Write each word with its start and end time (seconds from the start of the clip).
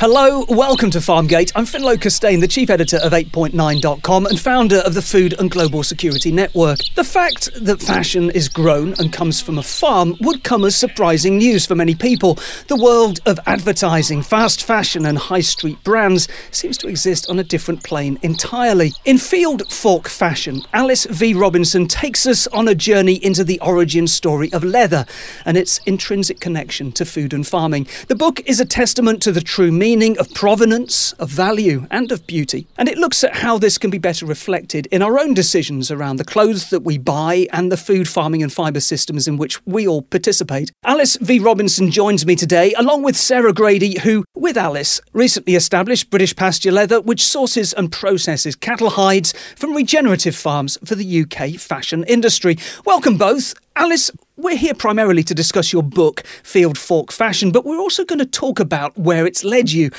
Hello, 0.00 0.44
welcome 0.48 0.90
to 0.90 0.98
Farmgate. 0.98 1.52
I'm 1.54 1.66
ffinlo 1.66 1.94
Costain, 1.94 2.40
the 2.40 2.48
chief 2.48 2.68
editor 2.68 2.96
of 2.96 3.12
8point9.com 3.12 4.26
and 4.26 4.40
founder 4.40 4.78
of 4.78 4.94
the 4.94 5.00
Food 5.00 5.36
and 5.38 5.48
Global 5.48 5.84
Security 5.84 6.32
Network. 6.32 6.80
The 6.96 7.04
fact 7.04 7.48
that 7.64 7.80
fashion 7.80 8.28
is 8.30 8.48
grown 8.48 8.94
and 8.98 9.12
comes 9.12 9.40
from 9.40 9.56
a 9.56 9.62
farm 9.62 10.16
would 10.20 10.42
come 10.42 10.64
as 10.64 10.74
surprising 10.74 11.38
news 11.38 11.64
for 11.64 11.76
many 11.76 11.94
people. 11.94 12.40
The 12.66 12.76
world 12.76 13.20
of 13.24 13.38
advertising, 13.46 14.22
fast 14.22 14.64
fashion, 14.64 15.06
and 15.06 15.16
high 15.16 15.40
street 15.40 15.82
brands 15.84 16.26
seems 16.50 16.76
to 16.78 16.88
exist 16.88 17.30
on 17.30 17.38
a 17.38 17.44
different 17.44 17.84
plane 17.84 18.18
entirely. 18.20 18.94
In 19.04 19.16
Field 19.16 19.72
Fork 19.72 20.08
Fashion, 20.08 20.62
Alice 20.72 21.04
V. 21.04 21.34
Robinson 21.34 21.86
takes 21.86 22.26
us 22.26 22.48
on 22.48 22.66
a 22.66 22.74
journey 22.74 23.24
into 23.24 23.44
the 23.44 23.60
origin 23.60 24.08
story 24.08 24.52
of 24.52 24.64
leather 24.64 25.06
and 25.44 25.56
its 25.56 25.78
intrinsic 25.86 26.40
connection 26.40 26.90
to 26.92 27.04
food 27.04 27.32
and 27.32 27.46
farming. 27.46 27.86
The 28.08 28.16
book 28.16 28.40
is 28.44 28.58
a 28.58 28.66
testament 28.66 29.22
to 29.22 29.30
the 29.30 29.40
true 29.40 29.70
meaning 29.84 30.18
of 30.18 30.32
provenance, 30.32 31.12
of 31.18 31.28
value, 31.28 31.86
and 31.90 32.10
of 32.10 32.26
beauty. 32.26 32.66
And 32.78 32.88
it 32.88 32.96
looks 32.96 33.22
at 33.22 33.36
how 33.36 33.58
this 33.58 33.76
can 33.76 33.90
be 33.90 33.98
better 33.98 34.24
reflected 34.24 34.86
in 34.86 35.02
our 35.02 35.18
own 35.18 35.34
decisions 35.34 35.90
around 35.90 36.16
the 36.16 36.24
clothes 36.24 36.70
that 36.70 36.84
we 36.84 36.96
buy 36.96 37.46
and 37.52 37.70
the 37.70 37.76
food, 37.76 38.08
farming, 38.08 38.42
and 38.42 38.50
fibre 38.50 38.80
systems 38.80 39.28
in 39.28 39.36
which 39.36 39.60
we 39.66 39.86
all 39.86 40.00
participate. 40.00 40.72
Alice 40.84 41.16
V. 41.16 41.38
Robinson 41.38 41.90
joins 41.90 42.24
me 42.24 42.34
today, 42.34 42.72
along 42.78 43.02
with 43.02 43.14
Sara 43.14 43.52
Grady, 43.52 43.98
who, 43.98 44.24
with 44.34 44.56
Alice, 44.56 45.02
recently 45.12 45.54
established 45.54 46.08
British 46.08 46.34
Pasture 46.34 46.72
Leather, 46.72 47.02
which 47.02 47.22
sources 47.22 47.74
and 47.74 47.92
processes 47.92 48.56
cattle 48.56 48.88
hides 48.88 49.34
from 49.54 49.74
regenerative 49.74 50.34
farms 50.34 50.78
for 50.82 50.94
the 50.94 51.20
UK 51.24 51.60
fashion 51.60 52.04
industry. 52.04 52.56
Welcome 52.86 53.18
both. 53.18 53.52
Alice, 53.76 54.10
we're 54.36 54.56
here 54.56 54.74
primarily 54.74 55.22
to 55.22 55.34
discuss 55.34 55.72
your 55.72 55.82
book, 55.82 56.24
Field 56.42 56.76
Fork 56.76 57.12
Fashion, 57.12 57.52
but 57.52 57.64
we're 57.64 57.78
also 57.78 58.04
going 58.04 58.18
to 58.18 58.26
talk 58.26 58.58
about 58.58 58.96
where 58.98 59.26
it's 59.26 59.44
led 59.44 59.70
you. 59.70 59.90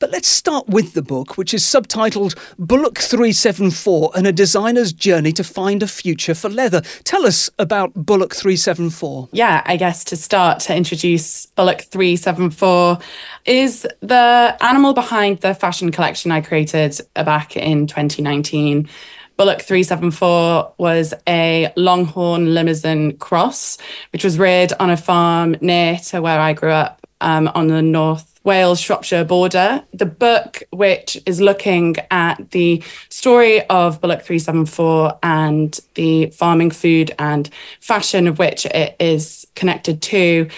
But 0.00 0.10
let's 0.10 0.26
start 0.26 0.68
with 0.68 0.94
the 0.94 1.02
book, 1.02 1.38
which 1.38 1.54
is 1.54 1.62
subtitled 1.62 2.36
Bullock 2.58 2.98
374 2.98 4.10
and 4.16 4.26
a 4.26 4.32
Designer's 4.32 4.92
Journey 4.92 5.30
to 5.32 5.44
Find 5.44 5.82
a 5.82 5.86
Future 5.86 6.34
for 6.34 6.48
Leather. 6.48 6.82
Tell 7.04 7.24
us 7.24 7.48
about 7.58 7.94
Bullock 7.94 8.34
374. 8.34 9.28
Yeah, 9.32 9.62
I 9.64 9.76
guess 9.76 10.02
to 10.04 10.16
start 10.16 10.58
to 10.60 10.74
introduce 10.74 11.46
Bullock 11.46 11.82
374 11.82 12.98
is 13.44 13.86
the 14.00 14.56
animal 14.60 14.92
behind 14.92 15.38
the 15.38 15.54
fashion 15.54 15.92
collection 15.92 16.32
I 16.32 16.40
created 16.40 17.00
back 17.14 17.56
in 17.56 17.86
2019. 17.86 18.88
Bullock 19.36 19.62
374 19.62 20.74
was 20.78 21.12
a 21.28 21.72
Longhorn 21.76 22.54
Limousin 22.54 23.16
cross, 23.16 23.78
which 24.12 24.22
was 24.22 24.38
reared 24.38 24.72
on 24.78 24.90
a 24.90 24.96
farm 24.96 25.56
near 25.60 25.96
to 25.96 26.22
where 26.22 26.38
I 26.38 26.52
grew 26.52 26.70
up 26.70 27.04
um, 27.20 27.50
on 27.54 27.66
the 27.66 27.82
North 27.82 28.38
Wales 28.44 28.80
Shropshire 28.80 29.24
border. 29.24 29.82
The 29.92 30.06
book, 30.06 30.62
which 30.70 31.20
is 31.26 31.40
looking 31.40 31.96
at 32.12 32.52
the 32.52 32.82
story 33.08 33.66
of 33.66 34.00
Bullock 34.00 34.22
374 34.22 35.18
and 35.22 35.80
the 35.94 36.26
farming, 36.26 36.70
food, 36.70 37.12
and 37.18 37.50
fashion 37.80 38.28
of 38.28 38.38
which 38.38 38.66
it 38.66 38.94
is 39.00 39.46
connected 39.56 40.00
to, 40.02 40.48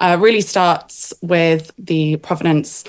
uh, 0.00 0.16
really 0.18 0.40
starts 0.40 1.14
with 1.22 1.70
the 1.78 2.16
provenance 2.16 2.84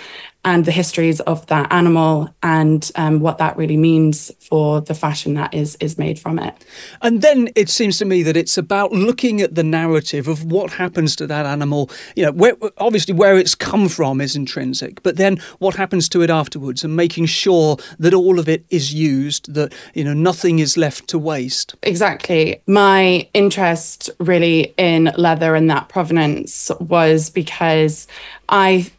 and 0.48 0.64
the 0.64 0.72
histories 0.72 1.20
of 1.22 1.46
that 1.48 1.70
animal 1.74 2.34
and 2.42 2.90
um, 2.96 3.20
what 3.20 3.38
that 3.38 3.58
really 3.58 3.76
means 3.76 4.32
for 4.40 4.80
the 4.80 4.94
fashion 4.94 5.34
that 5.34 5.54
is 5.54 5.76
is 5.82 5.98
made 5.98 6.18
from 6.18 6.40
it. 6.40 6.56
And 7.02 7.22
then 7.22 7.50
it 7.54 7.68
seems 7.68 7.98
to 7.98 8.06
me 8.06 8.24
that 8.24 8.38
it's 8.38 8.58
about 8.58 8.94
looking 8.94 9.42
at 9.42 9.56
the 9.56 9.64
narrative 9.64 10.30
of 10.30 10.46
what 10.46 10.72
happens 10.72 11.18
to 11.18 11.28
that 11.28 11.46
animal. 11.46 11.92
You 12.16 12.28
know, 12.28 12.32
where, 12.32 12.54
obviously 12.78 13.14
where 13.14 13.38
it's 13.38 13.56
come 13.56 13.90
from 13.90 14.22
is 14.22 14.38
intrinsic, 14.38 15.04
but 15.04 15.18
then 15.18 15.38
what 15.60 15.76
happens 15.76 16.08
to 16.10 16.22
it 16.22 16.30
afterwards, 16.30 16.82
and 16.82 16.96
making 16.96 17.26
sure 17.26 17.76
that 18.00 18.14
all 18.14 18.40
of 18.40 18.48
it 18.48 18.64
is 18.70 18.94
used, 18.94 19.54
that 19.54 19.74
you 19.94 20.06
know 20.06 20.14
nothing 20.14 20.60
is 20.60 20.78
left 20.78 21.10
to 21.10 21.20
waste. 21.20 21.76
Exactly. 21.84 22.62
My 22.68 23.28
interest 23.34 24.10
really 24.18 24.74
in 24.78 25.12
leather 25.18 25.56
and 25.56 25.70
that 25.70 25.90
provenance 25.90 26.72
was 26.80 27.30
because 27.30 28.08
I 28.48 28.90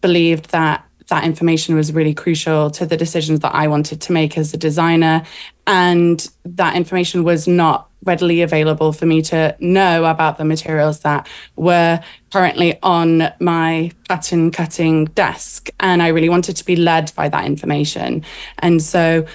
believed 0.00 0.50
that 0.50 0.82
that 1.08 1.24
information 1.24 1.74
was 1.74 1.92
really 1.92 2.14
crucial 2.14 2.70
to 2.72 2.86
the 2.86 2.96
decisions 2.96 3.40
that 3.40 3.54
I 3.54 3.68
wanted 3.68 4.00
to 4.02 4.12
make 4.12 4.36
as 4.36 4.52
a 4.52 4.56
designer. 4.56 5.24
And 5.66 6.28
that 6.44 6.76
information 6.76 7.24
was 7.24 7.46
not 7.46 7.88
readily 8.04 8.42
available 8.42 8.92
for 8.92 9.06
me 9.06 9.20
to 9.20 9.56
know 9.58 10.04
about 10.04 10.38
the 10.38 10.44
materials 10.44 11.00
that 11.00 11.28
were 11.56 12.00
currently 12.32 12.78
on 12.82 13.32
my 13.40 13.90
pattern 14.08 14.50
cutting 14.50 15.06
desk. 15.06 15.68
And 15.80 16.02
I 16.02 16.08
really 16.08 16.28
wanted 16.28 16.56
to 16.56 16.64
be 16.64 16.76
led 16.76 17.12
by 17.14 17.28
that 17.28 17.44
information. 17.44 18.24
And 18.58 18.82
so 18.82 19.26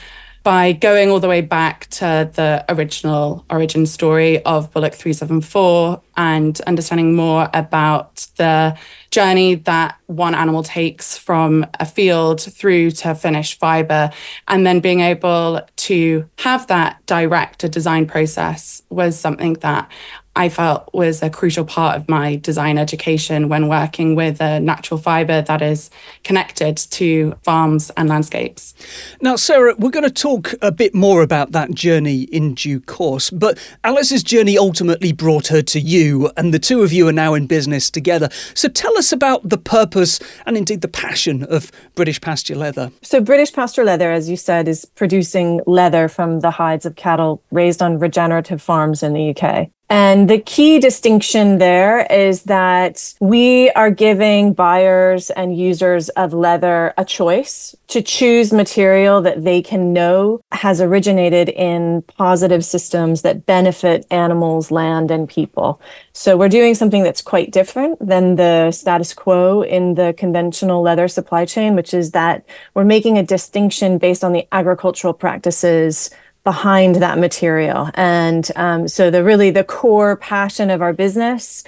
by 0.44 0.72
going 0.72 1.12
all 1.12 1.20
the 1.20 1.28
way 1.28 1.42
back 1.42 1.88
to 1.88 2.30
the 2.34 2.66
original 2.70 3.46
origin 3.50 3.86
story 3.86 4.44
of 4.44 4.72
Bullock 4.72 4.94
374 4.94 6.02
and 6.18 6.60
understanding 6.62 7.16
more 7.16 7.50
about 7.54 8.28
the 8.38 8.78
journey 9.12 9.56
that 9.56 9.98
one 10.08 10.34
animal 10.34 10.64
takes 10.64 11.18
from 11.18 11.66
a 11.80 11.86
field 11.86 12.42
through 12.42 12.92
to 12.92 13.14
finished 13.14 13.60
fiber, 13.60 14.10
and 14.48 14.66
then 14.66 14.80
being 14.80 15.02
able 15.02 15.62
to 15.76 16.28
have 16.40 16.68
that 16.68 17.06
direct 17.06 17.64
a 17.64 17.70
design 17.70 18.06
process 18.06 18.82
was 18.90 19.20
something 19.20 19.54
that 19.56 19.92
I 20.36 20.48
felt 20.48 20.90
was 20.94 21.22
a 21.22 21.30
crucial 21.30 21.66
part 21.66 21.98
of 21.98 22.08
my 22.08 22.38
design 22.38 22.78
education 22.78 23.50
when 23.50 23.68
working 23.68 24.16
with 24.16 24.40
a 24.40 24.62
natural 24.62 24.98
fibre 24.98 25.42
that 25.42 25.62
is 25.62 25.90
connected 26.24 26.78
to 26.78 27.36
farms 27.44 27.92
and 27.98 28.08
landscapes. 28.08 28.74
Now, 29.22 29.36
Sara, 29.36 29.76
we're 29.78 29.90
going 29.90 30.08
to 30.08 30.10
talk 30.10 30.54
a 30.62 30.72
bit 30.72 30.96
more 30.96 31.22
about 31.22 31.52
that 31.52 31.72
journey 31.72 32.22
in 32.24 32.54
due 32.54 32.80
course, 32.80 33.30
but 33.30 33.58
Alice's 33.84 34.24
journey 34.24 34.58
ultimately 34.58 35.12
brought 35.12 35.48
her 35.48 35.62
to 35.64 35.82
you, 35.82 36.32
and 36.38 36.54
the 36.54 36.60
two 36.60 36.82
of 36.82 36.94
you 36.94 37.10
are 37.10 37.14
now 37.14 37.34
in 37.34 37.46
business 37.46 37.90
together. 37.90 38.30
So 38.54 38.70
tell 38.70 38.98
us 38.98 39.12
about 39.12 39.50
the 39.50 39.58
purpose 39.58 40.20
and 40.46 40.56
indeed 40.56 40.80
the 40.80 40.88
passion 40.88 41.44
of 41.44 41.72
British 41.96 42.22
Pasture 42.22 42.56
Leather. 42.56 42.92
So, 43.02 43.20
British 43.20 43.52
Pasture 43.52 43.84
Leather, 43.84 44.12
as 44.12 44.30
you 44.30 44.38
said, 44.38 44.68
is 44.68 44.86
producing 44.86 45.60
leather 45.68 46.08
from 46.08 46.40
the 46.40 46.52
hides 46.52 46.86
of 46.86 46.96
cattle 46.96 47.44
raised 47.52 47.82
on 47.82 48.00
regenerative 48.00 48.62
farms 48.62 49.04
in 49.04 49.14
the 49.14 49.36
UK. 49.36 49.70
And 49.92 50.30
the 50.30 50.40
key 50.40 50.80
distinction 50.80 51.58
there 51.58 52.06
is 52.06 52.44
that 52.44 53.14
we 53.20 53.72
are 53.72 53.92
giving 53.92 54.54
buyers 54.54 55.30
and 55.32 55.58
users 55.58 56.08
of 56.08 56.32
leather 56.34 56.94
a 56.98 57.04
choice 57.04 57.76
to 57.90 58.02
choose 58.02 58.54
material 58.54 59.22
that 59.24 59.44
they 59.44 59.62
can 59.62 59.92
know 59.92 60.40
has 60.54 60.80
originated 60.80 61.50
in 61.50 62.04
positive 62.04 62.64
systems 62.64 63.22
that 63.24 63.46
benefit 63.46 64.08
animals, 64.10 64.72
land, 64.72 65.12
and 65.12 65.28
people. 65.28 65.82
So 66.14 66.38
we're 66.38 66.48
doing 66.48 66.74
something 66.74 67.04
that's 67.04 67.22
quite 67.22 67.52
different 67.52 68.00
than 68.00 68.38
the 68.38 68.72
status 68.72 69.14
quo 69.14 69.62
in 69.62 69.96
the 69.96 70.16
conventional 70.18 70.82
leather 70.82 71.10
supply 71.10 71.44
chain, 71.44 71.76
which 71.76 71.94
is 71.94 72.12
that 72.12 72.46
we're 72.76 72.86
making 72.86 73.18
a 73.18 73.24
distinction 73.24 73.98
based 73.98 74.24
on 74.24 74.32
the 74.32 74.48
agricultural 74.54 75.14
practices 75.14 76.12
behind 76.44 76.96
that 76.96 77.18
material. 77.18 77.90
And 77.94 78.50
um, 78.56 78.88
so 78.88 79.12
the 79.12 79.24
really 79.24 79.52
the 79.52 79.64
core 79.64 80.16
passion 80.18 80.70
of 80.70 80.82
our 80.82 80.94
business 80.94 81.64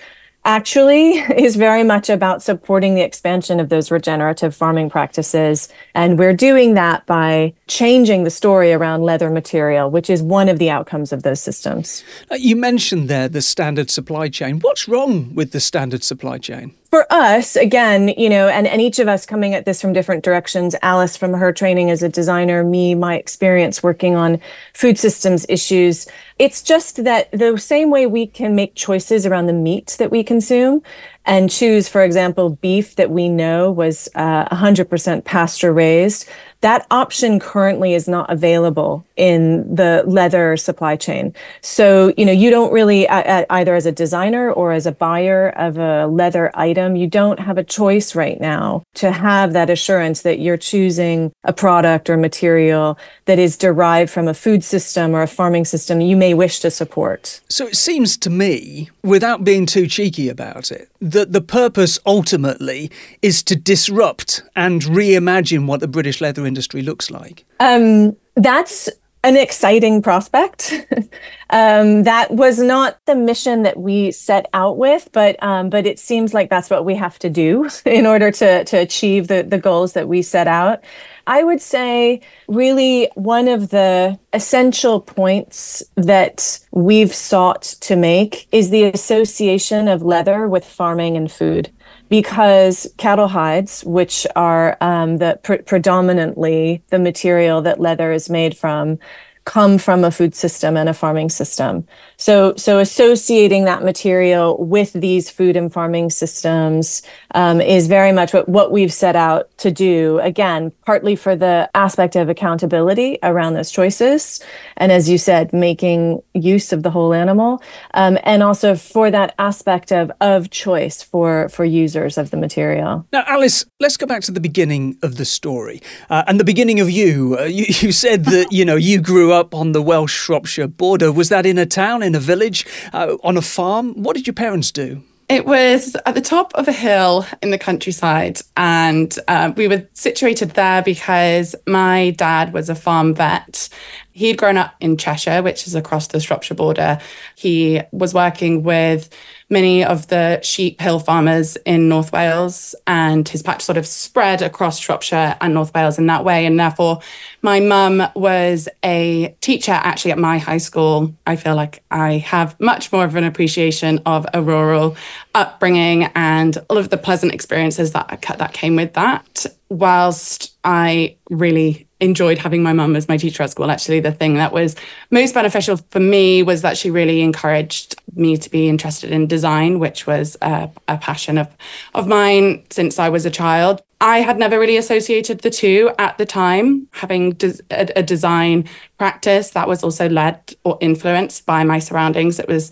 actually 0.46 1.12
is 1.38 1.56
very 1.56 1.84
much 1.84 2.10
about 2.10 2.42
supporting 2.42 2.96
the 2.96 3.02
expansion 3.02 3.60
of 3.60 3.70
those 3.70 3.92
regenerative 3.92 4.56
farming 4.56 4.90
practices. 4.90 5.70
And 5.96 6.18
we're 6.20 6.34
doing 6.34 6.74
that 6.74 7.06
by 7.06 7.54
changing 7.68 8.24
the 8.24 8.30
story 8.30 8.74
around 8.74 9.04
leather 9.04 9.30
material, 9.30 9.90
which 9.90 10.10
is 10.10 10.22
one 10.22 10.50
of 10.50 10.60
the 10.60 10.70
outcomes 10.70 11.14
of 11.14 11.24
those 11.24 11.40
systems. 11.40 12.04
Uh, 12.32 12.36
you 12.36 12.56
mentioned 12.56 13.10
there 13.10 13.30
the 13.30 13.42
standard 13.42 13.90
supply 13.90 14.30
chain. 14.30 14.60
What's 14.60 14.88
wrong 14.88 15.34
with 15.36 15.52
the 15.52 15.60
standard 15.60 16.04
supply 16.04 16.38
chain? 16.38 16.76
For 16.94 17.12
us 17.12 17.56
again 17.56 18.10
you 18.10 18.30
know 18.30 18.48
and, 18.48 18.68
and 18.68 18.80
each 18.80 19.00
of 19.00 19.08
us 19.08 19.26
coming 19.26 19.56
at 19.56 19.66
this 19.66 19.82
from 19.82 19.94
different 19.94 20.24
directions 20.24 20.76
alice 20.84 21.18
from 21.18 21.34
her 21.34 21.52
training 21.52 21.90
as 21.90 22.04
a 22.04 22.08
designer 22.08 22.64
me 22.64 22.94
my 22.94 23.16
experience 23.16 23.82
working 23.82 24.16
on 24.16 24.40
food 24.76 24.96
systems 25.00 25.44
issues 25.50 26.06
it's 26.38 26.62
just 26.62 27.04
that 27.04 27.32
the 27.32 27.58
same 27.58 27.90
way 27.90 28.06
we 28.06 28.28
can 28.28 28.54
make 28.54 28.76
choices 28.76 29.26
around 29.26 29.48
the 29.48 29.54
meat 29.54 29.96
that 29.98 30.12
we 30.12 30.24
consume 30.24 30.84
and 31.26 31.50
choose 31.50 31.90
for 31.90 32.04
example 32.04 32.52
beef 32.62 32.96
that 32.96 33.10
we 33.10 33.28
know 33.28 33.72
was 33.72 34.08
uh, 34.14 34.46
100% 34.56 35.24
pasture 35.24 35.74
raised 35.74 36.30
that 36.64 36.88
option 36.90 37.40
currently 37.40 37.94
is 37.94 38.08
not 38.08 38.32
available 38.32 39.06
in 39.16 39.76
the 39.76 40.04
leather 40.08 40.58
supply 40.58 40.96
chain. 40.96 41.34
So, 41.62 42.14
you 42.18 42.26
know, 42.26 42.32
you 42.32 42.50
don't 42.50 42.74
really, 42.74 43.08
either 43.08 43.76
as 43.76 43.86
a 43.86 43.92
designer 43.92 44.52
or 44.52 44.72
as 44.72 44.86
a 44.86 44.92
buyer 44.92 45.50
of 45.50 45.78
a 45.78 46.08
leather 46.08 46.50
item, 46.56 46.96
you 46.96 47.06
don't 47.06 47.40
have 47.40 47.58
a 47.58 47.64
choice 47.64 48.16
right 48.16 48.40
now 48.40 48.84
to 48.96 49.12
have 49.12 49.54
that 49.54 49.70
assurance 49.70 50.22
that 50.22 50.40
you're 50.40 50.58
choosing 50.58 51.32
a 51.44 51.54
product 51.54 52.10
or 52.10 52.18
material 52.18 52.98
that 53.26 53.38
is 53.38 53.58
derived 53.58 54.10
from 54.10 54.28
a 54.28 54.34
food 54.34 54.64
system 54.64 55.14
or 55.14 55.22
a 55.22 55.28
farming 55.28 55.66
system 55.66 56.00
you 56.02 56.16
may 56.16 56.34
wish 56.34 56.60
to 56.62 56.72
support. 56.72 57.42
So 57.50 57.68
it 57.68 57.76
seems 57.76 58.18
to 58.18 58.30
me, 58.30 58.90
without 59.04 59.44
being 59.44 59.66
too 59.66 59.86
cheeky 59.86 60.30
about 60.30 60.72
it, 60.72 60.90
that 61.02 61.34
the 61.34 61.42
purpose 61.42 62.00
ultimately 62.06 62.90
is 63.22 63.44
to 63.44 63.56
disrupt 63.58 64.42
and 64.56 64.82
reimagine 64.82 65.68
what 65.68 65.82
the 65.82 65.88
British 65.88 66.22
leather 66.22 66.46
industry 66.54 66.82
looks 66.84 67.10
like? 67.10 67.46
Um, 67.60 68.16
that's 68.36 68.90
an 69.24 69.38
exciting 69.38 70.02
prospect. 70.02 70.74
um, 71.50 72.04
that 72.04 72.30
was 72.32 72.60
not 72.60 73.00
the 73.06 73.16
mission 73.16 73.64
that 73.64 73.78
we 73.78 74.12
set 74.12 74.48
out 74.54 74.78
with, 74.78 75.10
but 75.14 75.42
um, 75.42 75.70
but 75.70 75.88
it 75.88 75.98
seems 75.98 76.34
like 76.34 76.50
that's 76.50 76.70
what 76.70 76.86
we 76.86 76.96
have 76.96 77.18
to 77.20 77.30
do 77.30 77.70
in 77.86 78.06
order 78.06 78.32
to 78.32 78.64
to 78.66 78.78
achieve 78.78 79.28
the 79.28 79.44
the 79.44 79.58
goals 79.58 79.94
that 79.94 80.08
we 80.08 80.22
set 80.22 80.48
out. 80.48 80.84
I 81.26 81.44
would 81.44 81.62
say, 81.62 82.20
really, 82.50 83.10
one 83.16 83.48
of 83.48 83.70
the 83.70 84.20
essential 84.34 85.00
points 85.00 85.82
that 85.96 86.60
we've 86.72 87.16
sought 87.16 87.62
to 87.88 87.96
make 87.96 88.48
is 88.52 88.72
the 88.72 88.84
association 88.84 89.88
of 89.88 90.04
leather 90.04 90.50
with 90.50 90.66
farming 90.66 91.16
and 91.16 91.32
food 91.32 91.72
because 92.10 92.88
cattle 92.98 93.28
hides, 93.28 93.84
which 93.84 94.28
are 94.36 94.78
um, 94.82 95.18
the 95.18 95.40
pre- 95.44 95.60
predominantly 95.60 96.84
the 96.90 97.00
material 97.00 97.62
that 97.62 97.80
leather 97.80 98.12
is 98.12 98.30
made 98.30 98.58
from, 98.58 99.00
come 99.46 99.78
from 99.78 100.04
a 100.04 100.12
food 100.12 100.36
system 100.36 100.78
and 100.78 100.90
a 100.90 100.94
farming 100.94 101.30
system. 101.30 101.88
So, 102.24 102.56
so 102.56 102.80
associating 102.80 103.66
that 103.66 103.84
material 103.84 104.56
with 104.58 104.94
these 104.94 105.30
food 105.30 105.58
and 105.58 105.74
farming 105.74 106.10
systems 106.10 107.02
um, 107.36 107.60
is 107.60 107.88
very 107.88 108.14
much 108.14 108.32
what, 108.32 108.48
what 108.48 108.72
we've 108.72 108.94
set 108.94 109.18
out 109.18 109.50
to 109.58 109.72
do. 109.72 110.20
Again, 110.20 110.72
partly 110.86 111.18
for 111.18 111.36
the 111.36 111.70
aspect 111.76 112.16
of 112.16 112.30
accountability 112.30 113.20
around 113.24 113.56
those 113.56 113.72
choices. 113.72 114.42
And 114.78 114.90
as 114.90 115.10
you 115.10 115.18
said, 115.18 115.52
making 115.52 116.24
use 116.34 116.72
of 116.72 116.84
the 116.84 116.92
whole 116.92 117.14
animal. 117.14 117.62
Um, 117.94 118.18
and 118.24 118.42
also 118.42 118.76
for 118.76 119.12
that 119.12 119.36
aspect 119.38 119.92
of, 119.92 120.10
of 120.22 120.50
choice 120.50 121.04
for, 121.04 121.50
for 121.50 121.66
users 121.66 122.18
of 122.18 122.32
the 122.32 122.38
material. 122.38 123.06
Now, 123.12 123.26
Alice, 123.28 123.66
let's 123.82 123.98
go 123.98 124.06
back 124.06 124.22
to 124.22 124.32
the 124.32 124.40
beginning 124.40 124.98
of 125.04 125.18
the 125.18 125.26
story 125.26 125.82
uh, 126.10 126.24
and 126.26 126.40
the 126.40 126.46
beginning 126.46 126.80
of 126.80 126.90
you. 126.90 127.36
Uh, 127.38 127.44
you. 127.44 127.66
You 127.84 127.92
said 127.92 128.26
that, 128.26 128.52
you 128.52 128.64
know, 128.64 128.78
you 128.78 129.02
grew 129.02 129.34
up 129.34 129.54
on 129.54 129.74
the 129.74 129.82
Welsh 129.82 130.14
Shropshire 130.14 130.68
border. 130.68 131.12
Was 131.12 131.28
that 131.30 131.46
in 131.46 131.58
a 131.58 131.66
town, 131.66 132.02
in 132.02 132.13
a 132.16 132.20
village, 132.20 132.66
uh, 132.94 133.18
on 133.24 133.38
a 133.38 133.42
farm? 133.42 133.94
What 134.02 134.16
did 134.16 134.28
your 134.28 134.34
parents 134.34 134.72
do? 134.72 135.04
It 135.30 135.46
was 135.46 135.96
at 136.06 136.16
the 136.16 136.22
top 136.22 136.52
of 136.54 136.68
a 136.68 136.72
hill 136.72 137.26
in 137.42 137.50
the 137.50 137.58
countryside, 137.58 138.42
and 138.58 139.18
uh, 139.28 139.54
we 139.56 139.68
were 139.68 139.88
situated 139.94 140.52
there 140.52 140.84
because 140.84 141.56
my 141.66 142.12
dad 142.12 142.54
was 142.54 142.70
a 142.70 142.76
farm 142.76 143.16
vet. 143.16 143.70
He'd 144.14 144.38
grown 144.38 144.58
up 144.58 144.76
in 144.80 144.96
Cheshire, 144.98 145.42
which 145.42 145.68
is 145.68 145.76
across 145.76 146.08
the 146.08 146.20
Shropshire 146.20 146.56
border. 146.56 147.00
He 147.36 147.82
was 147.92 148.14
working 148.14 148.64
with 148.64 149.10
many 149.50 149.84
of 149.84 150.08
the 150.08 150.40
sheep 150.42 150.80
hill 150.82 151.00
farmers 151.00 151.58
in 151.58 151.90
North 151.90 152.12
Wales, 152.12 152.76
and 152.88 153.28
his 153.28 153.44
patch 153.44 153.62
sort 153.62 153.78
of 153.78 153.86
spread 153.86 154.42
across 154.42 154.80
Shropshire 154.80 155.36
and 155.42 155.54
North 155.54 155.74
Wales 155.74 155.98
in 155.98 156.08
that 156.08 156.24
way. 156.24 156.46
And 156.46 156.60
therefore, 156.60 157.00
my 157.42 157.60
mum 157.60 158.04
was 158.16 158.70
a 158.84 159.36
teacher 159.42 159.72
actually 159.72 160.12
at 160.12 160.18
my 160.18 160.38
high 160.38 160.58
school. 160.58 161.14
I 161.26 161.36
feel 161.36 161.56
like 161.56 161.84
I 161.92 162.18
have 162.18 162.60
much 162.60 162.92
more 162.92 163.06
of 163.06 163.16
an 163.16 163.24
appreciation 163.24 164.00
of 164.06 164.26
a 164.34 164.42
rural 164.42 164.96
upbringing 165.36 166.06
and 166.16 166.58
all 166.70 166.78
of 166.78 166.90
the 166.90 166.98
pleasant 166.98 167.34
experiences 167.34 167.92
that 167.94 168.22
that 168.38 168.54
came 168.54 168.76
with 168.76 168.94
that. 168.94 169.46
Whilst 169.70 170.56
I 170.64 171.18
really 171.30 171.88
enjoyed 172.04 172.38
having 172.38 172.62
my 172.62 172.74
mum 172.74 172.96
as 172.96 173.08
my 173.08 173.18
teacher 173.18 173.44
at 173.44 173.50
school. 173.50 173.72
Actually, 173.72 174.02
the 174.02 174.12
thing 174.12 174.36
that 174.36 174.52
was 174.52 174.76
most 175.10 175.34
beneficial 175.34 175.78
for 175.90 176.00
me 176.00 176.44
was 176.44 176.62
that 176.62 176.78
she 176.78 176.92
really 176.92 177.22
encouraged 177.22 177.96
me 178.16 178.38
to 178.38 178.50
be 178.50 178.68
interested 178.68 179.12
in 179.12 179.26
design, 179.26 179.80
which 179.80 180.06
was 180.06 180.38
a, 180.42 180.70
a 180.88 180.98
passion 180.98 181.38
of 181.38 181.48
of 181.94 182.08
mine 182.08 182.64
since 182.70 183.00
I 183.00 183.10
was 183.10 183.26
a 183.26 183.32
child. 183.32 183.82
I 184.02 184.18
had 184.20 184.38
never 184.38 184.60
really 184.60 184.76
associated 184.76 185.40
the 185.40 185.50
two 185.50 185.92
at 185.98 186.18
the 186.18 186.26
time. 186.26 186.88
Having 186.92 187.32
des- 187.34 187.64
a, 187.72 187.88
a 187.96 188.04
design 188.04 188.68
practice 188.98 189.52
that 189.52 189.68
was 189.68 189.84
also 189.84 190.10
led 190.10 190.56
or 190.66 190.78
influenced 190.82 191.46
by 191.46 191.64
my 191.64 191.80
surroundings. 191.80 192.40
It 192.40 192.50
was 192.50 192.72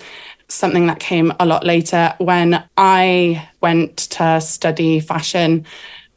something 0.49 0.87
that 0.87 0.99
came 0.99 1.31
a 1.39 1.45
lot 1.45 1.65
later 1.65 2.13
when 2.17 2.61
I 2.75 3.47
went 3.61 3.95
to 3.97 4.41
study 4.41 4.99
fashion 4.99 5.65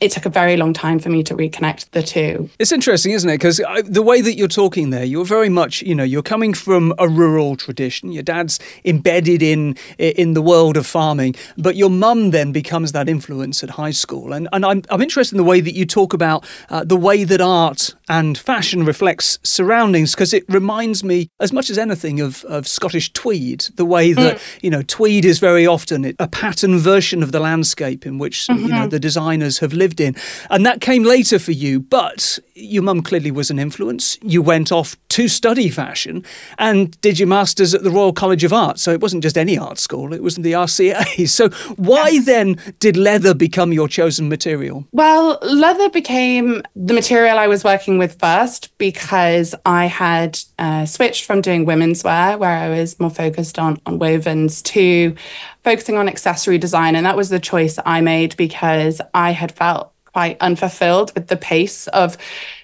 it 0.05 0.13
took 0.13 0.27
a 0.27 0.31
very 0.31 0.57
long 0.57 0.75
time 0.75 0.99
for 0.99 1.09
me 1.09 1.23
to 1.23 1.35
reconnect 1.35 1.91
the 1.91 2.03
two. 2.03 2.51
It's 2.59 2.73
interesting, 2.73 3.13
isn't 3.13 3.29
it? 3.29 3.35
Because 3.35 3.61
the 3.85 4.03
way 4.03 4.21
that 4.21 4.35
you're 4.37 4.49
talking 4.49 4.91
there, 4.91 5.05
you're 5.05 5.25
very 5.25 5.49
much, 5.49 5.81
you 5.81 5.95
know, 5.95 6.05
you're 6.05 6.23
coming 6.23 6.53
from 6.53 6.93
a 6.99 7.09
rural 7.09 7.57
tradition. 7.57 8.13
Your 8.13 8.23
dad's 8.23 8.61
embedded 8.85 9.43
in 9.43 9.77
in 9.99 10.35
the 10.35 10.43
world 10.43 10.77
of 10.77 10.87
farming, 10.87 11.37
but 11.57 11.75
your 11.77 11.89
mum 11.89 12.33
then 12.33 12.53
becomes 12.53 12.93
that 12.93 13.09
influence 13.09 13.65
at 13.65 13.71
high 13.71 13.93
school. 13.93 14.33
And 14.35 14.47
and 14.53 14.67
I'm 14.67 14.83
I'm 14.91 15.01
interested 15.01 15.35
in 15.35 15.39
the 15.39 15.51
way 15.51 15.61
that 15.61 15.75
you 15.75 15.87
talk 15.87 16.13
about 16.13 16.45
uh, 16.69 16.85
the 16.85 16.97
way 16.97 17.25
that 17.25 17.41
art 17.41 17.95
and 18.09 18.37
fashion 18.37 18.85
reflects 18.85 19.39
surroundings 19.43 20.15
because 20.15 20.35
it 20.35 20.45
reminds 20.49 21.03
me 21.03 21.31
as 21.41 21.51
much 21.51 21.71
as 21.71 21.79
anything 21.79 22.21
of 22.21 22.45
of 22.45 22.69
Scottish 22.69 23.11
tweed. 23.15 23.63
The 23.77 23.87
way 23.87 24.13
that 24.13 24.37
mm. 24.37 24.63
you 24.63 24.71
know 24.71 24.83
tweed 24.83 25.25
is 25.25 25.39
very 25.39 25.67
often 25.67 26.15
a 26.19 26.29
pattern 26.29 26.79
version 26.79 27.23
of 27.23 27.33
the 27.33 27.41
landscape 27.41 28.05
in 28.05 28.19
which 28.19 28.47
mm-hmm. 28.47 28.65
you 28.65 28.69
know 28.69 28.87
the 28.87 29.01
designers 29.01 29.61
have 29.61 29.73
lived 29.73 29.94
lived 29.95 30.01
in. 30.01 30.21
And 30.51 30.65
that 30.67 30.81
came 30.81 31.05
later 31.05 31.39
for 31.39 31.53
you, 31.53 31.81
but 31.81 32.39
your 32.55 32.83
mum 32.83 33.03
clearly 33.03 33.31
was 33.31 33.51
an 33.51 33.59
influence. 33.59 34.19
You 34.23 34.43
went 34.43 34.71
off 34.71 34.97
to 35.11 35.29
study 35.29 35.69
fashion 35.69 36.25
and 36.59 37.01
did 37.01 37.19
your 37.19 37.29
master's 37.29 37.75
at 37.75 37.83
the 37.83 37.91
Royal 37.91 38.13
College 38.13 38.45
of 38.45 38.53
Art. 38.53 38.79
So 38.79 38.93
it 38.93 39.01
wasn't 39.01 39.23
just 39.23 39.39
any 39.39 39.59
art 39.59 39.79
school, 39.79 40.13
it 40.13 40.23
was 40.23 40.37
the 40.37 40.53
RCA. 40.53 41.05
So 41.35 41.49
why 41.77 42.09
yes. 42.09 42.27
then 42.27 42.59
did 42.79 42.97
leather 42.97 43.35
become 43.35 43.73
your 43.73 43.89
chosen 43.89 44.29
material? 44.29 44.87
Well, 44.93 45.39
leather 45.43 45.91
became 45.91 46.63
the 46.77 46.95
material 46.95 47.39
I 47.39 47.49
was 47.49 47.65
working 47.65 47.99
with 47.99 48.21
first 48.21 48.77
because 48.79 49.55
I 49.65 49.87
had 49.87 50.39
uh, 50.59 50.87
switched 50.87 51.25
from 51.25 51.41
doing 51.41 51.65
women's 51.65 52.05
wear, 52.05 52.39
where 52.39 52.57
I 52.57 52.69
was 52.69 53.01
more 53.01 53.11
focused 53.11 53.59
on, 53.59 53.81
on 53.87 53.99
wovens, 53.99 54.63
to 54.65 55.17
focusing 55.65 55.97
on 55.97 56.09
accessory 56.09 56.59
design. 56.59 56.95
And 56.95 57.07
that 57.07 57.17
was 57.17 57.31
the 57.31 57.41
choice 57.41 57.79
I 57.85 58.01
made 58.01 58.37
because 58.37 59.01
I 59.13 59.33
had 59.33 59.53
felt 59.53 59.93
quite 60.13 60.37
unfulfilled 60.41 61.13
with 61.15 61.27
the 61.27 61.37
pace 61.37 61.89
of 61.89 62.17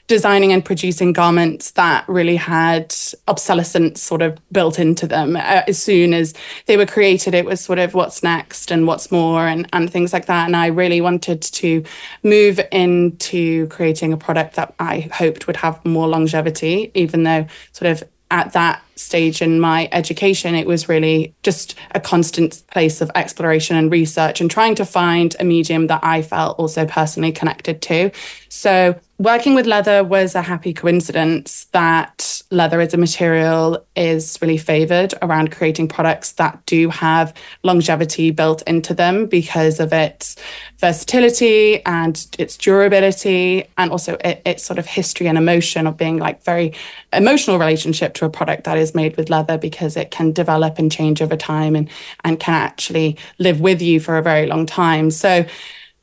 designing 0.06 0.52
and 0.52 0.64
producing 0.64 1.12
garments 1.12 1.70
that 1.72 2.04
really 2.08 2.34
had 2.34 2.92
obsolescence 3.28 4.02
sort 4.02 4.22
of 4.22 4.36
built 4.50 4.78
into 4.78 5.06
them. 5.06 5.36
Uh, 5.36 5.62
as 5.68 5.80
soon 5.80 6.12
as 6.12 6.34
they 6.66 6.76
were 6.76 6.84
created, 6.84 7.32
it 7.32 7.44
was 7.44 7.60
sort 7.60 7.78
of 7.78 7.94
what's 7.94 8.20
next 8.20 8.72
and 8.72 8.88
what's 8.88 9.12
more 9.12 9.46
and, 9.46 9.68
and 9.72 9.88
things 9.88 10.12
like 10.12 10.26
that. 10.26 10.46
And 10.46 10.56
I 10.56 10.66
really 10.66 11.00
wanted 11.00 11.42
to 11.42 11.84
move 12.24 12.60
into 12.72 13.68
creating 13.68 14.12
a 14.12 14.16
product 14.16 14.56
that 14.56 14.74
I 14.80 15.08
hoped 15.12 15.46
would 15.46 15.58
have 15.58 15.84
more 15.84 16.08
longevity, 16.08 16.90
even 16.94 17.22
though 17.22 17.46
sort 17.70 17.92
of 17.92 18.02
at 18.30 18.52
that 18.52 18.82
stage 18.96 19.42
in 19.42 19.60
my 19.60 19.88
education, 19.92 20.54
it 20.54 20.66
was 20.66 20.88
really 20.88 21.34
just 21.42 21.74
a 21.94 22.00
constant 22.00 22.62
place 22.70 23.00
of 23.00 23.10
exploration 23.14 23.76
and 23.76 23.90
research 23.90 24.40
and 24.40 24.50
trying 24.50 24.74
to 24.76 24.84
find 24.84 25.34
a 25.40 25.44
medium 25.44 25.86
that 25.88 26.00
I 26.02 26.22
felt 26.22 26.58
also 26.58 26.86
personally 26.86 27.32
connected 27.32 27.82
to. 27.82 28.10
So, 28.48 28.98
working 29.20 29.54
with 29.54 29.66
leather 29.66 30.02
was 30.02 30.34
a 30.34 30.40
happy 30.40 30.72
coincidence 30.72 31.66
that 31.72 32.40
leather 32.50 32.80
as 32.80 32.94
a 32.94 32.96
material 32.96 33.84
is 33.94 34.38
really 34.40 34.56
favored 34.56 35.12
around 35.20 35.52
creating 35.52 35.86
products 35.86 36.32
that 36.32 36.64
do 36.64 36.88
have 36.88 37.34
longevity 37.62 38.30
built 38.30 38.62
into 38.62 38.94
them 38.94 39.26
because 39.26 39.78
of 39.78 39.92
its 39.92 40.36
versatility 40.78 41.84
and 41.84 42.28
its 42.38 42.56
durability 42.56 43.62
and 43.76 43.90
also 43.90 44.16
it, 44.24 44.40
its 44.46 44.64
sort 44.64 44.78
of 44.78 44.86
history 44.86 45.28
and 45.28 45.36
emotion 45.36 45.86
of 45.86 45.98
being 45.98 46.16
like 46.16 46.42
very 46.42 46.72
emotional 47.12 47.58
relationship 47.58 48.14
to 48.14 48.24
a 48.24 48.30
product 48.30 48.64
that 48.64 48.78
is 48.78 48.94
made 48.94 49.14
with 49.18 49.28
leather 49.28 49.58
because 49.58 49.98
it 49.98 50.10
can 50.10 50.32
develop 50.32 50.78
and 50.78 50.90
change 50.90 51.20
over 51.20 51.36
time 51.36 51.76
and 51.76 51.90
and 52.24 52.40
can 52.40 52.54
actually 52.54 53.18
live 53.38 53.60
with 53.60 53.82
you 53.82 54.00
for 54.00 54.16
a 54.16 54.22
very 54.22 54.46
long 54.46 54.64
time. 54.64 55.10
So 55.10 55.44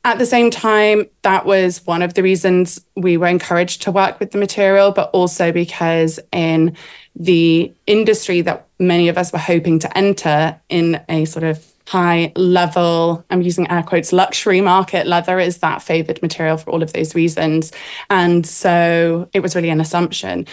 at 0.08 0.18
the 0.18 0.26
same 0.26 0.50
time, 0.50 1.06
that 1.22 1.44
was 1.44 1.86
one 1.86 2.02
of 2.02 2.14
the 2.14 2.22
reasons 2.22 2.80
we 2.96 3.16
were 3.16 3.26
encouraged 3.26 3.82
to 3.82 3.92
work 3.92 4.18
with 4.18 4.30
the 4.30 4.38
material, 4.38 4.90
but 4.90 5.10
also 5.10 5.52
because 5.52 6.18
in 6.32 6.76
the 7.14 7.72
industry 7.86 8.40
that 8.40 8.66
many 8.78 9.08
of 9.08 9.18
us 9.18 9.32
were 9.32 9.38
hoping 9.38 9.78
to 9.80 9.98
enter 9.98 10.58
in 10.68 11.00
a 11.08 11.24
sort 11.24 11.44
of 11.44 11.64
high 11.86 12.32
level, 12.36 13.24
I'm 13.30 13.42
using 13.42 13.70
air 13.70 13.82
quotes, 13.82 14.12
luxury 14.12 14.60
market, 14.60 15.06
leather 15.06 15.38
is 15.38 15.58
that 15.58 15.82
favored 15.82 16.20
material 16.22 16.56
for 16.56 16.70
all 16.70 16.82
of 16.82 16.92
those 16.92 17.14
reasons. 17.14 17.72
And 18.10 18.46
so 18.46 19.28
it 19.32 19.40
was 19.40 19.54
really 19.54 19.70
an 19.70 19.80
assumption. 19.80 20.46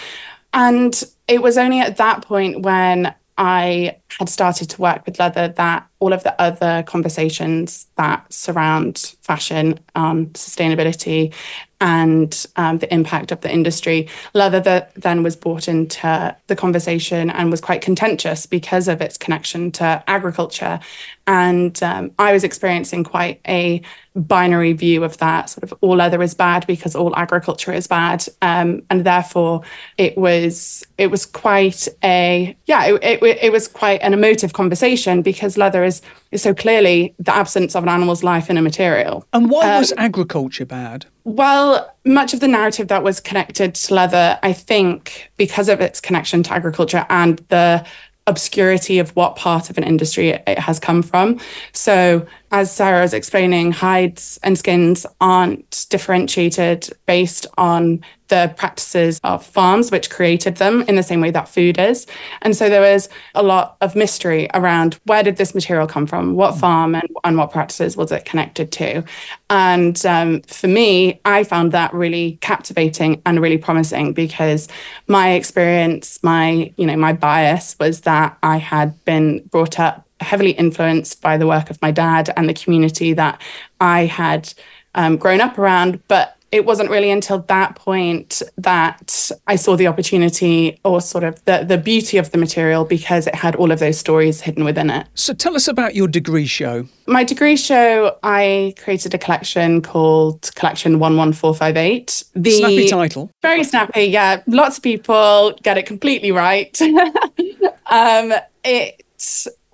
And 0.53 1.01
it 1.27 1.41
was 1.41 1.57
only 1.57 1.79
at 1.79 1.97
that 1.97 2.23
point 2.23 2.61
when 2.61 3.13
I 3.37 3.97
had 4.19 4.29
started 4.29 4.69
to 4.69 4.81
work 4.81 5.05
with 5.05 5.19
leather 5.19 5.47
that 5.49 5.87
all 5.99 6.13
of 6.13 6.23
the 6.23 6.39
other 6.41 6.83
conversations 6.83 7.87
that 7.95 8.31
surround 8.31 9.15
fashion 9.21 9.79
on 9.95 10.27
sustainability 10.27 11.33
and 11.81 12.45
um, 12.55 12.77
the 12.77 12.93
impact 12.93 13.31
of 13.31 13.41
the 13.41 13.51
industry. 13.51 14.07
Leather 14.33 14.59
that 14.61 14.93
then 14.95 15.23
was 15.23 15.35
brought 15.35 15.67
into 15.67 16.35
the 16.47 16.55
conversation 16.55 17.29
and 17.29 17.51
was 17.51 17.59
quite 17.59 17.81
contentious 17.81 18.45
because 18.45 18.87
of 18.87 19.01
its 19.01 19.17
connection 19.17 19.71
to 19.71 20.03
agriculture. 20.07 20.79
And 21.27 21.81
um, 21.83 22.11
I 22.17 22.31
was 22.31 22.43
experiencing 22.43 23.03
quite 23.03 23.41
a 23.47 23.81
binary 24.15 24.71
view 24.73 25.03
of 25.03 25.17
that 25.17 25.49
sort 25.49 25.63
of 25.63 25.73
all 25.81 25.97
leather 25.97 26.21
is 26.21 26.33
bad 26.33 26.65
because 26.65 26.95
all 26.95 27.15
agriculture 27.15 27.73
is 27.73 27.87
bad. 27.87 28.25
Um, 28.41 28.83
and 28.89 29.03
therefore, 29.05 29.63
it 29.97 30.17
was 30.17 30.85
it 30.97 31.07
was 31.07 31.25
quite 31.25 31.87
a 32.03 32.55
yeah 32.65 32.85
it, 32.85 33.21
it, 33.21 33.37
it 33.41 33.51
was 33.51 33.67
quite 33.67 33.99
an 34.05 34.13
emotive 34.13 34.53
conversation 34.53 35.21
because 35.21 35.57
leather 35.57 35.83
is 35.83 36.01
is 36.31 36.41
so 36.41 36.53
clearly 36.53 37.13
the 37.19 37.35
absence 37.35 37.75
of 37.75 37.83
an 37.83 37.89
animal's 37.89 38.23
life 38.23 38.49
in 38.49 38.57
a 38.57 38.61
material. 38.61 39.25
And 39.33 39.49
why 39.49 39.71
um, 39.71 39.79
was 39.79 39.93
agriculture 39.97 40.65
bad? 40.65 41.05
Well, 41.23 41.93
much 42.05 42.33
of 42.33 42.39
the 42.39 42.47
narrative 42.47 42.87
that 42.89 43.03
was 43.03 43.19
connected 43.19 43.75
to 43.75 43.93
leather, 43.93 44.39
I 44.43 44.53
think, 44.53 45.31
because 45.37 45.69
of 45.69 45.81
its 45.81 45.99
connection 45.99 46.43
to 46.43 46.53
agriculture 46.53 47.05
and 47.09 47.43
the 47.49 47.85
obscurity 48.27 48.99
of 48.99 49.15
what 49.15 49.35
part 49.35 49.69
of 49.69 49.77
an 49.77 49.83
industry 49.83 50.29
it 50.29 50.59
has 50.59 50.79
come 50.79 51.03
from. 51.03 51.39
So, 51.73 52.25
as 52.51 52.71
Sara 52.71 53.01
was 53.01 53.13
explaining, 53.13 53.71
hides 53.71 54.39
and 54.43 54.57
skins 54.57 55.05
aren't 55.21 55.85
differentiated 55.89 56.89
based 57.05 57.45
on 57.57 58.03
the 58.27 58.53
practices 58.57 59.19
of 59.23 59.45
farms 59.45 59.91
which 59.91 60.09
created 60.09 60.55
them 60.57 60.81
in 60.87 60.95
the 60.95 61.03
same 61.03 61.21
way 61.21 61.31
that 61.31 61.47
food 61.47 61.77
is. 61.77 62.07
And 62.41 62.55
so 62.55 62.69
there 62.69 62.81
was 62.81 63.07
a 63.35 63.43
lot 63.43 63.77
of 63.81 63.95
mystery 63.95 64.49
around 64.53 64.99
where 65.05 65.23
did 65.23 65.37
this 65.37 65.53
material 65.53 65.87
come 65.87 66.07
from, 66.07 66.35
what 66.35 66.55
mm. 66.55 66.59
farm 66.59 66.95
and, 66.95 67.07
and 67.23 67.37
what 67.37 67.51
practices 67.51 67.95
was 67.95 68.11
it 68.11 68.25
connected 68.25 68.71
to. 68.73 69.03
And 69.49 70.03
um, 70.05 70.41
for 70.41 70.67
me, 70.67 71.19
I 71.25 71.43
found 71.43 71.71
that 71.73 71.93
really 71.93 72.37
captivating 72.41 73.21
and 73.25 73.41
really 73.41 73.57
promising 73.57 74.13
because 74.13 74.67
my 75.07 75.31
experience, 75.31 76.21
my, 76.23 76.73
you 76.77 76.85
know, 76.85 76.97
my 76.97 77.13
bias 77.13 77.75
was 77.79 78.01
that 78.01 78.37
I 78.41 78.57
had 78.57 79.03
been 79.05 79.43
brought 79.51 79.79
up 79.79 80.05
heavily 80.19 80.51
influenced 80.51 81.21
by 81.21 81.37
the 81.37 81.47
work 81.47 81.69
of 81.69 81.81
my 81.81 81.91
dad 81.91 82.31
and 82.35 82.49
the 82.49 82.53
community 82.53 83.13
that 83.13 83.41
I 83.79 84.05
had 84.05 84.53
um, 84.95 85.17
grown 85.17 85.41
up 85.41 85.57
around. 85.57 86.01
But 86.07 86.34
it 86.55 86.63
wasn't 86.63 86.89
really 86.89 87.11
until 87.11 87.39
that 87.39 87.75
point 87.75 88.41
that 88.57 89.29
I 89.45 89.57
saw 89.57 89.75
the 89.75 89.87
opportunity 89.87 90.79
or 90.85 91.01
sort 91.01 91.25
of 91.25 91.43
the, 91.43 91.65
the 91.67 91.77
beauty 91.77 92.17
of 92.17 92.31
the 92.31 92.37
material 92.37 92.85
because 92.85 93.27
it 93.27 93.35
had 93.35 93.57
all 93.57 93.73
of 93.73 93.79
those 93.79 93.99
stories 93.99 94.39
hidden 94.39 94.63
within 94.63 94.89
it. 94.89 95.05
So 95.15 95.33
tell 95.33 95.55
us 95.55 95.67
about 95.67 95.95
your 95.95 96.07
degree 96.07 96.45
show. 96.45 96.87
My 97.07 97.25
degree 97.25 97.57
show, 97.57 98.17
I 98.23 98.73
created 98.77 99.13
a 99.13 99.17
collection 99.17 99.81
called 99.81 100.49
Collection 100.55 100.93
11458. 100.93 102.23
The 102.35 102.51
snappy 102.51 102.87
title. 102.87 103.29
Very 103.41 103.65
snappy, 103.65 104.05
yeah. 104.05 104.41
Lots 104.47 104.77
of 104.77 104.83
people 104.83 105.57
get 105.61 105.77
it 105.77 105.85
completely 105.85 106.31
right. 106.31 106.81
um, 107.87 108.33
it 108.63 109.03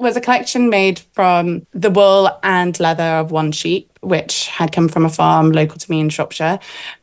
was 0.01 0.17
a 0.17 0.21
collection 0.21 0.69
made 0.69 0.99
from 1.13 1.65
the 1.71 1.91
wool 1.91 2.29
and 2.43 2.77
leather 2.79 3.03
of 3.03 3.31
one 3.31 3.51
sheep, 3.51 3.97
which 4.01 4.47
had 4.47 4.71
come 4.71 4.89
from 4.89 5.05
a 5.05 5.09
farm 5.09 5.51
local 5.51 5.77
to 5.77 5.91
me 5.91 5.99
in 5.99 6.09
Shropshire. 6.09 6.59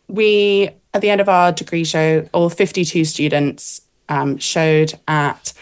We, 0.08 0.70
at 0.92 1.00
the 1.00 1.10
end 1.10 1.20
of 1.20 1.28
our 1.28 1.52
degree 1.52 1.84
show, 1.84 2.28
all 2.32 2.50
52 2.50 3.04
students 3.04 3.82
um, 4.08 4.36
showed 4.38 4.94
at 5.06 5.52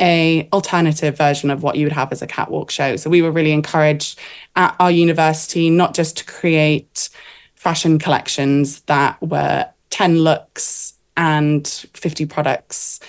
a 0.00 0.48
alternative 0.52 1.16
version 1.16 1.50
of 1.50 1.62
what 1.62 1.76
you 1.76 1.86
would 1.86 1.92
have 1.92 2.12
as 2.12 2.22
a 2.22 2.26
catwalk 2.26 2.70
show. 2.70 2.96
So 2.96 3.08
we 3.08 3.22
were 3.22 3.30
really 3.30 3.52
encouraged 3.52 4.18
at 4.56 4.76
our 4.78 4.90
university 4.90 5.70
not 5.70 5.94
just 5.94 6.18
to 6.18 6.24
create 6.24 7.08
fashion 7.54 7.98
collections 7.98 8.80
that 8.82 9.20
were 9.22 9.68
10 9.90 10.18
looks 10.18 10.94
and 11.16 11.66
50 11.94 12.26
products 12.26 13.00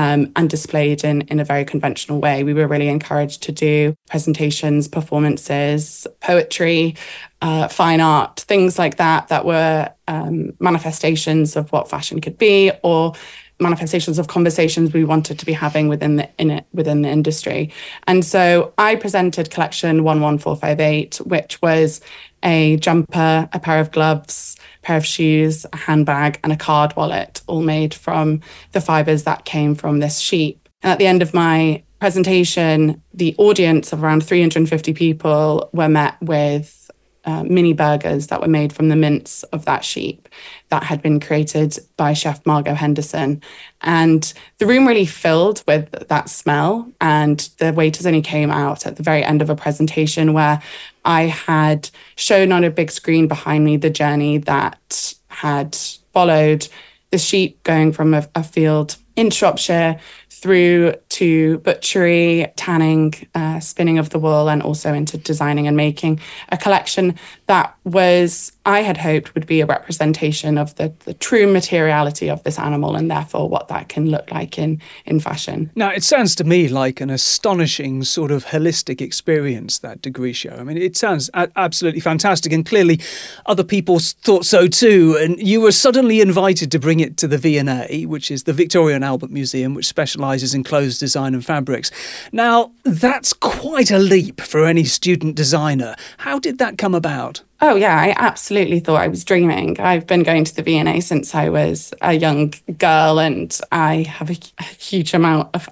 um, 0.00 0.32
and 0.34 0.48
displayed 0.48 1.04
in, 1.04 1.20
in 1.22 1.40
a 1.40 1.44
very 1.44 1.64
conventional 1.66 2.20
way. 2.20 2.42
We 2.42 2.54
were 2.54 2.66
really 2.66 2.88
encouraged 2.88 3.42
to 3.42 3.52
do 3.52 3.94
presentations, 4.08 4.88
performances, 4.88 6.06
poetry, 6.20 6.96
uh, 7.42 7.68
fine 7.68 8.00
art, 8.00 8.40
things 8.40 8.78
like 8.78 8.96
that, 8.96 9.28
that 9.28 9.44
were 9.44 9.92
um, 10.08 10.54
manifestations 10.58 11.54
of 11.54 11.70
what 11.70 11.90
fashion 11.90 12.18
could 12.22 12.38
be 12.38 12.72
or 12.82 13.12
manifestations 13.60 14.18
of 14.18 14.26
conversations 14.26 14.94
we 14.94 15.04
wanted 15.04 15.38
to 15.38 15.44
be 15.44 15.52
having 15.52 15.86
within 15.88 16.16
the 16.16 16.26
in 16.38 16.50
it 16.50 16.64
within 16.72 17.02
the 17.02 17.10
industry. 17.10 17.70
And 18.06 18.24
so 18.24 18.72
I 18.78 18.94
presented 18.94 19.50
collection 19.50 20.02
11458, 20.02 21.16
which 21.26 21.60
was 21.60 22.00
a 22.42 22.76
jumper, 22.76 23.48
a 23.52 23.60
pair 23.60 23.80
of 23.80 23.90
gloves, 23.90 24.56
a 24.82 24.86
pair 24.86 24.96
of 24.96 25.06
shoes, 25.06 25.66
a 25.72 25.76
handbag, 25.76 26.38
and 26.42 26.52
a 26.52 26.56
card 26.56 26.94
wallet, 26.96 27.42
all 27.46 27.62
made 27.62 27.94
from 27.94 28.40
the 28.72 28.80
fibers 28.80 29.24
that 29.24 29.44
came 29.44 29.74
from 29.74 29.98
this 29.98 30.18
sheep. 30.18 30.68
And 30.82 30.92
at 30.92 30.98
the 30.98 31.06
end 31.06 31.22
of 31.22 31.34
my 31.34 31.82
presentation, 31.98 33.02
the 33.12 33.34
audience 33.38 33.92
of 33.92 34.02
around 34.02 34.24
350 34.24 34.94
people 34.94 35.68
were 35.72 35.88
met 35.88 36.16
with 36.22 36.79
uh, 37.24 37.42
mini 37.44 37.72
burgers 37.72 38.28
that 38.28 38.40
were 38.40 38.48
made 38.48 38.72
from 38.72 38.88
the 38.88 38.96
mince 38.96 39.42
of 39.44 39.64
that 39.64 39.84
sheep 39.84 40.28
that 40.70 40.84
had 40.84 41.02
been 41.02 41.20
created 41.20 41.78
by 41.96 42.12
chef 42.12 42.44
Margot 42.46 42.74
Henderson. 42.74 43.42
And 43.82 44.32
the 44.58 44.66
room 44.66 44.86
really 44.86 45.06
filled 45.06 45.62
with 45.66 45.90
that 46.08 46.30
smell. 46.30 46.90
And 47.00 47.40
the 47.58 47.72
waiters 47.72 48.06
only 48.06 48.22
came 48.22 48.50
out 48.50 48.86
at 48.86 48.96
the 48.96 49.02
very 49.02 49.22
end 49.22 49.42
of 49.42 49.50
a 49.50 49.56
presentation 49.56 50.32
where 50.32 50.62
I 51.04 51.22
had 51.22 51.90
shown 52.16 52.52
on 52.52 52.64
a 52.64 52.70
big 52.70 52.90
screen 52.90 53.28
behind 53.28 53.64
me 53.64 53.76
the 53.76 53.90
journey 53.90 54.38
that 54.38 55.14
had 55.28 55.76
followed 56.12 56.68
the 57.10 57.18
sheep 57.18 57.62
going 57.64 57.92
from 57.92 58.14
a, 58.14 58.26
a 58.34 58.42
field 58.42 58.96
in 59.16 59.30
Shropshire 59.30 59.98
through 60.30 60.94
to 61.10 61.58
butchery, 61.58 62.46
tanning, 62.56 63.12
uh, 63.34 63.60
spinning 63.60 63.98
of 63.98 64.10
the 64.10 64.18
wool, 64.18 64.48
and 64.48 64.62
also 64.62 64.94
into 64.94 65.18
designing 65.18 65.66
and 65.66 65.76
making 65.76 66.20
a 66.50 66.56
collection 66.56 67.16
that 67.46 67.76
was, 67.84 68.52
I 68.64 68.82
had 68.82 68.96
hoped, 68.96 69.34
would 69.34 69.46
be 69.46 69.60
a 69.60 69.66
representation 69.66 70.56
of 70.56 70.76
the, 70.76 70.94
the 71.00 71.14
true 71.14 71.52
materiality 71.52 72.30
of 72.30 72.42
this 72.44 72.58
animal 72.58 72.94
and 72.94 73.10
therefore 73.10 73.48
what 73.48 73.66
that 73.68 73.88
can 73.88 74.08
look 74.08 74.30
like 74.30 74.56
in, 74.56 74.80
in 75.04 75.18
fashion. 75.18 75.70
Now, 75.74 75.90
it 75.90 76.04
sounds 76.04 76.36
to 76.36 76.44
me 76.44 76.68
like 76.68 77.00
an 77.00 77.10
astonishing 77.10 78.04
sort 78.04 78.30
of 78.30 78.46
holistic 78.46 79.00
experience, 79.00 79.80
that 79.80 80.00
degree 80.00 80.32
show. 80.32 80.56
I 80.58 80.62
mean, 80.62 80.78
it 80.78 80.96
sounds 80.96 81.28
a- 81.34 81.50
absolutely 81.56 82.00
fantastic, 82.00 82.52
and 82.52 82.64
clearly 82.64 83.00
other 83.46 83.64
people 83.64 83.98
thought 83.98 84.46
so 84.46 84.68
too. 84.68 85.18
And 85.20 85.40
you 85.40 85.60
were 85.60 85.72
suddenly 85.72 86.20
invited 86.20 86.70
to 86.70 86.78
bring 86.78 87.00
it 87.00 87.16
to 87.16 87.26
the 87.26 87.38
V&A, 87.38 88.06
which 88.06 88.30
is 88.30 88.44
the 88.44 88.52
Victoria 88.52 88.94
and 88.94 89.04
Albert 89.04 89.32
Museum, 89.32 89.74
which 89.74 89.86
specialises 89.86 90.54
in 90.54 90.62
clothes 90.62 90.99
design 91.00 91.34
and 91.34 91.44
fabrics. 91.44 91.90
Now, 92.30 92.70
that's 92.84 93.32
quite 93.32 93.90
a 93.90 93.98
leap 93.98 94.40
for 94.40 94.64
any 94.64 94.84
student 94.84 95.34
designer. 95.34 95.96
How 96.18 96.38
did 96.38 96.58
that 96.58 96.78
come 96.78 96.94
about? 96.94 97.42
Oh, 97.62 97.74
yeah, 97.74 97.94
I 97.94 98.14
absolutely 98.16 98.80
thought 98.80 99.02
I 99.02 99.08
was 99.08 99.22
dreaming. 99.22 99.78
I've 99.80 100.06
been 100.06 100.22
going 100.22 100.44
to 100.44 100.56
the 100.56 100.62
V&A 100.62 101.00
since 101.00 101.34
I 101.34 101.50
was 101.50 101.92
a 102.00 102.14
young 102.14 102.54
girl, 102.78 103.20
and 103.20 103.58
I 103.70 103.96
have 104.08 104.30
a, 104.30 104.36
a 104.58 104.64
huge 104.64 105.12
amount 105.12 105.54
of 105.54 105.68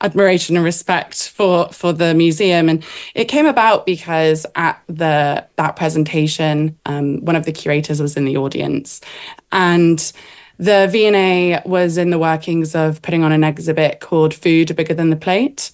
admiration 0.00 0.56
and 0.56 0.64
respect 0.64 1.28
for, 1.28 1.68
for 1.72 1.92
the 1.92 2.14
museum. 2.14 2.70
And 2.70 2.82
it 3.14 3.26
came 3.26 3.44
about 3.44 3.84
because 3.84 4.46
at 4.54 4.82
the 4.86 5.46
that 5.56 5.76
presentation, 5.76 6.78
um, 6.86 7.22
one 7.22 7.36
of 7.36 7.44
the 7.44 7.52
curators 7.52 8.00
was 8.00 8.16
in 8.16 8.24
the 8.24 8.38
audience, 8.38 9.02
and 9.52 10.12
the 10.60 10.88
V&A 10.92 11.62
was 11.64 11.96
in 11.96 12.10
the 12.10 12.18
workings 12.18 12.74
of 12.74 13.00
putting 13.00 13.24
on 13.24 13.32
an 13.32 13.42
exhibit 13.42 14.00
called 14.00 14.34
Food 14.34 14.76
Bigger 14.76 14.92
Than 14.92 15.08
the 15.08 15.16
Plate. 15.16 15.70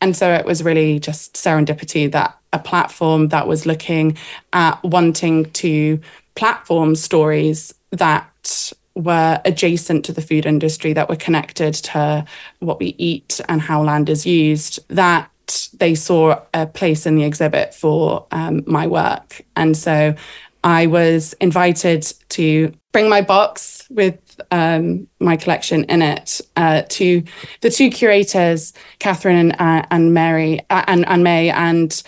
And 0.00 0.16
so 0.16 0.32
it 0.32 0.46
was 0.46 0.62
really 0.62 1.00
just 1.00 1.34
serendipity 1.34 2.10
that 2.12 2.38
a 2.52 2.60
platform 2.60 3.28
that 3.28 3.48
was 3.48 3.66
looking 3.66 4.16
at 4.52 4.80
wanting 4.84 5.50
to 5.52 6.00
platform 6.36 6.94
stories 6.94 7.74
that 7.90 8.72
were 8.94 9.40
adjacent 9.44 10.04
to 10.04 10.12
the 10.12 10.22
food 10.22 10.46
industry, 10.46 10.92
that 10.92 11.08
were 11.08 11.16
connected 11.16 11.74
to 11.74 12.24
what 12.60 12.78
we 12.78 12.94
eat 12.96 13.40
and 13.48 13.60
how 13.60 13.82
land 13.82 14.08
is 14.08 14.24
used, 14.24 14.78
that 14.86 15.68
they 15.78 15.96
saw 15.96 16.40
a 16.54 16.64
place 16.64 17.06
in 17.06 17.16
the 17.16 17.24
exhibit 17.24 17.74
for 17.74 18.24
um, 18.30 18.62
my 18.68 18.86
work. 18.86 19.42
And 19.56 19.76
so 19.76 20.14
I 20.62 20.86
was 20.86 21.32
invited 21.40 22.12
to 22.30 22.72
bring 22.92 23.08
my 23.08 23.20
box 23.20 23.86
with 23.90 24.18
um, 24.50 25.06
my 25.20 25.36
collection 25.36 25.84
in 25.84 26.02
it 26.02 26.40
uh, 26.56 26.82
to 26.88 27.22
the 27.60 27.70
two 27.70 27.90
curators, 27.90 28.72
Catherine 28.98 29.52
and, 29.52 29.60
uh, 29.60 29.86
and 29.90 30.14
Mary 30.14 30.60
uh, 30.70 30.84
and, 30.86 31.06
and 31.08 31.22
May, 31.22 31.50
and 31.50 32.02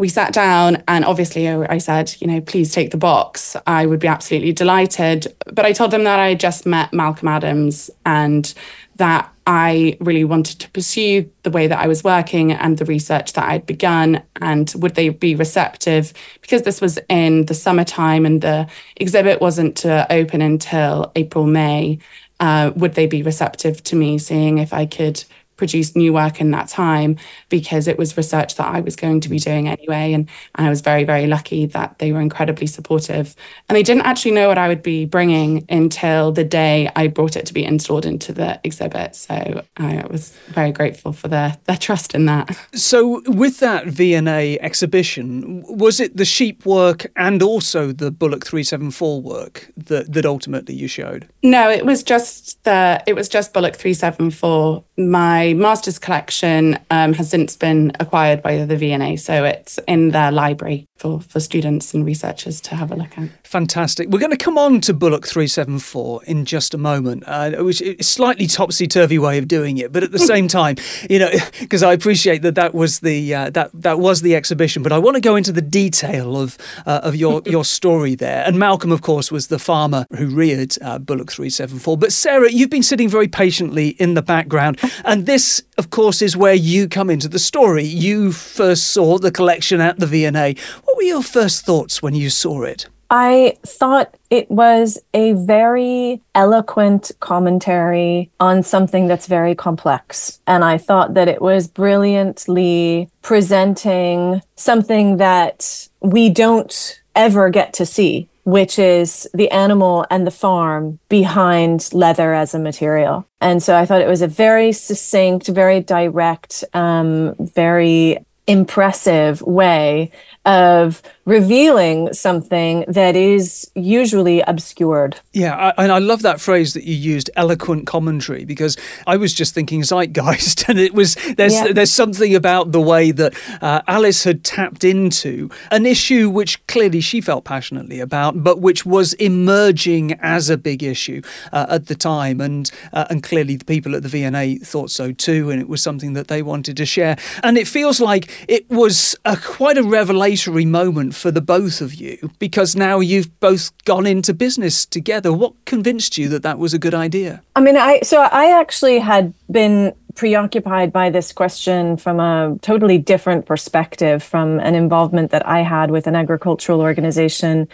we 0.00 0.08
sat 0.08 0.32
down 0.32 0.82
and 0.88 1.04
obviously 1.04 1.46
I 1.46 1.76
said, 1.76 2.16
you 2.20 2.26
know, 2.26 2.40
please 2.40 2.72
take 2.72 2.90
the 2.90 2.96
box. 2.96 3.54
I 3.66 3.84
would 3.84 4.00
be 4.00 4.08
absolutely 4.08 4.50
delighted. 4.50 5.26
But 5.52 5.66
I 5.66 5.72
told 5.72 5.90
them 5.90 6.04
that 6.04 6.18
I 6.18 6.34
just 6.34 6.64
met 6.64 6.94
Malcolm 6.94 7.28
Adams 7.28 7.90
and 8.06 8.54
that 9.00 9.32
I 9.46 9.96
really 9.98 10.24
wanted 10.24 10.60
to 10.60 10.70
pursue 10.70 11.30
the 11.42 11.50
way 11.50 11.66
that 11.66 11.78
I 11.78 11.88
was 11.88 12.04
working 12.04 12.52
and 12.52 12.76
the 12.76 12.84
research 12.84 13.32
that 13.32 13.48
I'd 13.48 13.64
begun. 13.64 14.22
And 14.40 14.70
would 14.76 14.94
they 14.94 15.08
be 15.08 15.34
receptive? 15.34 16.12
Because 16.42 16.62
this 16.62 16.82
was 16.82 16.98
in 17.08 17.46
the 17.46 17.54
summertime 17.54 18.26
and 18.26 18.42
the 18.42 18.68
exhibit 18.96 19.40
wasn't 19.40 19.76
to 19.78 20.06
open 20.12 20.42
until 20.42 21.10
April, 21.16 21.46
May. 21.46 21.98
Uh, 22.40 22.72
would 22.76 22.94
they 22.94 23.06
be 23.06 23.22
receptive 23.22 23.82
to 23.84 23.96
me 23.96 24.18
seeing 24.18 24.58
if 24.58 24.72
I 24.72 24.84
could 24.84 25.24
produce 25.60 25.94
new 25.94 26.10
work 26.10 26.40
in 26.40 26.50
that 26.52 26.68
time 26.68 27.18
because 27.50 27.86
it 27.86 27.98
was 27.98 28.16
research 28.16 28.54
that 28.54 28.66
I 28.66 28.80
was 28.80 28.96
going 28.96 29.20
to 29.20 29.28
be 29.28 29.38
doing 29.38 29.68
anyway. 29.68 30.14
And, 30.14 30.26
and 30.54 30.66
I 30.66 30.70
was 30.70 30.80
very, 30.80 31.04
very 31.04 31.26
lucky 31.26 31.66
that 31.66 31.98
they 31.98 32.12
were 32.12 32.20
incredibly 32.22 32.66
supportive. 32.66 33.36
And 33.68 33.76
they 33.76 33.82
didn't 33.82 34.06
actually 34.06 34.30
know 34.30 34.48
what 34.48 34.56
I 34.56 34.68
would 34.68 34.82
be 34.82 35.04
bringing 35.04 35.66
until 35.68 36.32
the 36.32 36.44
day 36.44 36.90
I 36.96 37.08
brought 37.08 37.36
it 37.36 37.44
to 37.44 37.52
be 37.52 37.62
installed 37.62 38.06
into 38.06 38.32
the 38.32 38.58
exhibit. 38.64 39.14
So 39.14 39.62
I 39.76 40.06
was 40.10 40.30
very 40.48 40.72
grateful 40.72 41.12
for 41.12 41.28
their, 41.28 41.58
their 41.64 41.76
trust 41.76 42.14
in 42.14 42.24
that. 42.24 42.56
So, 42.72 43.20
with 43.26 43.60
that 43.60 43.86
V&A 43.86 44.58
exhibition, 44.60 45.62
was 45.68 46.00
it 46.00 46.16
the 46.16 46.24
sheep 46.24 46.64
work 46.64 47.06
and 47.16 47.42
also 47.42 47.92
the 47.92 48.10
Bullock 48.10 48.46
374 48.46 49.20
work 49.20 49.70
that, 49.76 50.10
that 50.14 50.24
ultimately 50.24 50.74
you 50.74 50.88
showed? 50.88 51.28
No, 51.42 51.68
it 51.68 51.84
was 51.84 52.02
just 52.02 52.64
the 52.64 53.02
it 53.06 53.14
was 53.14 53.28
just 53.28 53.52
Bullock 53.52 53.76
374 53.76 54.84
my 55.00 55.49
master's 55.54 55.98
collection 55.98 56.78
um, 56.90 57.12
has 57.14 57.30
since 57.30 57.56
been 57.56 57.92
acquired 58.00 58.42
by 58.42 58.64
the 58.64 58.76
V&A, 58.76 59.16
so 59.16 59.44
it's 59.44 59.78
in 59.86 60.10
their 60.10 60.32
library 60.32 60.88
for, 61.00 61.18
for 61.20 61.40
students 61.40 61.94
and 61.94 62.04
researchers 62.04 62.60
to 62.60 62.74
have 62.74 62.92
a 62.92 62.94
look 62.94 63.16
at. 63.16 63.30
Fantastic. 63.46 64.10
We're 64.10 64.18
going 64.18 64.32
to 64.32 64.36
come 64.36 64.58
on 64.58 64.82
to 64.82 64.92
Bullock 64.92 65.26
374 65.26 66.24
in 66.24 66.44
just 66.44 66.74
a 66.74 66.78
moment, 66.78 67.24
uh, 67.26 67.52
which 67.64 67.80
is 67.80 67.96
a 67.98 68.02
slightly 68.02 68.46
topsy 68.46 68.86
turvy 68.86 69.18
way 69.18 69.38
of 69.38 69.48
doing 69.48 69.78
it, 69.78 69.92
but 69.92 70.02
at 70.02 70.12
the 70.12 70.18
same 70.32 70.46
time, 70.46 70.76
you 71.08 71.18
know, 71.18 71.30
because 71.60 71.82
I 71.82 71.94
appreciate 71.94 72.42
that 72.42 72.54
that 72.56 72.74
was 72.74 73.00
the 73.00 73.34
uh, 73.34 73.50
that 73.50 73.70
that 73.72 73.98
was 73.98 74.20
the 74.20 74.36
exhibition, 74.36 74.82
but 74.82 74.92
I 74.92 74.98
want 74.98 75.14
to 75.14 75.22
go 75.22 75.36
into 75.36 75.52
the 75.52 75.62
detail 75.62 76.36
of 76.36 76.58
uh, 76.84 77.00
of 77.02 77.16
your 77.16 77.40
your 77.46 77.64
story 77.64 78.14
there. 78.14 78.44
And 78.46 78.58
Malcolm, 78.58 78.92
of 78.92 79.00
course, 79.00 79.32
was 79.32 79.46
the 79.46 79.58
farmer 79.58 80.04
who 80.16 80.26
reared 80.26 80.76
uh, 80.82 80.98
Bullock 80.98 81.32
374. 81.32 81.96
But 81.96 82.12
Sara, 82.12 82.52
you've 82.52 82.68
been 82.68 82.82
sitting 82.82 83.08
very 83.08 83.28
patiently 83.28 83.88
in 83.88 84.12
the 84.12 84.22
background, 84.22 84.78
and 85.06 85.24
this, 85.24 85.39
of 85.78 85.90
course, 85.90 86.22
is 86.22 86.36
where 86.36 86.54
you 86.54 86.88
come 86.88 87.10
into 87.10 87.28
the 87.28 87.38
story. 87.38 87.84
You 87.84 88.32
first 88.32 88.88
saw 88.88 89.18
the 89.18 89.30
collection 89.30 89.80
at 89.80 89.98
the 89.98 90.06
V&A. 90.06 90.54
What 90.84 90.96
were 90.96 91.02
your 91.02 91.22
first 91.22 91.64
thoughts 91.64 92.02
when 92.02 92.14
you 92.14 92.30
saw 92.30 92.62
it? 92.62 92.88
I 93.10 93.58
thought 93.66 94.16
it 94.30 94.48
was 94.50 94.96
a 95.14 95.32
very 95.32 96.20
eloquent 96.36 97.10
commentary 97.18 98.30
on 98.38 98.62
something 98.62 99.08
that's 99.08 99.26
very 99.26 99.56
complex. 99.56 100.40
And 100.46 100.64
I 100.64 100.78
thought 100.78 101.14
that 101.14 101.26
it 101.26 101.42
was 101.42 101.66
brilliantly 101.66 103.10
presenting 103.22 104.42
something 104.54 105.16
that 105.16 105.88
we 106.00 106.30
don't 106.30 107.02
ever 107.16 107.50
get 107.50 107.72
to 107.74 107.84
see, 107.84 108.28
which 108.50 108.78
is 108.78 109.28
the 109.34 109.50
animal 109.50 110.06
and 110.10 110.26
the 110.26 110.30
farm 110.30 110.98
behind 111.08 111.88
leather 111.92 112.34
as 112.34 112.54
a 112.54 112.58
material. 112.58 113.26
And 113.40 113.62
so 113.62 113.76
I 113.76 113.86
thought 113.86 114.00
it 114.00 114.08
was 114.08 114.22
a 114.22 114.26
very 114.26 114.72
succinct, 114.72 115.46
very 115.46 115.80
direct, 115.80 116.64
um, 116.74 117.34
very 117.38 118.18
impressive 118.46 119.40
way 119.42 120.10
of 120.44 121.02
revealing 121.30 122.12
something 122.12 122.84
that 122.88 123.14
is 123.14 123.70
usually 123.76 124.40
obscured. 124.40 125.20
Yeah, 125.32 125.54
I, 125.54 125.84
and 125.84 125.92
I 125.92 125.98
love 125.98 126.22
that 126.22 126.40
phrase 126.40 126.74
that 126.74 126.82
you 126.82 126.94
used, 126.94 127.30
eloquent 127.36 127.86
commentary, 127.86 128.44
because 128.44 128.76
I 129.06 129.16
was 129.16 129.32
just 129.32 129.54
thinking 129.54 129.82
zeitgeist, 129.90 130.68
and 130.68 130.78
it 130.78 130.92
was 130.92 131.14
there's 131.36 131.54
yeah. 131.54 131.72
there's 131.72 131.92
something 131.92 132.34
about 132.34 132.72
the 132.72 132.80
way 132.80 133.12
that 133.12 133.32
uh, 133.62 133.80
Alice 133.86 134.24
had 134.24 134.42
tapped 134.42 134.82
into 134.82 135.48
an 135.70 135.86
issue 135.86 136.28
which 136.28 136.66
clearly 136.66 137.00
she 137.00 137.20
felt 137.20 137.44
passionately 137.44 138.00
about, 138.00 138.42
but 138.42 138.60
which 138.60 138.84
was 138.84 139.12
emerging 139.14 140.14
as 140.20 140.50
a 140.50 140.58
big 140.58 140.82
issue 140.82 141.22
uh, 141.52 141.66
at 141.70 141.86
the 141.86 141.94
time, 141.94 142.40
and 142.40 142.72
uh, 142.92 143.06
and 143.08 143.22
clearly 143.22 143.54
the 143.54 143.64
people 143.64 143.94
at 143.94 144.02
the 144.02 144.08
V&A 144.08 144.56
thought 144.56 144.90
so 144.90 145.12
too, 145.12 145.50
and 145.50 145.62
it 145.62 145.68
was 145.68 145.80
something 145.80 146.14
that 146.14 146.26
they 146.26 146.42
wanted 146.42 146.76
to 146.76 146.84
share, 146.84 147.16
and 147.44 147.56
it 147.56 147.68
feels 147.68 148.00
like 148.00 148.28
it 148.48 148.68
was 148.68 149.14
a, 149.24 149.36
quite 149.36 149.78
a 149.78 149.84
revelatory 149.84 150.66
moment 150.66 151.14
for 151.20 151.30
the 151.30 151.40
both 151.40 151.80
of 151.80 151.94
you 151.94 152.30
because 152.38 152.74
now 152.74 153.00
you've 153.00 153.38
both 153.40 153.72
gone 153.84 154.06
into 154.06 154.32
business 154.34 154.86
together. 154.86 155.32
What 155.32 155.52
convinced 155.64 156.18
you 156.18 156.28
that 156.28 156.42
that 156.42 156.58
was 156.58 156.74
a 156.74 156.78
good 156.78 156.94
idea? 156.94 157.42
I 157.54 157.60
mean, 157.60 157.76
I 157.76 158.00
so 158.00 158.22
I 158.22 158.58
actually 158.58 158.98
had 158.98 159.34
been 159.50 159.94
preoccupied 160.14 160.92
by 160.92 161.10
this 161.10 161.32
question 161.32 161.96
from 161.96 162.20
a 162.20 162.58
totally 162.62 162.98
different 162.98 163.46
perspective 163.46 164.22
from 164.22 164.58
an 164.60 164.74
involvement 164.74 165.30
that 165.30 165.46
I 165.46 165.60
had 165.60 165.90
with 165.90 166.06
an 166.06 166.16
agricultural 166.16 166.80
organization 166.80 167.68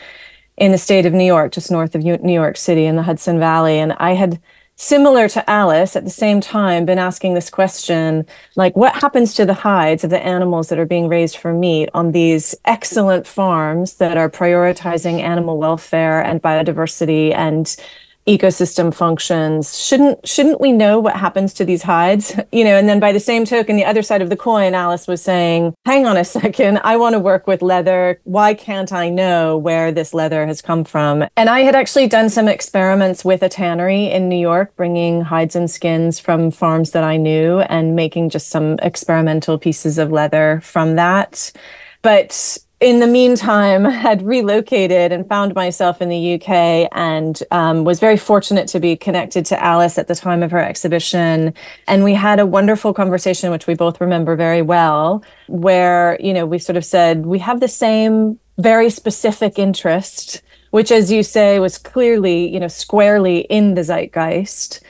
in 0.56 0.72
the 0.72 0.78
state 0.78 1.06
of 1.06 1.12
New 1.12 1.24
York, 1.24 1.52
just 1.52 1.70
north 1.70 1.94
of 1.94 2.02
New 2.02 2.32
York 2.32 2.56
City 2.56 2.86
in 2.86 2.96
the 2.96 3.02
Hudson 3.02 3.38
Valley. 3.38 3.78
And 3.78 3.92
I 3.94 4.14
had 4.14 4.40
similar 4.76 5.28
to 5.30 5.48
Alice, 5.50 5.96
at 5.96 6.04
the 6.04 6.10
same 6.10 6.40
time, 6.40 6.84
been 6.84 6.98
asking 6.98 7.34
this 7.34 7.50
question 7.50 8.26
like, 8.56 8.76
what 8.76 8.94
happens 8.94 9.34
to 9.34 9.46
the 9.46 9.54
hides 9.54 10.04
of 10.04 10.10
the 10.10 10.24
animals 10.24 10.68
that 10.68 10.78
are 10.78 10.86
being 10.86 11.08
raised 11.08 11.38
for 11.38 11.52
meat 11.52 11.88
on 11.94 12.12
these 12.12 12.54
excellent 12.64 13.26
farms 13.26 13.94
that 13.94 14.16
are 14.16 14.30
prioritizing 14.30 15.20
animal 15.20 15.58
welfare 15.58 16.20
and 16.20 16.42
biodiversity 16.42 17.34
and 17.34 17.76
ecosystem 18.26 18.92
functions. 18.92 19.78
Shouldn't 19.78 20.26
shouldn't 20.26 20.60
we 20.60 20.72
know 20.72 20.98
what 20.98 21.16
happens 21.16 21.52
to 21.54 21.64
these 21.64 21.82
hides? 21.82 22.34
You 22.52 22.64
know 22.64 22.76
and 22.76 22.88
then 22.88 23.00
by 23.00 23.12
the 23.12 23.20
same 23.20 23.44
token 23.44 23.76
the 23.76 23.84
other 23.84 24.02
side 24.02 24.22
of 24.22 24.30
the 24.30 24.36
coin 24.36 24.72
alice 24.72 25.06
was 25.06 25.20
saying 25.20 25.74
hang 25.84 26.06
on 26.06 26.16
a 26.16 26.24
second. 26.38 26.80
I 26.84 26.96
want 26.96 27.12
to 27.14 27.18
work 27.18 27.46
with 27.46 27.60
leather. 27.60 28.20
Why 28.24 28.54
can't 28.54 28.92
i 28.92 29.10
know 29.10 29.58
where 29.58 29.92
this 29.92 30.14
leather 30.14 30.46
has 30.46 30.62
come 30.62 30.84
from? 30.84 31.24
And 31.36 31.50
i 31.50 31.60
had 31.60 31.74
actually 31.74 32.06
done 32.06 32.30
some 32.30 32.48
experiments 32.48 33.24
with 33.24 33.42
a 33.42 33.48
tannery 33.48 34.04
in 34.10 34.28
new 34.28 34.38
york 34.38 34.74
bringing 34.76 35.20
hides 35.22 35.54
and 35.54 35.70
skins 35.70 36.18
from 36.18 36.50
farms 36.50 36.92
that 36.92 37.04
i 37.04 37.16
knew 37.16 37.60
and 37.60 37.94
making 37.94 38.30
just 38.30 38.48
some 38.48 38.78
experimental 38.80 39.58
pieces 39.58 39.98
of 39.98 40.12
leather 40.12 40.60
from 40.62 40.96
that. 40.96 41.52
But 42.02 42.58
in 42.80 43.00
the 43.00 43.06
meantime, 43.06 43.84
had 44.06 44.22
relocated 44.22 45.12
and 45.12 45.26
found 45.26 45.54
myself 45.54 46.02
in 46.02 46.08
the 46.08 46.34
UK 46.34 46.88
and 46.92 47.42
um, 47.50 47.84
was 47.84 48.00
very 48.00 48.16
fortunate 48.16 48.68
to 48.68 48.80
be 48.80 48.96
connected 48.96 49.46
to 49.46 49.62
Alice 49.62 49.98
at 49.98 50.08
the 50.08 50.14
time 50.14 50.42
of 50.42 50.50
her 50.50 50.62
exhibition. 50.62 51.54
And 51.86 52.04
we 52.04 52.14
had 52.14 52.38
a 52.38 52.46
wonderful 52.46 52.92
conversation, 52.92 53.50
which 53.50 53.66
we 53.66 53.74
both 53.74 54.00
remember 54.00 54.36
very 54.36 54.62
well, 54.62 55.22
where, 55.48 56.18
you 56.20 56.32
know, 56.32 56.46
we 56.46 56.58
sort 56.58 56.76
of 56.76 56.84
said, 56.84 57.26
we 57.26 57.38
have 57.38 57.60
the 57.60 57.68
same 57.68 58.38
very 58.58 58.90
specific 58.90 59.58
interest, 59.58 60.42
which, 60.70 60.90
as 60.90 61.12
you 61.12 61.22
say, 61.22 61.58
was 61.58 61.78
clearly, 61.78 62.48
you 62.48 62.60
know, 62.60 62.68
squarely 62.68 63.40
in 63.40 63.74
the 63.74 63.82
zeitgeist 63.82 64.80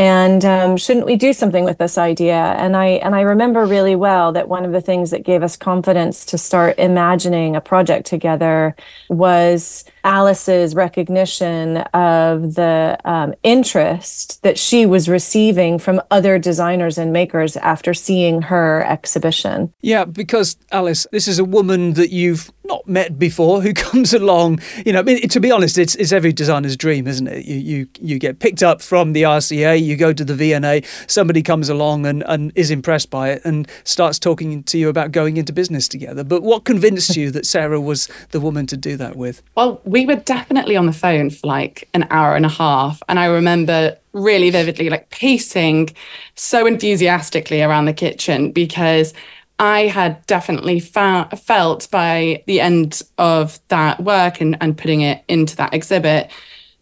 and 0.00 0.46
um, 0.46 0.78
shouldn't 0.78 1.04
we 1.04 1.16
do 1.16 1.34
something 1.34 1.62
with 1.62 1.76
this 1.76 1.98
idea? 1.98 2.34
And 2.34 2.76
i 2.76 2.86
and 2.86 3.14
i 3.14 3.20
remember 3.20 3.66
really 3.66 3.96
well 3.96 4.32
that 4.32 4.48
one 4.48 4.64
of 4.64 4.72
the 4.72 4.80
things 4.80 5.10
that 5.10 5.24
gave 5.24 5.42
us 5.42 5.56
confidence 5.56 6.24
to 6.26 6.38
start 6.38 6.78
imagining 6.78 7.54
a 7.54 7.60
project 7.60 8.06
together 8.06 8.74
was 9.08 9.84
alice's 10.04 10.74
recognition 10.74 11.78
of 11.92 12.54
the 12.54 12.98
um, 13.04 13.34
interest 13.42 14.42
that 14.42 14.58
she 14.58 14.86
was 14.86 15.08
receiving 15.08 15.78
from 15.78 16.00
other 16.10 16.38
designers 16.38 16.96
and 16.96 17.12
makers 17.12 17.56
after 17.58 17.92
seeing 17.92 18.42
her 18.42 18.84
exhibition. 18.86 19.72
Yeah 19.82 20.04
because 20.06 20.56
alice 20.72 21.06
this 21.12 21.28
is 21.28 21.38
a 21.38 21.44
woman 21.44 21.92
that 21.94 22.10
you've 22.10 22.50
not 22.70 22.86
met 22.86 23.18
before 23.18 23.60
who 23.62 23.72
comes 23.88 24.14
along. 24.14 24.60
You 24.86 24.92
know, 24.92 25.00
I 25.00 25.02
mean, 25.02 25.28
to 25.28 25.40
be 25.40 25.50
honest, 25.50 25.76
it's, 25.76 25.94
it's 25.96 26.12
every 26.12 26.32
designer's 26.32 26.76
dream, 26.76 27.06
isn't 27.06 27.26
it? 27.26 27.44
You, 27.44 27.56
you 27.56 27.88
you 28.00 28.18
get 28.18 28.38
picked 28.38 28.62
up 28.62 28.80
from 28.80 29.12
the 29.12 29.22
RCA, 29.22 29.82
you 29.82 29.96
go 29.96 30.12
to 30.12 30.24
the 30.24 30.34
V&A, 30.34 30.82
somebody 31.06 31.42
comes 31.42 31.68
along 31.68 32.06
and, 32.06 32.22
and 32.26 32.52
is 32.54 32.70
impressed 32.70 33.10
by 33.10 33.30
it 33.30 33.42
and 33.44 33.68
starts 33.84 34.18
talking 34.18 34.62
to 34.64 34.78
you 34.78 34.88
about 34.88 35.12
going 35.12 35.36
into 35.36 35.52
business 35.52 35.88
together. 35.88 36.22
But 36.24 36.42
what 36.42 36.64
convinced 36.64 37.16
you 37.16 37.30
that 37.32 37.46
Sara 37.46 37.80
was 37.80 38.08
the 38.30 38.40
woman 38.40 38.66
to 38.68 38.76
do 38.76 38.96
that 38.96 39.16
with? 39.16 39.42
Well, 39.56 39.80
we 39.84 40.06
were 40.06 40.16
definitely 40.16 40.76
on 40.76 40.86
the 40.86 40.92
phone 40.92 41.30
for 41.30 41.46
like 41.46 41.88
an 41.94 42.06
hour 42.10 42.36
and 42.36 42.46
a 42.46 42.50
half. 42.50 43.02
And 43.08 43.18
I 43.18 43.26
remember 43.26 43.96
really 44.12 44.50
vividly 44.50 44.90
like 44.90 45.10
pacing 45.10 45.90
so 46.34 46.66
enthusiastically 46.66 47.62
around 47.62 47.84
the 47.84 47.92
kitchen 47.92 48.50
because 48.50 49.14
I 49.60 49.88
had 49.88 50.26
definitely 50.26 50.80
felt 50.80 51.90
by 51.90 52.42
the 52.46 52.60
end 52.60 53.02
of 53.18 53.60
that 53.68 54.02
work 54.02 54.40
and, 54.40 54.56
and 54.60 54.76
putting 54.76 55.02
it 55.02 55.22
into 55.28 55.54
that 55.56 55.74
exhibit 55.74 56.30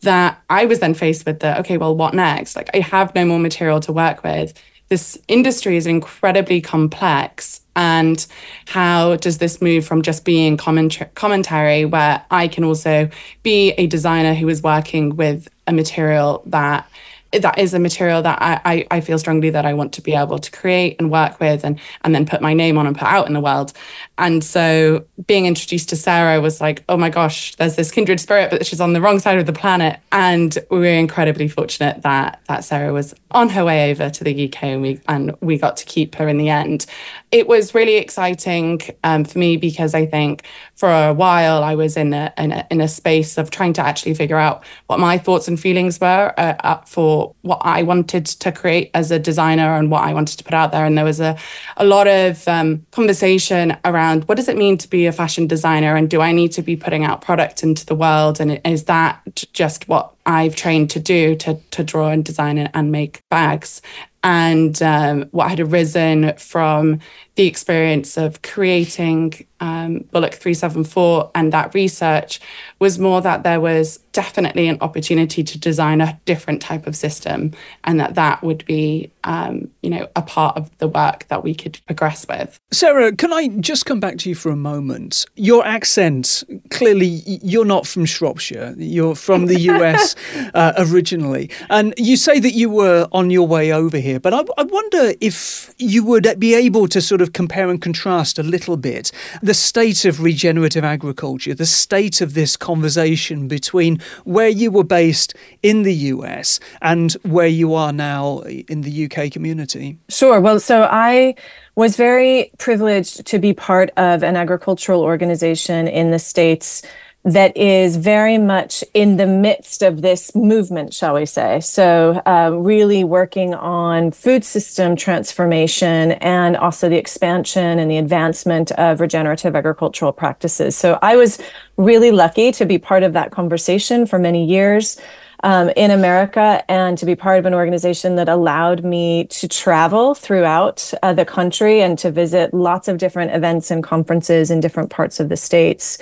that 0.02 0.40
I 0.48 0.64
was 0.64 0.78
then 0.78 0.94
faced 0.94 1.26
with 1.26 1.40
the 1.40 1.58
okay, 1.58 1.76
well, 1.76 1.96
what 1.96 2.14
next? 2.14 2.54
Like, 2.54 2.70
I 2.72 2.78
have 2.78 3.14
no 3.16 3.24
more 3.24 3.40
material 3.40 3.80
to 3.80 3.92
work 3.92 4.22
with. 4.22 4.54
this 4.88 5.18
industry 5.28 5.76
is 5.76 5.86
incredibly 5.86 6.60
complex 6.60 7.60
and 7.76 8.26
how 8.66 9.16
does 9.16 9.38
this 9.38 9.60
move 9.62 9.86
from 9.86 10.02
just 10.02 10.24
being 10.24 10.56
comment- 10.56 11.14
commentary 11.14 11.84
where 11.84 12.24
i 12.30 12.48
can 12.48 12.64
also 12.64 13.08
be 13.42 13.72
a 13.72 13.86
designer 13.86 14.34
who 14.34 14.48
is 14.48 14.62
working 14.62 15.14
with 15.16 15.48
a 15.66 15.72
material 15.72 16.42
that 16.46 16.88
that 17.32 17.58
is 17.58 17.74
a 17.74 17.78
material 17.78 18.22
that 18.22 18.40
I, 18.40 18.60
I, 18.64 18.86
I, 18.90 19.00
feel 19.00 19.18
strongly 19.18 19.50
that 19.50 19.66
I 19.66 19.74
want 19.74 19.92
to 19.94 20.00
be 20.00 20.14
able 20.14 20.38
to 20.38 20.50
create 20.50 20.96
and 20.98 21.10
work 21.10 21.38
with 21.40 21.62
and 21.62 21.78
and 22.02 22.14
then 22.14 22.24
put 22.24 22.40
my 22.40 22.54
name 22.54 22.78
on 22.78 22.86
and 22.86 22.96
put 22.96 23.06
out 23.06 23.26
in 23.26 23.34
the 23.34 23.40
world. 23.40 23.72
And 24.18 24.42
so 24.42 25.04
being 25.26 25.46
introduced 25.46 25.88
to 25.90 25.96
Sara 25.96 26.40
was 26.40 26.60
like, 26.60 26.82
oh 26.88 26.96
my 26.96 27.08
gosh, 27.08 27.54
there's 27.54 27.76
this 27.76 27.92
kindred 27.92 28.18
spirit, 28.18 28.50
but 28.50 28.66
she's 28.66 28.80
on 28.80 28.92
the 28.92 29.00
wrong 29.00 29.20
side 29.20 29.38
of 29.38 29.46
the 29.46 29.52
planet. 29.52 30.00
And 30.10 30.58
we 30.70 30.78
were 30.80 30.86
incredibly 30.86 31.46
fortunate 31.46 32.02
that 32.02 32.40
that 32.48 32.64
Sara 32.64 32.92
was 32.92 33.14
on 33.30 33.48
her 33.50 33.64
way 33.64 33.90
over 33.90 34.10
to 34.10 34.24
the 34.24 34.48
UK 34.48 34.64
and 34.64 34.82
we 34.82 35.00
and 35.06 35.36
we 35.40 35.56
got 35.56 35.76
to 35.76 35.84
keep 35.84 36.16
her 36.16 36.28
in 36.28 36.36
the 36.36 36.48
end. 36.48 36.86
It 37.30 37.46
was 37.46 37.74
really 37.74 37.96
exciting 37.96 38.80
um, 39.04 39.24
for 39.24 39.38
me 39.38 39.56
because 39.56 39.94
I 39.94 40.06
think 40.06 40.44
for 40.74 40.88
a 40.88 41.12
while 41.12 41.62
I 41.62 41.74
was 41.74 41.96
in 41.96 42.14
a, 42.14 42.32
in 42.38 42.52
a, 42.52 42.66
in 42.70 42.80
a 42.80 42.88
space 42.88 43.36
of 43.36 43.50
trying 43.50 43.74
to 43.74 43.82
actually 43.82 44.14
figure 44.14 44.38
out 44.38 44.64
what 44.86 44.98
my 44.98 45.18
thoughts 45.18 45.46
and 45.46 45.60
feelings 45.60 46.00
were 46.00 46.32
uh, 46.38 46.78
for 46.86 47.34
what 47.42 47.60
I 47.62 47.82
wanted 47.82 48.24
to 48.26 48.50
create 48.50 48.90
as 48.94 49.10
a 49.10 49.18
designer 49.18 49.76
and 49.76 49.90
what 49.90 50.04
I 50.04 50.14
wanted 50.14 50.38
to 50.38 50.44
put 50.44 50.54
out 50.54 50.72
there. 50.72 50.86
And 50.86 50.96
there 50.96 51.04
was 51.04 51.20
a, 51.20 51.36
a 51.76 51.84
lot 51.84 52.08
of 52.08 52.48
um, 52.48 52.86
conversation 52.92 53.76
around 53.84 54.07
what 54.26 54.36
does 54.36 54.48
it 54.48 54.56
mean 54.56 54.78
to 54.78 54.88
be 54.88 55.06
a 55.06 55.12
fashion 55.12 55.46
designer 55.46 55.96
and 55.96 56.08
do 56.08 56.20
I 56.20 56.32
need 56.32 56.52
to 56.52 56.62
be 56.62 56.76
putting 56.76 57.04
out 57.04 57.20
product 57.20 57.62
into 57.62 57.86
the 57.86 57.94
world? 57.94 58.40
And 58.40 58.60
is 58.64 58.84
that 58.84 59.20
just 59.52 59.88
what 59.88 60.12
I've 60.26 60.56
trained 60.56 60.90
to 60.90 61.00
do 61.00 61.34
to, 61.36 61.60
to 61.70 61.84
draw 61.84 62.08
and 62.08 62.24
design 62.24 62.58
and 62.58 62.92
make 62.92 63.22
bags? 63.28 63.82
And 64.24 64.80
um, 64.82 65.28
what 65.30 65.48
had 65.48 65.60
arisen 65.60 66.36
from 66.36 67.00
the 67.36 67.46
experience 67.46 68.16
of 68.16 68.42
creating 68.42 69.46
um, 69.60 70.00
Bullock 70.10 70.34
374 70.34 71.30
and 71.36 71.52
that 71.52 71.72
research 71.72 72.40
was 72.80 72.98
more 72.98 73.20
that 73.20 73.44
there 73.44 73.60
was 73.60 73.98
definitely 74.12 74.66
an 74.66 74.78
opportunity 74.80 75.44
to 75.44 75.58
design 75.58 76.00
a 76.00 76.20
different 76.24 76.60
type 76.60 76.88
of 76.88 76.96
system 76.96 77.52
and 77.84 78.00
that 78.00 78.16
that 78.16 78.42
would 78.42 78.64
be 78.64 79.10
um, 79.28 79.70
you 79.82 79.90
know 79.90 80.08
a 80.16 80.22
part 80.22 80.56
of 80.56 80.76
the 80.78 80.88
work 80.88 81.28
that 81.28 81.44
we 81.44 81.54
could 81.54 81.78
progress 81.86 82.26
with. 82.26 82.58
Sara 82.72 83.12
can 83.12 83.32
i 83.32 83.48
just 83.48 83.84
come 83.84 84.00
back 84.00 84.16
to 84.18 84.28
you 84.30 84.34
for 84.34 84.50
a 84.50 84.56
moment? 84.56 85.26
Your 85.36 85.64
accent 85.66 86.44
clearly 86.70 87.22
you're 87.26 87.66
not 87.66 87.86
from 87.86 88.06
shropshire. 88.06 88.74
You're 88.78 89.14
from 89.14 89.46
the 89.46 89.56
us 89.56 90.16
uh, 90.54 90.72
originally. 90.78 91.50
And 91.68 91.92
you 91.98 92.16
say 92.16 92.40
that 92.40 92.52
you 92.52 92.70
were 92.70 93.06
on 93.12 93.30
your 93.30 93.46
way 93.46 93.70
over 93.70 93.98
here 93.98 94.18
but 94.18 94.32
I, 94.32 94.44
I 94.56 94.62
wonder 94.62 95.12
if 95.20 95.74
you 95.76 96.02
would 96.04 96.26
be 96.38 96.54
able 96.54 96.88
to 96.88 97.00
sort 97.02 97.20
of 97.20 97.34
compare 97.34 97.68
and 97.68 97.82
contrast 97.82 98.38
a 98.38 98.42
little 98.42 98.78
bit 98.78 99.12
the 99.42 99.54
state 99.54 100.06
of 100.06 100.22
regenerative 100.22 100.84
agriculture 100.84 101.54
the 101.54 101.66
state 101.66 102.22
of 102.22 102.32
this 102.32 102.56
conversation 102.56 103.46
between 103.46 104.00
where 104.24 104.48
you 104.48 104.70
were 104.70 104.84
based 104.84 105.34
in 105.62 105.82
the 105.82 105.94
US 106.14 106.60
and 106.80 107.12
where 107.24 107.46
you 107.46 107.74
are 107.74 107.92
now 107.92 108.38
in 108.68 108.80
the 108.80 109.04
UK 109.04 109.17
community. 109.26 109.98
Sure. 110.08 110.40
Well, 110.40 110.60
so 110.60 110.88
I 110.90 111.34
was 111.74 111.96
very 111.96 112.50
privileged 112.58 113.26
to 113.26 113.38
be 113.38 113.52
part 113.52 113.90
of 113.96 114.22
an 114.22 114.36
agricultural 114.36 115.02
organization 115.02 115.88
in 115.88 116.10
the 116.10 116.18
States 116.18 116.82
that 117.24 117.56
is 117.56 117.96
very 117.96 118.38
much 118.38 118.82
in 118.94 119.16
the 119.16 119.26
midst 119.26 119.82
of 119.82 120.02
this 120.02 120.34
movement, 120.34 120.94
shall 120.94 121.14
we 121.14 121.26
say. 121.26 121.60
So, 121.60 122.22
uh, 122.24 122.50
really 122.54 123.04
working 123.04 123.54
on 123.54 124.12
food 124.12 124.44
system 124.44 124.96
transformation 124.96 126.12
and 126.12 126.56
also 126.56 126.88
the 126.88 126.96
expansion 126.96 127.78
and 127.78 127.90
the 127.90 127.98
advancement 127.98 128.70
of 128.72 129.00
regenerative 129.00 129.56
agricultural 129.56 130.12
practices. 130.12 130.76
So, 130.76 130.98
I 131.02 131.16
was 131.16 131.38
really 131.76 132.12
lucky 132.12 132.52
to 132.52 132.64
be 132.64 132.78
part 132.78 133.02
of 133.02 133.12
that 133.12 133.30
conversation 133.30 134.06
for 134.06 134.18
many 134.18 134.44
years. 134.44 134.98
Um, 135.44 135.68
in 135.76 135.92
America 135.92 136.64
and 136.68 136.98
to 136.98 137.06
be 137.06 137.14
part 137.14 137.38
of 137.38 137.46
an 137.46 137.54
organization 137.54 138.16
that 138.16 138.28
allowed 138.28 138.84
me 138.84 139.26
to 139.26 139.46
travel 139.46 140.12
throughout 140.14 140.92
uh, 141.04 141.12
the 141.12 141.24
country 141.24 141.80
and 141.80 141.96
to 142.00 142.10
visit 142.10 142.52
lots 142.52 142.88
of 142.88 142.98
different 142.98 143.32
events 143.32 143.70
and 143.70 143.84
conferences 143.84 144.50
in 144.50 144.58
different 144.58 144.90
parts 144.90 145.20
of 145.20 145.28
the 145.28 145.36
states. 145.36 145.98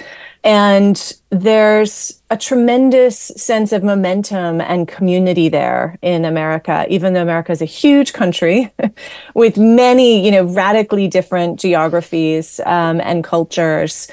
And 0.46 1.12
there's 1.30 2.22
a 2.30 2.36
tremendous 2.36 3.18
sense 3.18 3.72
of 3.72 3.82
momentum 3.82 4.60
and 4.60 4.86
community 4.86 5.48
there 5.48 5.98
in 6.02 6.24
America, 6.24 6.86
even 6.88 7.14
though 7.14 7.22
America 7.22 7.50
is 7.50 7.60
a 7.60 7.66
huge 7.66 8.12
country 8.12 8.72
with 9.34 9.58
many, 9.58 10.24
you 10.24 10.30
know, 10.30 10.44
radically 10.44 11.08
different 11.08 11.58
geographies 11.58 12.60
um, 12.64 13.00
and 13.00 13.24
cultures 13.24 14.06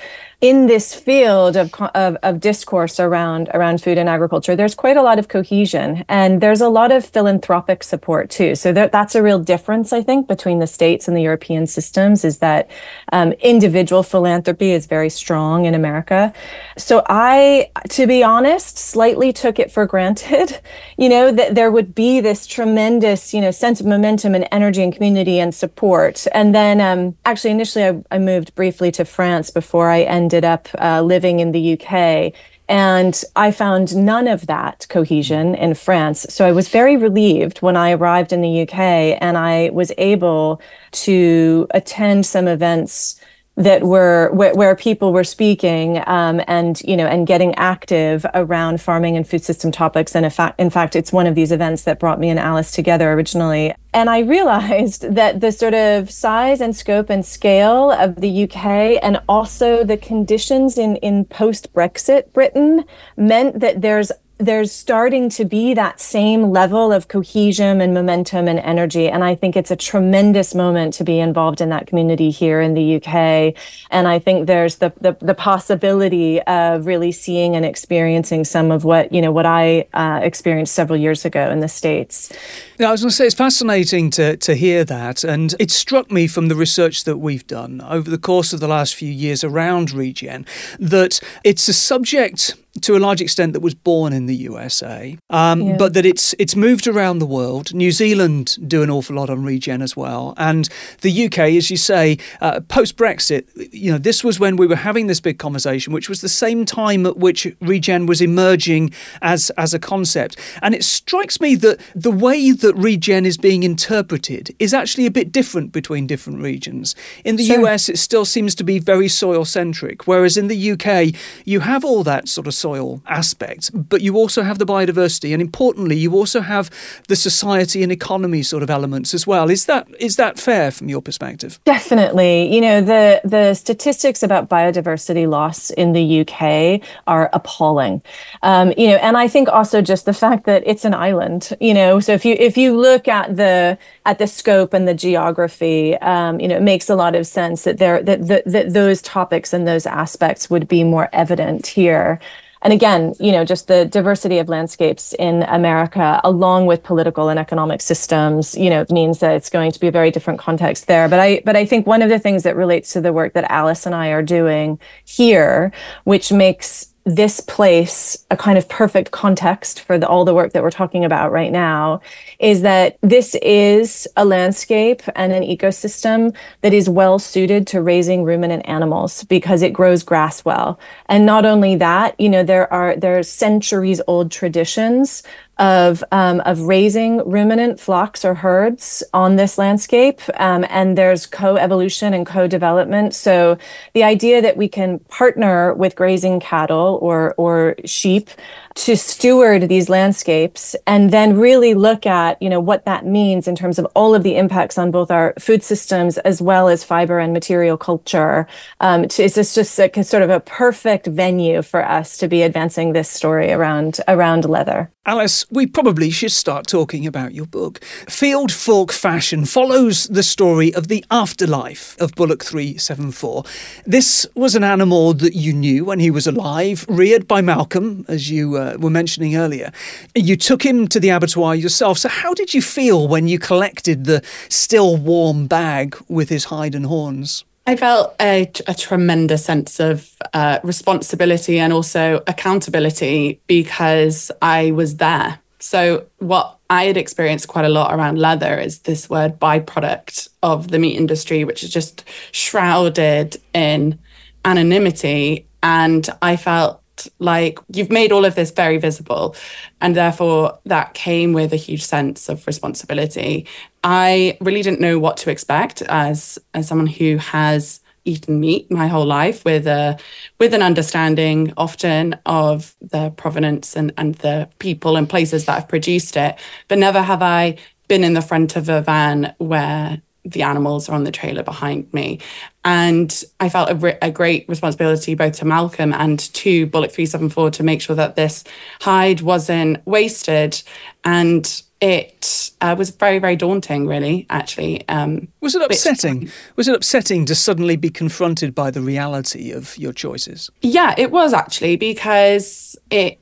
in 0.44 0.68
this 0.68 0.94
field 0.94 1.56
of, 1.56 1.74
of, 1.96 2.18
of, 2.22 2.42
discourse 2.42 3.00
around 3.00 3.50
around 3.54 3.82
food 3.82 3.98
and 3.98 4.10
agriculture, 4.10 4.58
there's 4.58 4.76
quite 4.76 4.98
a 4.98 5.02
lot 5.02 5.18
of 5.18 5.30
cohesion 5.30 6.04
and 6.10 6.42
there's 6.42 6.60
a 6.60 6.68
lot 6.68 6.92
of 6.92 7.06
philanthropic 7.06 7.82
support 7.82 8.30
too. 8.30 8.54
So 8.54 8.74
that, 8.74 8.92
that's 8.92 9.16
a 9.16 9.24
real 9.24 9.40
difference, 9.40 9.94
I 9.94 10.04
think, 10.04 10.28
between 10.28 10.60
the 10.60 10.68
states 10.68 11.08
and 11.08 11.16
the 11.16 11.22
European 11.22 11.66
systems 11.66 12.26
is 12.26 12.40
that 12.40 12.70
um, 13.14 13.32
individual 13.40 14.04
philanthropy 14.04 14.72
is 14.72 14.86
very 14.86 15.10
strong 15.10 15.64
in 15.64 15.74
America. 15.74 16.34
So 16.78 17.06
I, 17.08 17.72
to 17.92 18.06
be 18.06 18.22
honest, 18.22 18.78
slightly 18.78 19.32
took 19.32 19.60
it 19.60 19.72
for 19.72 19.86
granted, 19.86 20.60
you 20.98 21.08
know, 21.08 21.32
that 21.32 21.56
there 21.56 21.72
would 21.72 21.96
be 21.96 22.20
this 22.20 22.46
tremendous, 22.46 23.34
you 23.34 23.40
know, 23.40 23.52
sense 23.52 23.80
of 23.80 23.86
momentum 23.86 24.36
and 24.36 24.46
energy 24.52 24.84
and 24.84 24.92
community 24.92 25.40
and 25.40 25.56
support. 25.56 26.28
And 26.34 26.54
then 26.54 26.82
um, 26.82 27.16
actually, 27.24 27.52
initially, 27.52 27.86
I, 27.86 28.04
I 28.12 28.20
moved 28.20 28.54
briefly 28.56 28.92
to 28.92 29.06
France 29.06 29.50
before 29.50 29.90
I 29.90 30.02
ended 30.02 30.33
ended 30.34 30.46
up 30.46 30.68
uh, 30.82 31.02
living 31.02 31.40
in 31.40 31.52
the 31.52 31.74
UK. 31.74 32.34
And 32.68 33.24
I 33.36 33.52
found 33.52 33.96
none 33.96 34.28
of 34.28 34.48
that 34.48 34.88
cohesion 34.90 35.54
in 35.54 35.76
France. 35.76 36.26
So 36.30 36.46
I 36.46 36.52
was 36.52 36.70
very 36.70 36.98
relieved 36.98 37.60
when 37.62 37.76
I 37.76 37.92
arrived 37.92 38.34
in 38.34 38.42
the 38.42 38.62
UK 38.62 38.80
and 39.22 39.38
I 39.38 39.70
was 39.74 39.92
able 39.98 40.62
to 41.04 41.68
attend 41.72 42.26
some 42.26 42.48
events 42.48 43.20
that 43.56 43.84
were 43.84 44.32
where, 44.32 44.54
where 44.56 44.76
people 44.76 45.14
were 45.14 45.24
speaking 45.24 46.02
um, 46.08 46.42
and 46.48 46.82
you 46.82 46.98
know 46.98 47.06
and 47.06 47.28
getting 47.28 47.54
active 47.56 48.26
around 48.34 48.82
farming 48.82 49.16
and 49.16 49.28
food 49.28 49.44
system 49.44 49.72
topics. 49.72 50.16
And 50.16 50.26
in 50.26 50.32
fact 50.32 50.60
in 50.60 50.70
fact 50.70 50.96
it's 50.96 51.12
one 51.12 51.28
of 51.28 51.36
these 51.36 51.52
events 51.52 51.84
that 51.84 52.00
brought 52.00 52.20
me 52.20 52.30
and 52.30 52.40
Alice 52.40 52.72
together 52.72 53.14
originally. 53.14 53.74
And 53.94 54.10
I 54.10 54.20
realized 54.20 55.02
that 55.16 55.42
the 55.42 55.52
sort 55.52 55.76
of 55.76 56.10
size 56.10 56.62
and 56.62 56.76
scope 56.76 57.10
and 57.10 57.24
scale 57.24 57.92
of 57.92 58.16
the 58.22 58.44
UK 58.44 59.00
and 59.04 59.22
also 59.30 59.84
the 59.84 59.98
conditions 59.98 60.78
in 60.78 60.96
in 60.98 61.26
post 61.26 61.74
Brexit 61.74 62.34
Britain 62.34 62.86
meant 63.18 63.60
that 63.60 63.82
there's 63.82 64.12
there's 64.40 64.72
starting 64.72 65.30
to 65.30 65.46
be 65.46 65.74
that 65.76 66.00
same 66.00 66.52
level 66.52 66.92
of 66.92 67.08
cohesion 67.08 67.80
and 67.82 67.94
momentum 67.94 68.48
and 68.48 68.60
energy. 68.60 69.08
And 69.08 69.24
I 69.24 69.36
think 69.36 69.56
it's 69.56 69.70
a 69.70 69.76
tremendous 69.76 70.56
moment 70.56 70.96
to 70.96 71.04
be 71.04 71.20
involved 71.20 71.62
in 71.62 71.70
that 71.70 71.86
community 71.86 72.32
here 72.32 72.60
in 72.60 72.74
the 72.74 72.96
UK. 72.96 73.56
And 73.92 74.08
I 74.08 74.18
think 74.18 74.48
there's 74.48 74.78
the, 74.78 74.92
the, 75.00 75.16
the 75.20 75.36
possibility 75.36 76.42
of 76.42 76.88
really 76.88 77.12
seeing 77.12 77.56
and 77.56 77.64
experiencing 77.64 78.44
some 78.44 78.72
of 78.72 78.84
what, 78.84 79.14
you 79.14 79.22
know, 79.22 79.32
what 79.32 79.46
I 79.46 79.86
uh, 79.94 80.20
experienced 80.24 80.74
several 80.74 80.98
years 80.98 81.26
ago 81.26 81.52
in 81.52 81.60
the 81.60 81.68
States. 81.68 82.34
Yeah, 82.80 82.90
I 82.90 82.92
was 82.92 83.02
going 83.02 83.12
to 83.12 83.16
say 83.16 83.28
it's 83.28 83.36
fascinating 83.36 84.10
to, 84.12 84.36
to 84.38 84.56
hear 84.56 84.84
that. 84.86 85.24
And 85.24 85.54
it 85.60 85.70
struck 85.70 86.12
me 86.12 86.28
from 86.28 86.48
the 86.48 86.56
research 86.56 87.04
that 87.04 87.18
we've 87.18 87.46
done 87.46 87.82
over 87.82 88.10
the 88.10 88.18
course 88.18 88.52
of 88.52 88.60
the 88.60 88.68
last 88.68 88.96
few 88.96 89.12
years 89.12 89.44
around 89.44 89.92
regen 89.92 90.46
that 90.80 91.20
it's 91.44 91.68
a 91.68 91.74
subject 91.74 92.56
to 92.82 92.96
a 92.96 93.00
large 93.00 93.22
extent 93.22 93.54
that 93.54 93.60
was 93.60 93.76
born 93.76 94.14
in 94.14 94.26
the 94.26 94.36
USA, 94.36 95.18
um, 95.30 95.62
yeah. 95.62 95.78
but 95.78 95.94
that 95.94 96.06
it's 96.06 96.34
it's 96.40 96.56
moved 96.56 96.88
around 96.88 97.20
the 97.20 97.26
world. 97.26 97.74
New 97.74 97.92
Zealand 97.92 98.58
do 98.68 98.82
an 98.82 98.90
awful 98.90 99.16
lot 99.16 99.30
on 99.30 99.44
regen 99.44 99.82
as 99.82 99.96
well, 99.96 100.34
and 100.38 100.68
the 101.02 101.26
UK, 101.26 101.40
as 101.40 101.70
you 101.70 101.78
say, 101.78 102.18
uh, 102.42 102.62
post 102.62 102.98
Brexit, 102.98 103.46
you 103.72 103.92
know, 103.92 104.00
this 104.00 104.24
was 104.24 104.40
when 104.40 104.56
we 104.56 104.66
were 104.66 104.76
having 104.76 105.06
this 105.06 105.20
big 105.20 105.38
conversation, 105.38 105.94
which 105.94 106.10
was 106.10 106.22
the 106.22 106.30
same 106.30 106.66
time 106.66 107.06
at 107.06 107.18
which 107.18 107.46
regen 107.62 108.08
was 108.08 108.22
emerging 108.22 108.92
as 109.22 109.52
as 109.52 109.74
a 109.76 109.80
concept. 109.80 110.36
And 110.64 110.74
it 110.74 110.84
strikes 110.84 111.40
me 111.40 111.56
that 111.56 111.80
the 111.94 112.12
way 112.12 112.52
that 112.52 112.74
regen 112.76 113.26
is 113.26 113.38
being 113.38 113.62
interpreted 113.62 114.56
is 114.58 114.74
actually 114.74 115.06
a 115.06 115.12
bit 115.12 115.32
different 115.32 115.72
between 115.72 116.08
different 116.08 116.42
regions. 116.42 116.96
In 117.24 117.36
the 117.36 117.46
sure. 117.46 117.68
US, 117.68 117.88
it 117.88 118.00
still 118.00 118.26
seems 118.26 118.56
to 118.56 118.64
be 118.64 118.80
very 118.80 119.08
soil 119.08 119.46
centric, 119.46 120.08
whereas 120.08 120.38
in 120.38 120.48
the 120.48 120.72
UK, 120.72 121.14
you 121.46 121.60
have 121.60 121.86
all 121.86 122.04
that 122.04 122.28
sort 122.28 122.48
of 122.48 122.63
soil 122.64 123.02
aspect, 123.08 123.64
but 123.74 124.00
you 124.02 124.16
also 124.16 124.42
have 124.50 124.58
the 124.58 124.66
biodiversity, 124.66 125.34
and 125.34 125.42
importantly, 125.42 125.98
you 126.06 126.12
also 126.14 126.40
have 126.42 126.66
the 127.08 127.16
society 127.16 127.84
and 127.84 127.92
economy 127.92 128.42
sort 128.44 128.64
of 128.64 128.70
elements 128.70 129.14
as 129.14 129.28
well. 129.28 129.50
Is 129.50 129.66
that 129.66 129.84
is 130.00 130.16
that 130.16 130.40
fair 130.40 130.72
from 130.72 130.88
your 130.94 131.02
perspective? 131.02 131.60
Definitely. 131.66 132.36
You 132.56 132.62
know, 132.62 132.78
the 132.94 133.22
the 133.36 133.54
statistics 133.54 134.24
about 134.24 134.50
biodiversity 134.50 135.26
loss 135.28 135.60
in 135.72 135.94
the 135.94 136.06
UK 136.22 136.82
are 137.06 137.30
appalling. 137.34 138.02
Um, 138.42 138.68
you 138.78 138.88
know, 138.90 139.00
and 139.08 139.16
I 139.18 139.28
think 139.28 139.50
also 139.50 139.82
just 139.82 140.06
the 140.06 140.18
fact 140.26 140.46
that 140.46 140.64
it's 140.66 140.86
an 140.86 140.94
island. 140.94 141.42
You 141.60 141.74
know, 141.74 142.00
so 142.00 142.12
if 142.14 142.24
you 142.28 142.36
if 142.40 142.56
you 142.58 142.70
look 142.88 143.08
at 143.08 143.36
the 143.36 143.78
at 144.06 144.20
the 144.20 144.28
scope 144.28 144.74
and 144.74 144.88
the 144.88 144.94
geography, 144.94 145.96
um, 145.98 146.40
you 146.40 146.48
know, 146.48 146.58
it 146.58 146.62
makes 146.62 146.90
a 146.90 146.96
lot 146.96 147.16
of 147.16 147.26
sense 147.26 147.64
that 147.64 147.78
there 147.78 148.02
that, 148.04 148.28
that 148.28 148.44
that 148.46 148.74
those 148.74 149.02
topics 149.02 149.54
and 149.54 149.68
those 149.68 149.86
aspects 149.86 150.50
would 150.50 150.68
be 150.68 150.84
more 150.84 151.10
evident 151.14 151.68
here. 151.68 152.20
And 152.64 152.72
again, 152.72 153.14
you 153.20 153.34
know, 153.34 153.44
just 153.44 153.68
the 153.68 153.84
diversity 153.86 154.38
of 154.38 154.48
landscapes 154.48 155.14
in 155.20 155.44
America, 155.44 156.22
along 156.24 156.66
with 156.66 156.82
political 156.82 157.28
and 157.28 157.38
economic 157.38 157.82
systems, 157.82 158.56
you 158.56 158.70
know, 158.70 158.86
means 158.90 159.20
that 159.20 159.36
it's 159.36 159.50
going 159.50 159.72
to 159.72 159.80
be 159.80 159.88
a 159.88 159.92
very 159.92 160.12
different 160.12 160.40
context 160.40 160.88
there. 160.88 161.10
But 161.10 161.20
I, 161.20 161.42
but 161.44 161.58
I 161.58 161.66
think 161.66 161.86
one 161.86 162.02
of 162.02 162.08
the 162.08 162.20
things 162.20 162.44
that 162.44 162.56
relates 162.56 162.94
to 162.94 163.02
the 163.02 163.12
work 163.12 163.34
that 163.34 163.52
Alice 163.52 163.86
and 163.86 163.94
I 163.94 164.10
are 164.10 164.24
doing 164.24 164.80
here, 165.04 165.74
which 166.06 166.32
makes 166.32 166.93
this 167.06 167.42
place 167.42 168.26
a 168.32 168.38
kind 168.38 168.58
of 168.58 168.70
perfect 168.70 169.12
context 169.12 169.82
for 169.82 169.98
the, 169.98 170.08
all 170.08 170.24
the 170.24 170.34
work 170.34 170.54
that 170.54 170.64
we're 170.64 170.72
talking 170.72 171.04
about 171.04 171.34
right 171.34 171.52
now 171.52 172.00
is 172.40 172.62
that 172.62 172.98
this 173.02 173.36
is 173.42 174.08
a 174.16 174.24
landscape 174.24 175.02
and 175.16 175.34
an 175.34 175.44
ecosystem 175.44 176.34
that 176.62 176.74
is 176.74 176.90
well 176.90 177.20
suited 177.20 177.68
to 177.68 177.82
raising 177.82 178.24
ruminant 178.24 178.66
animals 178.68 179.26
because 179.26 179.62
it 179.62 179.74
grows 179.74 180.02
grass 180.02 180.46
well. 180.46 180.80
And 181.08 181.26
not 181.26 181.46
only 181.46 181.76
that 181.76 182.18
you 182.20 182.30
know 182.30 182.44
there 182.44 182.72
are 182.72 182.96
there 182.96 183.18
are 183.18 183.24
centuries 183.24 184.02
old 184.08 184.32
traditions 184.32 185.24
of 185.58 186.04
um, 186.12 186.42
of 186.42 186.62
raising 186.62 187.18
ruminant 187.30 187.80
flocks 187.80 188.26
or 188.26 188.34
herds 188.34 189.04
on 189.14 189.36
this 189.36 189.58
landscape, 189.58 190.22
um, 190.36 190.66
and 190.70 190.98
there's 190.98 191.26
co-evolution 191.26 192.14
and 192.14 192.26
co-development. 192.26 193.14
So 193.14 193.58
the 193.94 194.04
idea 194.04 194.42
that 194.42 194.58
we 194.58 194.68
can 194.68 195.00
partner 195.10 195.74
with 195.74 195.96
grazing 195.96 196.40
cattle 196.40 196.98
or 197.02 197.36
or 197.38 197.76
sheep 197.86 198.30
to 198.76 198.98
steward 198.98 199.70
these 199.70 199.88
landscapes 199.88 200.76
and 200.88 201.12
then 201.12 201.38
really 201.38 201.76
look 201.76 202.08
at 202.08 202.42
you 202.42 202.50
know 202.50 202.60
what 202.60 202.86
that 202.86 203.06
means 203.06 203.48
in 203.48 203.56
terms 203.56 203.78
of 203.78 203.86
all 203.96 204.16
of 204.16 204.24
the 204.24 204.36
impacts 204.36 204.80
on 204.80 204.90
both 204.90 205.12
our 205.12 205.34
food 205.38 205.64
systems 205.64 206.18
as 206.20 206.42
well 206.42 206.68
as 206.68 206.84
fiber 206.84 207.20
and 207.20 207.34
material 207.34 207.78
culture. 207.78 208.48
Um, 208.80 209.08
to, 209.08 209.24
it's 209.24 209.36
just, 209.36 209.56
just 209.56 209.80
a, 209.80 210.04
sort 210.04 210.24
of 210.24 210.32
a 210.32 210.40
perfect 210.40 211.06
venue 211.06 211.62
for 211.62 211.88
us 211.88 212.18
to 212.18 212.28
be 212.28 212.42
advancing 212.42 212.94
this 212.94 213.10
story 213.10 213.52
around 213.52 214.00
around 214.08 214.46
leather. 214.46 214.90
Alice, 215.06 215.43
we 215.50 215.68
probably 215.68 216.10
should 216.10 216.32
start 216.32 216.68
talking 216.68 217.06
about 217.06 217.34
your 217.34 217.46
book. 217.46 217.84
Field 218.08 218.52
Fork 218.52 218.92
Fashion 218.92 219.46
follows 219.46 220.08
the 220.08 220.24
story 220.24 220.74
of 220.74 220.88
the 220.88 221.04
afterlife 221.10 222.00
of 222.00 222.16
Bullock 222.16 222.44
374. 222.44 223.44
This 223.86 224.28
was 224.36 224.56
an 224.56 224.64
animal 224.64 225.14
that 225.14 225.36
you 225.36 225.54
knew 225.54 225.86
when 225.86 226.00
he 226.00 226.12
was 226.12 226.28
alive, 226.28 226.86
reared 226.88 227.28
by 227.28 227.42
Malcolm, 227.42 228.06
as 228.08 228.30
you 228.30 228.56
uh, 228.56 228.78
were 228.80 228.90
mentioning 228.90 229.36
earlier. 229.36 229.72
You 230.16 230.36
took 230.36 230.64
him 230.64 230.88
to 230.88 231.00
the 231.00 231.10
abattoir 231.10 231.56
yourself. 231.56 231.98
So, 232.00 232.10
how 232.10 232.34
did 232.34 232.54
you 232.54 232.62
feel 232.62 233.08
when 233.08 233.28
you 233.28 233.40
collected 233.40 234.06
the 234.06 234.24
still 234.50 234.98
warm 234.98 235.48
bag 235.48 235.96
with 236.08 236.30
his 236.30 236.46
hide 236.46 236.76
and 236.76 236.86
horns? 236.86 237.46
I 237.66 237.78
felt 237.78 238.14
a, 238.20 238.52
a 238.68 238.74
tremendous 238.74 239.46
sense 239.46 239.80
of 239.80 240.14
uh, 240.34 240.60
responsibility 240.64 241.60
and 241.60 241.72
also 241.72 242.22
accountability 242.28 243.40
because 243.48 244.32
I 244.42 244.72
was 244.72 244.98
there. 244.98 245.40
So, 245.60 246.06
what 246.20 246.58
I 246.70 246.86
had 246.86 246.98
experienced 246.98 247.48
quite 247.48 247.64
a 247.64 247.70
lot 247.70 247.94
around 247.94 248.20
leather 248.20 248.60
is 248.60 248.80
this 248.80 249.10
word 249.10 249.40
byproduct 249.40 250.28
of 250.42 250.72
the 250.72 250.80
meat 250.80 250.98
industry, 250.98 251.46
which 251.46 251.64
is 251.64 251.70
just 251.70 252.04
shrouded 252.34 253.38
in 253.54 253.98
anonymity. 254.44 255.48
And 255.62 256.10
I 256.22 256.36
felt 256.36 256.82
like 257.20 257.60
you've 257.74 257.92
made 257.92 258.12
all 258.12 258.26
of 258.26 258.36
this 258.36 258.52
very 258.52 258.78
visible 258.78 259.36
and 259.82 259.96
therefore 259.96 260.60
that 260.66 260.94
came 260.94 261.34
with 261.34 261.52
a 261.52 261.58
huge 261.58 261.84
sense 261.84 262.30
of 262.30 262.46
responsibility 262.46 263.48
i 263.84 264.38
really 264.42 264.62
didn't 264.62 264.80
know 264.80 265.00
what 265.00 265.18
to 265.18 265.30
expect 265.30 265.82
as 265.84 266.40
as 266.54 266.68
someone 266.68 266.88
who 266.88 267.18
has 267.18 267.80
eaten 268.06 268.40
meat 268.40 268.70
my 268.70 268.88
whole 268.88 269.06
life 269.06 269.46
with 269.46 269.66
a 269.66 269.98
with 270.40 270.54
an 270.54 270.62
understanding 270.62 271.54
often 271.56 272.14
of 272.26 272.76
the 272.82 273.10
provenance 273.12 273.76
and 273.76 273.94
and 273.98 274.16
the 274.16 274.50
people 274.60 274.98
and 274.98 275.10
places 275.10 275.46
that 275.46 275.54
have 275.54 275.68
produced 275.68 276.18
it 276.18 276.38
but 276.68 276.78
never 276.78 277.02
have 277.02 277.22
i 277.22 277.58
been 277.88 278.04
in 278.04 278.14
the 278.14 278.22
front 278.22 278.56
of 278.56 278.70
a 278.70 278.82
van 278.82 279.34
where 279.38 280.02
the 280.26 280.42
animals 280.42 280.88
are 280.88 280.96
on 280.96 281.04
the 281.04 281.12
trailer 281.12 281.44
behind 281.44 281.94
me. 281.94 282.20
And 282.64 283.24
I 283.40 283.50
felt 283.50 283.70
a, 283.70 283.76
re- 283.76 283.98
a, 284.02 284.10
great 284.10 284.48
responsibility 284.48 285.16
both 285.16 285.34
to 285.40 285.46
Malcolm 285.46 285.94
and 285.94 286.18
to 286.34 286.66
Bullock 286.68 286.92
374 286.92 287.52
to 287.52 287.64
make 287.64 287.82
sure 287.82 287.96
that 287.96 288.16
this 288.16 288.44
hide 288.80 289.22
wasn't 289.22 289.86
wasted. 289.86 290.62
And 291.04 291.62
it 291.84 292.52
uh, 292.62 292.76
was 292.78 292.92
very, 292.92 293.20
very 293.20 293.36
daunting, 293.36 293.86
really, 293.86 294.26
actually. 294.30 294.88
Um, 294.88 295.28
was 295.42 295.54
it 295.54 295.62
upsetting? 295.62 296.32
Was 296.56 296.70
it 296.70 296.76
upsetting 296.76 297.26
to 297.26 297.36
suddenly 297.36 297.76
be 297.76 297.90
confronted 297.90 298.56
by 298.56 298.72
the 298.72 298.80
reality 298.80 299.52
of 299.52 299.78
your 299.78 299.92
choices? 299.92 300.50
Yeah, 300.62 300.96
it 300.98 301.12
was 301.12 301.34
actually, 301.34 301.76
because 301.76 302.78
it 302.90 303.20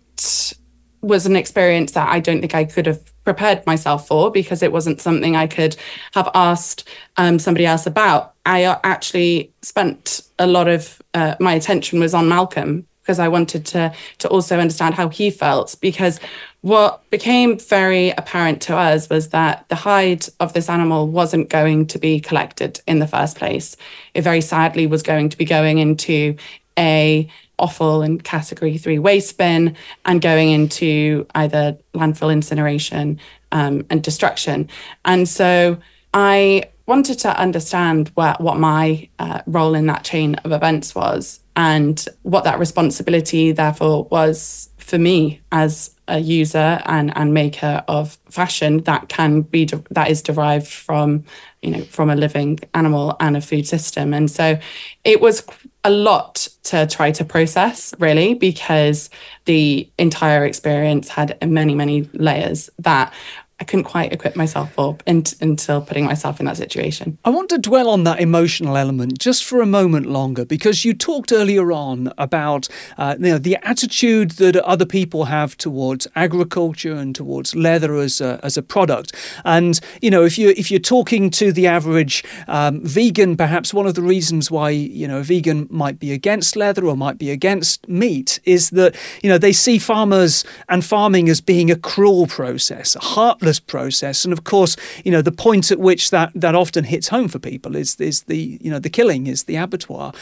was 1.02 1.26
an 1.26 1.36
experience 1.36 1.94
that 1.94 2.10
I 2.10 2.20
don't 2.20 2.40
think 2.40 2.54
I 2.54 2.66
could 2.66 2.86
have 2.86 3.02
prepared 3.24 3.66
myself 3.66 4.08
for 4.08 4.30
because 4.30 4.62
it 4.62 4.72
wasn't 4.72 5.02
something 5.02 5.36
I 5.36 5.48
could 5.48 5.76
have 6.14 6.30
asked 6.36 6.88
um, 7.18 7.40
somebody 7.40 7.66
else 7.66 7.88
about. 7.88 8.36
I 8.46 8.66
uh, 8.66 8.80
actually 8.84 9.52
spent 9.64 10.22
a 10.38 10.46
lot 10.46 10.68
of 10.68 11.02
uh, 11.16 11.34
my 11.40 11.56
attention 11.56 12.00
was 12.00 12.14
on 12.14 12.30
Malcolm 12.30 12.86
because 13.02 13.20
I 13.20 13.28
wanted 13.28 13.66
to 13.68 13.94
to 14.20 14.28
also 14.30 14.60
understand 14.60 14.96
how 14.96 15.10
he 15.10 15.32
felt 15.32 15.76
because 15.82 16.20
what 16.62 17.10
became 17.10 17.58
very 17.58 18.12
apparent 18.12 18.62
to 18.64 18.78
us 18.78 19.10
was 19.10 19.30
that 19.30 19.68
the 19.70 19.76
hide 19.76 20.26
of 20.40 20.54
this 20.54 20.70
animal 20.70 21.08
wasn't 21.08 21.50
going 21.50 21.88
to 21.88 21.98
be 21.98 22.20
collected 22.20 22.80
in 22.88 23.00
the 23.00 23.08
first 23.08 23.36
place. 23.38 23.76
It 24.14 24.22
very 24.22 24.42
sadly 24.42 24.86
was 24.86 25.02
going 25.02 25.30
to 25.30 25.38
be 25.38 25.46
going 25.46 25.80
into 25.80 26.36
a 26.78 27.28
offal 27.58 28.02
and 28.02 28.24
category 28.24 28.78
three 28.78 29.00
waste 29.00 29.38
bin 29.38 29.76
and 30.06 30.22
going 30.22 30.50
into 30.52 31.26
either 31.36 31.78
landfill 31.94 32.32
incineration 32.32 33.20
um, 33.52 33.86
and 33.90 34.04
destruction. 34.04 34.70
And 35.06 35.28
so 35.28 35.78
I 36.14 36.66
wanted 36.92 37.20
to 37.20 37.40
understand 37.40 38.12
what, 38.16 38.42
my 38.60 39.08
uh, 39.18 39.42
role 39.48 39.76
in 39.76 39.86
that 39.86 40.04
chain 40.04 40.36
of 40.44 40.52
events 40.52 40.94
was 40.94 41.40
and 41.56 42.06
what 42.24 42.44
that 42.44 42.60
responsibility, 42.60 43.54
therefore, 43.54 44.04
was 44.12 44.70
for 44.78 44.98
me 44.98 45.40
as 45.54 45.96
a 46.10 46.20
user 46.20 46.82
and, 46.86 47.16
and 47.16 47.34
maker 47.34 47.82
of 47.88 48.18
fashion 48.30 48.80
that 48.84 49.08
can 49.08 49.42
be 49.42 49.64
de- 49.64 49.84
that 49.92 50.10
is 50.10 50.22
derived 50.22 50.68
from 50.68 51.24
you 51.62 51.72
know 51.72 51.84
from 51.84 52.10
a 52.10 52.16
living 52.16 52.60
animal 52.74 53.16
and 53.22 53.38
a 53.38 53.42
food 53.42 53.66
system. 53.66 54.14
And 54.14 54.30
so 54.30 54.60
it 55.06 55.22
was 55.22 55.46
a 55.86 55.90
lot 55.90 56.50
to 56.64 56.86
try 56.88 57.12
to 57.12 57.24
process 57.24 57.94
really 58.00 58.34
because 58.34 59.10
the 59.46 59.90
entire 59.98 60.44
experience 60.46 61.08
had 61.08 61.38
many 61.48 61.74
many 61.74 62.10
layers 62.14 62.70
that 62.80 63.14
I 63.62 63.64
couldn't 63.64 63.84
quite 63.84 64.12
equip 64.12 64.36
myself 64.36 64.74
for 64.74 64.98
until 65.06 65.82
putting 65.82 66.06
myself 66.06 66.40
in 66.40 66.48
that 66.48 66.58
situation. 66.58 67.20
I 67.24 67.30
want 67.30 67.50
to 67.50 67.60
dwell 67.60 67.90
on 67.90 68.06
that 68.06 68.20
emotional 68.20 68.76
element 68.76 69.20
just 69.20 69.46
for 69.46 69.62
a 69.62 69.68
moment 69.68 70.08
longer 70.08 70.46
because 70.46 70.84
you 70.84 70.96
talked 70.96 71.32
earlier 71.32 71.72
on 71.72 72.12
about 72.18 72.68
uh, 72.98 73.16
you 73.20 73.34
know 73.34 73.38
the 73.38 73.58
attitude 73.62 74.32
that 74.32 74.56
other 74.56 74.88
people 74.88 75.26
have 75.26 75.56
towards 75.58 76.08
agriculture 76.16 76.96
and 76.96 77.14
towards 77.14 77.56
leather 77.56 77.98
as 77.98 78.20
a, 78.20 78.40
as 78.42 78.58
a 78.58 78.64
product. 78.64 79.14
And 79.46 79.80
you 80.02 80.10
know 80.10 80.26
if 80.26 80.40
you 80.40 80.50
if 80.58 80.72
you're 80.72 80.80
talking 80.80 81.30
to 81.30 81.52
the 81.52 81.68
average 81.68 82.24
um, 82.48 82.82
vegan, 82.84 83.38
perhaps 83.38 83.76
one 83.76 83.86
of 83.86 83.94
the 83.94 84.02
reasons 84.02 84.50
why 84.50 84.72
you 84.72 85.08
know 85.08 85.20
a 85.20 85.24
vegan 85.24 85.68
might 85.70 86.00
be 86.00 86.12
against 86.12 86.56
leather 86.56 86.88
or 86.88 86.98
might 86.98 87.20
be 87.20 87.30
against 87.30 87.88
meat 87.88 88.40
is 88.44 88.72
that 88.72 88.96
you 89.22 89.30
know 89.30 89.38
they 89.38 89.54
see 89.54 89.78
farmers 89.78 90.44
and 90.68 90.84
farming 90.84 91.30
as 91.30 91.42
being 91.42 91.70
a 91.70 91.76
cruel 91.76 92.26
process, 92.26 92.96
a 92.96 93.00
heartless 93.00 93.51
process. 93.60 94.24
And 94.24 94.34
of 94.34 94.44
course, 94.44 94.76
you 95.04 95.12
know, 95.12 95.22
the 95.22 95.32
point 95.32 95.72
at 95.72 95.80
which 95.80 96.10
that, 96.12 96.32
that 96.36 96.56
often 96.56 96.84
hits 96.84 97.10
home 97.10 97.28
for 97.28 97.40
people 97.40 97.76
is, 97.76 97.96
is 98.00 98.24
the, 98.24 98.60
you 98.62 98.72
know, 98.72 98.80
the 98.80 98.90
killing, 98.90 99.28
is 99.28 99.44
the 99.44 99.56
abattoir. 99.56 100.14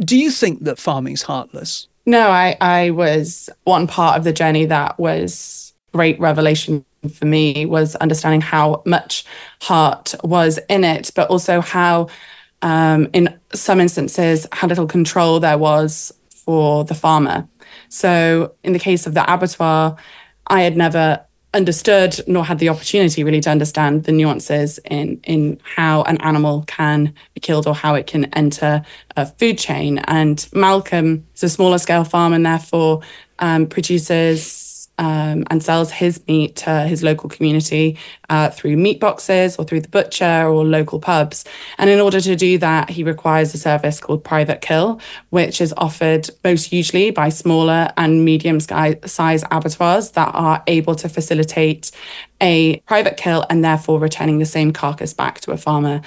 Do 0.00 0.16
you 0.16 0.30
think 0.30 0.64
that 0.64 0.78
farming's 0.78 1.22
heartless? 1.22 1.88
No, 2.06 2.28
I, 2.28 2.56
I 2.60 2.90
was 2.90 3.50
one 3.64 3.86
part 3.86 4.16
of 4.16 4.24
the 4.24 4.32
journey 4.32 4.64
that 4.66 4.98
was 4.98 5.74
great 5.92 6.20
revelation 6.20 6.84
for 7.08 7.26
me 7.26 7.66
was 7.66 7.96
understanding 7.96 8.40
how 8.40 8.82
much 8.84 9.24
heart 9.62 10.14
was 10.22 10.58
in 10.68 10.84
it, 10.84 11.10
but 11.14 11.28
also 11.30 11.60
how, 11.60 12.08
um, 12.62 13.08
in 13.12 13.38
some 13.52 13.80
instances, 13.80 14.46
how 14.52 14.68
little 14.68 14.86
control 14.86 15.40
there 15.40 15.58
was 15.58 16.12
for 16.30 16.84
the 16.84 16.94
farmer. 16.94 17.48
So, 17.88 18.54
in 18.62 18.72
the 18.72 18.78
case 18.78 19.06
of 19.06 19.14
the 19.14 19.32
abattoir, 19.32 19.96
I 20.46 20.62
had 20.62 20.76
never 20.76 21.25
understood 21.56 22.20
nor 22.26 22.44
had 22.44 22.58
the 22.58 22.68
opportunity 22.68 23.24
really 23.24 23.40
to 23.40 23.50
understand 23.50 24.04
the 24.04 24.12
nuances 24.12 24.78
in 24.84 25.20
in 25.24 25.58
how 25.64 26.02
an 26.02 26.18
animal 26.20 26.64
can 26.66 27.12
be 27.34 27.40
killed 27.40 27.66
or 27.66 27.74
how 27.74 27.94
it 27.94 28.06
can 28.06 28.26
enter 28.34 28.82
a 29.16 29.26
food 29.26 29.58
chain. 29.58 29.98
And 29.98 30.46
Malcolm 30.52 31.26
is 31.34 31.42
a 31.42 31.48
smaller 31.48 31.78
scale 31.78 32.04
farm 32.04 32.32
and 32.32 32.44
therefore 32.44 33.00
um, 33.38 33.66
produces 33.66 34.65
um, 34.98 35.44
and 35.50 35.62
sells 35.62 35.90
his 35.90 36.26
meat 36.26 36.56
to 36.56 36.82
his 36.82 37.02
local 37.02 37.28
community 37.28 37.98
uh, 38.30 38.50
through 38.50 38.76
meat 38.76 39.00
boxes 39.00 39.56
or 39.56 39.64
through 39.64 39.80
the 39.80 39.88
butcher 39.88 40.46
or 40.46 40.64
local 40.64 41.00
pubs. 41.00 41.44
And 41.78 41.90
in 41.90 42.00
order 42.00 42.20
to 42.20 42.36
do 42.36 42.58
that, 42.58 42.90
he 42.90 43.04
requires 43.04 43.54
a 43.54 43.58
service 43.58 44.00
called 44.00 44.24
private 44.24 44.60
kill, 44.60 45.00
which 45.30 45.60
is 45.60 45.74
offered 45.76 46.30
most 46.42 46.72
usually 46.72 47.10
by 47.10 47.28
smaller 47.28 47.90
and 47.96 48.24
medium 48.24 48.60
size 48.60 49.44
abattoirs 49.50 50.12
that 50.12 50.30
are 50.34 50.62
able 50.66 50.94
to 50.96 51.08
facilitate 51.08 51.90
a 52.40 52.78
private 52.80 53.16
kill 53.16 53.44
and 53.48 53.64
therefore 53.64 53.98
returning 53.98 54.38
the 54.38 54.46
same 54.46 54.72
carcass 54.72 55.12
back 55.14 55.40
to 55.40 55.52
a 55.52 55.56
farmer. 55.56 56.00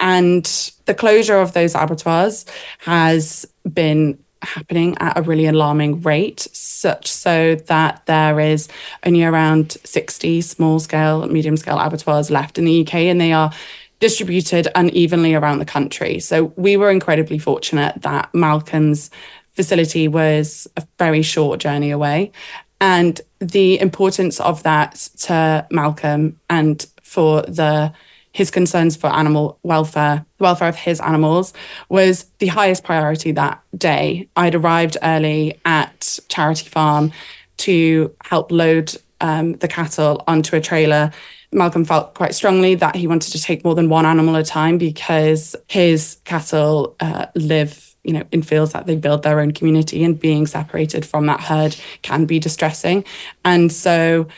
And 0.00 0.44
the 0.86 0.94
closure 0.94 1.38
of 1.38 1.52
those 1.54 1.74
abattoirs 1.74 2.46
has 2.78 3.46
been 3.72 4.18
happening 4.42 4.96
at 4.98 5.18
a 5.18 5.22
really 5.22 5.46
alarming 5.46 6.00
rate, 6.02 6.48
such 6.52 7.10
so 7.10 7.54
that 7.66 8.04
there 8.06 8.40
is 8.40 8.68
only 9.04 9.24
around 9.24 9.76
60 9.84 10.40
small 10.40 10.80
scale, 10.80 11.26
medium 11.26 11.56
scale 11.56 11.78
abattoirs 11.78 12.30
left 12.30 12.58
in 12.58 12.64
the 12.64 12.82
UK, 12.82 12.94
and 12.94 13.20
they 13.20 13.32
are 13.32 13.52
distributed 14.00 14.68
unevenly 14.74 15.34
around 15.34 15.58
the 15.58 15.64
country. 15.64 16.20
So 16.20 16.52
we 16.56 16.76
were 16.76 16.90
incredibly 16.90 17.38
fortunate 17.38 18.02
that 18.02 18.32
Malcolm's 18.32 19.10
facility 19.52 20.06
was 20.06 20.68
a 20.76 20.86
very 20.98 21.22
short 21.22 21.58
journey 21.58 21.90
away. 21.90 22.30
And 22.80 23.20
the 23.40 23.80
importance 23.80 24.38
of 24.38 24.62
that 24.62 24.94
to 25.22 25.66
Malcolm 25.70 26.38
and 26.48 26.86
for 27.02 27.42
the 27.42 27.92
his 28.38 28.52
concerns 28.52 28.94
for 28.94 29.08
animal 29.08 29.58
welfare, 29.64 30.24
the 30.38 30.44
welfare 30.44 30.68
of 30.68 30.76
his 30.76 31.00
animals, 31.00 31.52
was 31.88 32.26
the 32.38 32.46
highest 32.46 32.84
priority 32.84 33.32
that 33.32 33.60
day. 33.76 34.28
I'd 34.36 34.54
arrived 34.54 34.96
early 35.02 35.60
at 35.64 36.20
Charity 36.28 36.68
Farm 36.68 37.10
to 37.58 38.14
help 38.22 38.52
load 38.52 38.94
um, 39.20 39.54
the 39.54 39.66
cattle 39.66 40.22
onto 40.28 40.54
a 40.54 40.60
trailer. 40.60 41.10
Malcolm 41.50 41.84
felt 41.84 42.14
quite 42.14 42.32
strongly 42.32 42.76
that 42.76 42.94
he 42.94 43.08
wanted 43.08 43.32
to 43.32 43.42
take 43.42 43.64
more 43.64 43.74
than 43.74 43.88
one 43.88 44.06
animal 44.06 44.36
at 44.36 44.42
a 44.42 44.48
time 44.48 44.78
because 44.78 45.56
his 45.66 46.18
cattle 46.24 46.94
uh, 47.00 47.26
live 47.34 47.96
you 48.04 48.12
know 48.12 48.22
in 48.30 48.42
fields 48.42 48.72
that 48.72 48.86
they 48.86 48.94
build 48.94 49.24
their 49.24 49.40
own 49.40 49.50
community 49.50 50.04
and 50.04 50.20
being 50.20 50.46
separated 50.46 51.04
from 51.04 51.26
that 51.26 51.40
herd 51.40 51.74
can 52.02 52.24
be 52.24 52.38
distressing 52.38 53.04
and 53.44 53.72
so 53.72 54.28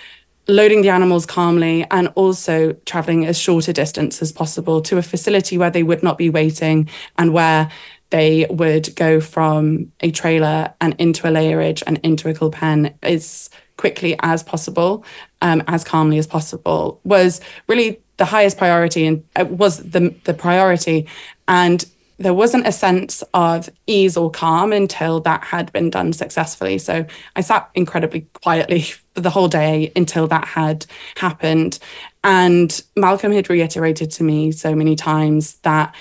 loading 0.51 0.83
the 0.83 0.91
animals 0.91 1.27
calmly 1.27 1.87
and 1.91 2.09
also 2.15 2.73
traveling 2.85 3.27
as 3.27 3.39
short 3.39 3.69
a 3.69 3.73
distance 3.73 4.21
as 4.21 4.33
possible 4.33 4.81
to 4.83 4.99
a 4.99 5.03
facility 5.03 5.57
where 5.57 5.71
they 5.71 5.83
would 5.83 6.03
not 6.03 6.19
be 6.19 6.29
waiting 6.29 6.89
and 7.17 7.33
where 7.33 7.71
they 8.11 8.47
would 8.51 8.95
go 8.97 9.21
from 9.21 9.93
a 10.01 10.11
trailer 10.11 10.75
and 10.81 10.95
into 10.99 11.29
a 11.29 11.31
lairage 11.31 11.83
and 11.87 11.99
into 12.03 12.29
a 12.29 12.35
kill 12.35 12.51
pen 12.51 12.95
as 13.03 13.49
quickly 13.77 14.17
as 14.21 14.43
possible, 14.43 15.05
um, 15.41 15.63
as 15.67 15.85
calmly 15.85 16.19
as 16.19 16.27
possible, 16.27 17.01
was 17.05 17.41
really 17.67 18.01
the 18.19 18.25
highest 18.27 18.59
priority 18.59 19.07
and 19.07 19.25
it 19.37 19.49
was 19.49 19.79
the 19.79 20.15
the 20.25 20.35
priority. 20.35 21.07
And 21.49 21.85
there 22.21 22.35
wasn't 22.35 22.67
a 22.67 22.73
sense 22.73 23.23
of 23.33 23.71
ease 23.87 24.15
or 24.15 24.31
calm 24.31 24.75
until 24.75 25.21
that 25.21 25.43
had 25.43 25.73
been 25.73 25.89
done 25.89 26.13
successfully. 26.13 26.77
So 26.77 27.07
I 27.35 27.41
sat 27.41 27.71
incredibly 27.75 28.27
quietly 28.43 28.83
for 29.15 29.23
the 29.23 29.31
whole 29.31 29.49
day 29.49 29.91
until 29.97 30.29
that 30.29 30.47
had 30.47 30.85
happened. 31.17 31.79
And 32.23 32.79
Malcolm 32.95 33.33
had 33.33 33.49
reiterated 33.49 34.11
to 34.13 34.23
me 34.23 34.53
so 34.53 34.75
many 34.75 34.97
times 34.97 35.55
that 35.63 35.95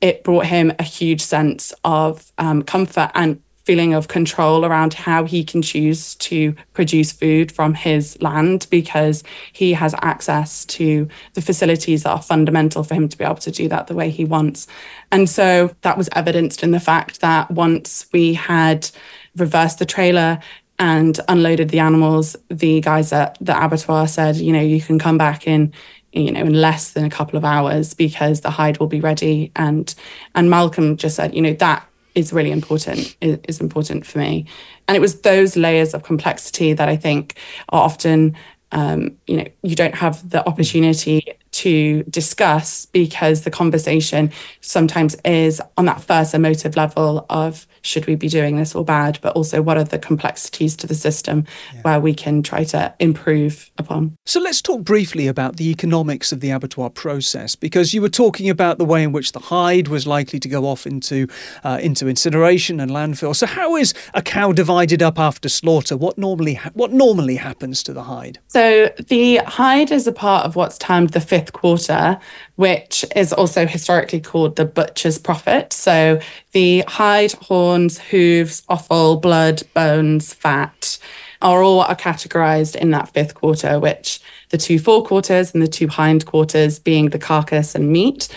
it 0.00 0.24
brought 0.24 0.46
him 0.46 0.72
a 0.78 0.82
huge 0.82 1.20
sense 1.20 1.74
of 1.84 2.32
um, 2.38 2.62
comfort 2.62 3.10
and 3.14 3.42
feeling 3.68 3.92
of 3.92 4.08
control 4.08 4.64
around 4.64 4.94
how 4.94 5.24
he 5.24 5.44
can 5.44 5.60
choose 5.60 6.14
to 6.14 6.54
produce 6.72 7.12
food 7.12 7.52
from 7.52 7.74
his 7.74 8.16
land 8.22 8.66
because 8.70 9.22
he 9.52 9.74
has 9.74 9.94
access 10.00 10.64
to 10.64 11.06
the 11.34 11.42
facilities 11.42 12.02
that 12.02 12.08
are 12.08 12.22
fundamental 12.22 12.82
for 12.82 12.94
him 12.94 13.10
to 13.10 13.18
be 13.18 13.24
able 13.24 13.34
to 13.34 13.50
do 13.50 13.68
that 13.68 13.86
the 13.86 13.94
way 13.94 14.08
he 14.08 14.24
wants. 14.24 14.66
And 15.12 15.28
so 15.28 15.70
that 15.82 15.98
was 15.98 16.08
evidenced 16.12 16.62
in 16.62 16.70
the 16.70 16.80
fact 16.80 17.20
that 17.20 17.50
once 17.50 18.06
we 18.10 18.32
had 18.32 18.88
reversed 19.36 19.80
the 19.80 19.84
trailer 19.84 20.38
and 20.78 21.20
unloaded 21.28 21.68
the 21.68 21.80
animals, 21.80 22.36
the 22.48 22.80
guys 22.80 23.12
at 23.12 23.36
the 23.38 23.52
abattoir 23.52 24.08
said, 24.08 24.36
you 24.36 24.54
know, 24.54 24.62
you 24.62 24.80
can 24.80 24.98
come 24.98 25.18
back 25.18 25.46
in 25.46 25.74
you 26.12 26.32
know 26.32 26.40
in 26.40 26.54
less 26.54 26.92
than 26.92 27.04
a 27.04 27.10
couple 27.10 27.36
of 27.36 27.44
hours 27.44 27.92
because 27.92 28.40
the 28.40 28.50
hide 28.50 28.78
will 28.78 28.86
be 28.86 29.00
ready 29.00 29.52
and 29.56 29.94
and 30.34 30.48
Malcolm 30.48 30.96
just 30.96 31.16
said 31.16 31.34
you 31.34 31.42
know 31.42 31.52
that 31.52 31.87
is 32.14 32.32
really 32.32 32.50
important 32.50 33.16
is 33.20 33.60
important 33.60 34.06
for 34.06 34.18
me. 34.18 34.46
And 34.86 34.96
it 34.96 35.00
was 35.00 35.20
those 35.20 35.56
layers 35.56 35.94
of 35.94 36.02
complexity 36.02 36.72
that 36.72 36.88
i 36.88 36.96
think 36.96 37.38
are 37.70 37.82
often 37.82 38.36
um, 38.72 39.16
you 39.26 39.36
know 39.38 39.46
you 39.62 39.74
don't 39.74 39.94
have 39.94 40.28
the 40.28 40.46
opportunity 40.46 41.22
to 41.58 42.02
discuss 42.04 42.86
because 42.86 43.42
the 43.42 43.50
conversation 43.50 44.30
sometimes 44.60 45.14
is 45.24 45.60
on 45.76 45.86
that 45.86 46.00
first 46.00 46.34
emotive 46.34 46.76
level 46.76 47.26
of 47.30 47.66
should 47.82 48.06
we 48.06 48.14
be 48.14 48.28
doing 48.28 48.56
this 48.56 48.74
or 48.74 48.84
bad, 48.84 49.18
but 49.22 49.34
also 49.34 49.62
what 49.62 49.76
are 49.78 49.84
the 49.84 49.98
complexities 49.98 50.76
to 50.76 50.86
the 50.86 50.94
system 50.94 51.44
yeah. 51.74 51.80
where 51.82 52.00
we 52.00 52.14
can 52.14 52.42
try 52.42 52.64
to 52.64 52.94
improve 52.98 53.70
upon. 53.78 54.16
So 54.26 54.40
let's 54.40 54.60
talk 54.60 54.82
briefly 54.82 55.26
about 55.26 55.56
the 55.56 55.70
economics 55.70 56.32
of 56.32 56.40
the 56.40 56.50
abattoir 56.50 56.90
process, 56.90 57.56
because 57.56 57.94
you 57.94 58.02
were 58.02 58.08
talking 58.08 58.50
about 58.50 58.78
the 58.78 58.84
way 58.84 59.02
in 59.02 59.12
which 59.12 59.32
the 59.32 59.40
hide 59.40 59.88
was 59.88 60.06
likely 60.06 60.38
to 60.40 60.48
go 60.48 60.66
off 60.66 60.86
into 60.86 61.26
uh, 61.64 61.78
into 61.80 62.08
incineration 62.08 62.80
and 62.80 62.90
landfill. 62.90 63.34
So 63.34 63.46
how 63.46 63.76
is 63.76 63.94
a 64.14 64.22
cow 64.22 64.52
divided 64.52 65.02
up 65.02 65.18
after 65.18 65.48
slaughter? 65.48 65.96
What 65.96 66.18
normally 66.18 66.54
ha- 66.54 66.70
what 66.74 66.92
normally 66.92 67.36
happens 67.36 67.82
to 67.84 67.92
the 67.92 68.04
hide? 68.04 68.38
So 68.46 68.90
the 69.08 69.36
hide 69.38 69.90
is 69.90 70.06
a 70.06 70.12
part 70.12 70.44
of 70.44 70.56
what's 70.56 70.78
termed 70.78 71.10
the 71.10 71.20
fifth 71.20 71.47
quarter, 71.52 72.18
which 72.56 73.04
is 73.14 73.32
also 73.32 73.66
historically 73.66 74.20
called 74.20 74.56
the 74.56 74.64
butcher's 74.64 75.18
profit. 75.18 75.72
So 75.72 76.20
the 76.52 76.84
hide, 76.86 77.32
horns, 77.32 77.98
hooves, 77.98 78.62
offal, 78.68 79.16
blood, 79.16 79.62
bones, 79.74 80.34
fat 80.34 80.98
are 81.40 81.62
all 81.62 81.82
are 81.82 81.94
categorized 81.94 82.76
in 82.76 82.90
that 82.90 83.08
fifth 83.10 83.34
quarter, 83.34 83.78
which 83.78 84.20
the 84.50 84.58
two 84.58 84.78
forequarters 84.78 85.52
and 85.52 85.62
the 85.62 85.68
two 85.68 85.88
hindquarters 85.88 86.78
being 86.78 87.10
the 87.10 87.18
carcass 87.18 87.74
and 87.74 87.90
meat, 87.92 88.28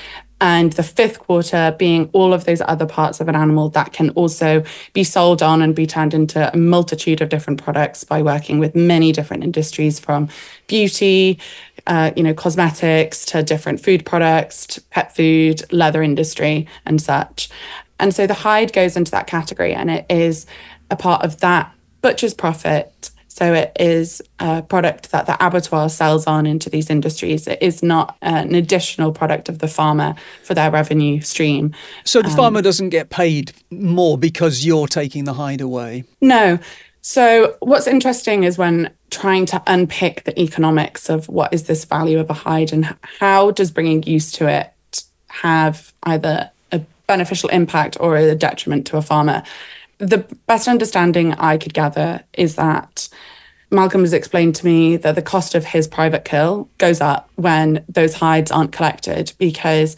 and 0.41 0.73
the 0.73 0.83
fifth 0.83 1.19
quarter 1.19 1.75
being 1.77 2.09
all 2.13 2.33
of 2.33 2.45
those 2.45 2.61
other 2.61 2.87
parts 2.87 3.21
of 3.21 3.29
an 3.29 3.35
animal 3.35 3.69
that 3.69 3.93
can 3.93 4.09
also 4.11 4.63
be 4.93 5.03
sold 5.03 5.43
on 5.43 5.61
and 5.61 5.75
be 5.75 5.85
turned 5.85 6.15
into 6.15 6.51
a 6.51 6.57
multitude 6.57 7.21
of 7.21 7.29
different 7.29 7.63
products 7.63 8.03
by 8.03 8.23
working 8.23 8.57
with 8.57 8.75
many 8.75 9.11
different 9.11 9.43
industries 9.43 9.99
from 9.99 10.27
beauty, 10.65 11.39
uh, 11.87 12.11
you 12.15 12.23
know, 12.23 12.33
cosmetics 12.33 13.25
to 13.25 13.43
different 13.43 13.79
food 13.79 14.05
products, 14.05 14.79
pet 14.89 15.15
food, 15.15 15.61
leather 15.71 16.01
industry, 16.01 16.67
and 16.85 17.01
such. 17.01 17.49
And 17.99 18.13
so 18.13 18.25
the 18.25 18.33
hide 18.33 18.73
goes 18.73 18.97
into 18.97 19.11
that 19.11 19.27
category 19.27 19.73
and 19.73 19.91
it 19.91 20.05
is 20.09 20.45
a 20.89 20.95
part 20.95 21.23
of 21.23 21.39
that 21.39 21.73
butcher's 22.01 22.33
profit 22.33 23.11
so 23.33 23.53
it 23.53 23.71
is 23.79 24.21
a 24.39 24.61
product 24.61 25.11
that 25.11 25.25
the 25.25 25.37
abattoir 25.43 25.87
sells 25.87 26.27
on 26.27 26.45
into 26.45 26.69
these 26.69 26.89
industries. 26.89 27.47
It 27.47 27.59
is 27.61 27.81
not 27.81 28.17
an 28.21 28.53
additional 28.53 29.13
product 29.13 29.47
of 29.47 29.59
the 29.59 29.69
farmer 29.69 30.15
for 30.43 30.53
their 30.53 30.69
revenue 30.69 31.21
stream. 31.21 31.73
So 32.03 32.21
the 32.21 32.27
um, 32.27 32.35
farmer 32.35 32.61
doesn't 32.61 32.89
get 32.89 33.09
paid 33.09 33.53
more 33.69 34.17
because 34.17 34.65
you're 34.65 34.85
taking 34.85 35.23
the 35.23 35.33
hide 35.33 35.61
away? 35.61 36.03
No. 36.19 36.59
So 37.01 37.57
what's 37.59 37.87
interesting 37.87 38.43
is 38.43 38.57
when 38.57 38.91
trying 39.09 39.47
to 39.47 39.61
unpick 39.65 40.23
the 40.23 40.39
economics 40.39 41.09
of 41.09 41.27
what 41.27 41.53
is 41.53 41.63
this 41.63 41.83
value 41.83 42.19
of 42.19 42.29
a 42.29 42.33
hide 42.33 42.71
and 42.71 42.95
how 43.19 43.51
does 43.51 43.71
bringing 43.71 44.03
use 44.03 44.31
to 44.33 44.47
it 44.47 45.03
have 45.27 45.93
either 46.03 46.51
a 46.71 46.79
beneficial 47.07 47.49
impact 47.49 47.97
or 47.99 48.15
a 48.15 48.35
detriment 48.35 48.85
to 48.87 48.97
a 48.97 49.01
farmer? 49.01 49.41
The 49.97 50.19
best 50.45 50.67
understanding 50.67 51.33
I 51.33 51.57
could 51.57 51.73
gather 51.73 52.23
is 52.33 52.55
that 52.55 53.09
Malcolm 53.71 54.01
has 54.01 54.13
explained 54.13 54.55
to 54.55 54.65
me 54.65 54.97
that 54.97 55.15
the 55.15 55.21
cost 55.21 55.55
of 55.55 55.65
his 55.65 55.87
private 55.87 56.25
kill 56.25 56.69
goes 56.77 57.01
up 57.01 57.29
when 57.35 57.83
those 57.89 58.15
hides 58.15 58.51
aren't 58.51 58.73
collected 58.73 59.33
because 59.39 59.95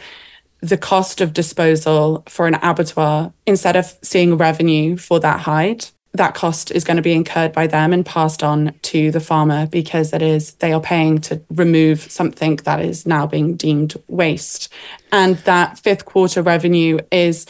the 0.61 0.77
cost 0.77 1.19
of 1.19 1.33
disposal 1.33 2.23
for 2.29 2.47
an 2.47 2.55
abattoir, 2.55 3.33
instead 3.45 3.75
of 3.75 3.97
seeing 4.01 4.37
revenue 4.37 4.95
for 4.95 5.19
that 5.19 5.41
hide, 5.41 5.87
that 6.15 6.35
cost 6.35 6.69
is 6.71 6.83
going 6.83 6.97
to 6.97 7.03
be 7.03 7.13
incurred 7.13 7.53
by 7.53 7.65
them 7.65 7.91
and 7.91 8.05
passed 8.05 8.43
on 8.43 8.73
to 8.83 9.09
the 9.09 9.19
farmer 9.19 9.65
because 9.67 10.13
it 10.13 10.21
is 10.21 10.53
they 10.55 10.71
are 10.71 10.81
paying 10.81 11.19
to 11.19 11.41
remove 11.49 12.01
something 12.01 12.57
that 12.57 12.79
is 12.79 13.05
now 13.05 13.25
being 13.25 13.55
deemed 13.55 13.95
waste. 14.07 14.71
And 15.11 15.37
that 15.39 15.79
fifth 15.79 16.05
quarter 16.05 16.43
revenue 16.43 16.99
is 17.11 17.47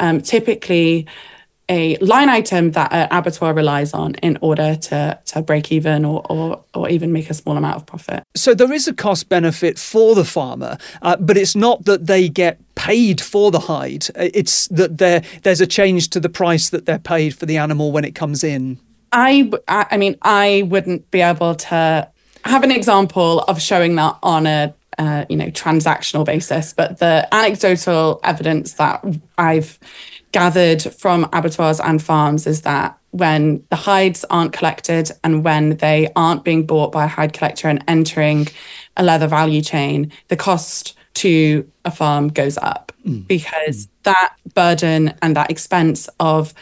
um, 0.00 0.20
typically 0.22 1.06
a 1.68 1.96
line 1.98 2.28
item 2.28 2.72
that 2.72 2.92
an 2.92 3.08
abattoir 3.10 3.52
relies 3.52 3.92
on 3.92 4.14
in 4.16 4.38
order 4.40 4.76
to 4.76 5.18
to 5.26 5.42
break 5.42 5.72
even 5.72 6.04
or, 6.04 6.24
or 6.30 6.64
or 6.74 6.88
even 6.88 7.12
make 7.12 7.28
a 7.30 7.34
small 7.34 7.56
amount 7.56 7.76
of 7.76 7.86
profit. 7.86 8.22
So 8.34 8.54
there 8.54 8.72
is 8.72 8.86
a 8.86 8.94
cost 8.94 9.28
benefit 9.28 9.78
for 9.78 10.14
the 10.14 10.24
farmer, 10.24 10.78
uh, 11.02 11.16
but 11.18 11.36
it's 11.36 11.56
not 11.56 11.84
that 11.84 12.06
they 12.06 12.28
get 12.28 12.60
paid 12.74 13.20
for 13.20 13.50
the 13.50 13.60
hide. 13.60 14.06
It's 14.14 14.68
that 14.68 14.98
there 14.98 15.22
there's 15.42 15.60
a 15.60 15.66
change 15.66 16.10
to 16.10 16.20
the 16.20 16.28
price 16.28 16.70
that 16.70 16.86
they're 16.86 16.98
paid 16.98 17.34
for 17.34 17.46
the 17.46 17.56
animal 17.56 17.92
when 17.92 18.04
it 18.04 18.14
comes 18.14 18.44
in. 18.44 18.78
I, 19.12 19.50
I 19.68 19.96
mean, 19.96 20.16
I 20.22 20.64
wouldn't 20.66 21.10
be 21.10 21.20
able 21.22 21.54
to 21.54 22.10
have 22.44 22.62
an 22.64 22.70
example 22.70 23.40
of 23.42 23.62
showing 23.62 23.94
that 23.96 24.18
on 24.22 24.46
a 24.46 24.74
uh, 24.98 25.24
you 25.28 25.36
know 25.36 25.46
transactional 25.46 26.24
basis, 26.24 26.72
but 26.72 26.98
the 26.98 27.28
anecdotal 27.32 28.20
evidence 28.24 28.74
that 28.74 29.04
I've 29.36 29.78
gathered 30.36 30.82
from 30.82 31.26
abattoirs 31.32 31.80
and 31.80 32.02
farms 32.02 32.46
is 32.46 32.60
that 32.60 32.98
when 33.12 33.64
the 33.70 33.76
hides 33.76 34.22
aren't 34.28 34.52
collected 34.52 35.10
and 35.24 35.42
when 35.42 35.78
they 35.78 36.12
aren't 36.14 36.44
being 36.44 36.66
bought 36.66 36.92
by 36.92 37.06
a 37.06 37.08
hide 37.08 37.32
collector 37.32 37.68
and 37.68 37.82
entering 37.88 38.46
a 38.98 39.02
leather 39.02 39.26
value 39.26 39.62
chain, 39.62 40.12
the 40.28 40.36
cost 40.36 40.94
to 41.14 41.66
a 41.86 41.90
farm 41.90 42.28
goes 42.28 42.58
up 42.58 42.92
mm. 43.06 43.26
because 43.26 43.86
mm. 43.86 43.90
that 44.02 44.34
burden 44.52 45.14
and 45.22 45.34
that 45.34 45.50
expense 45.50 46.06
of 46.20 46.52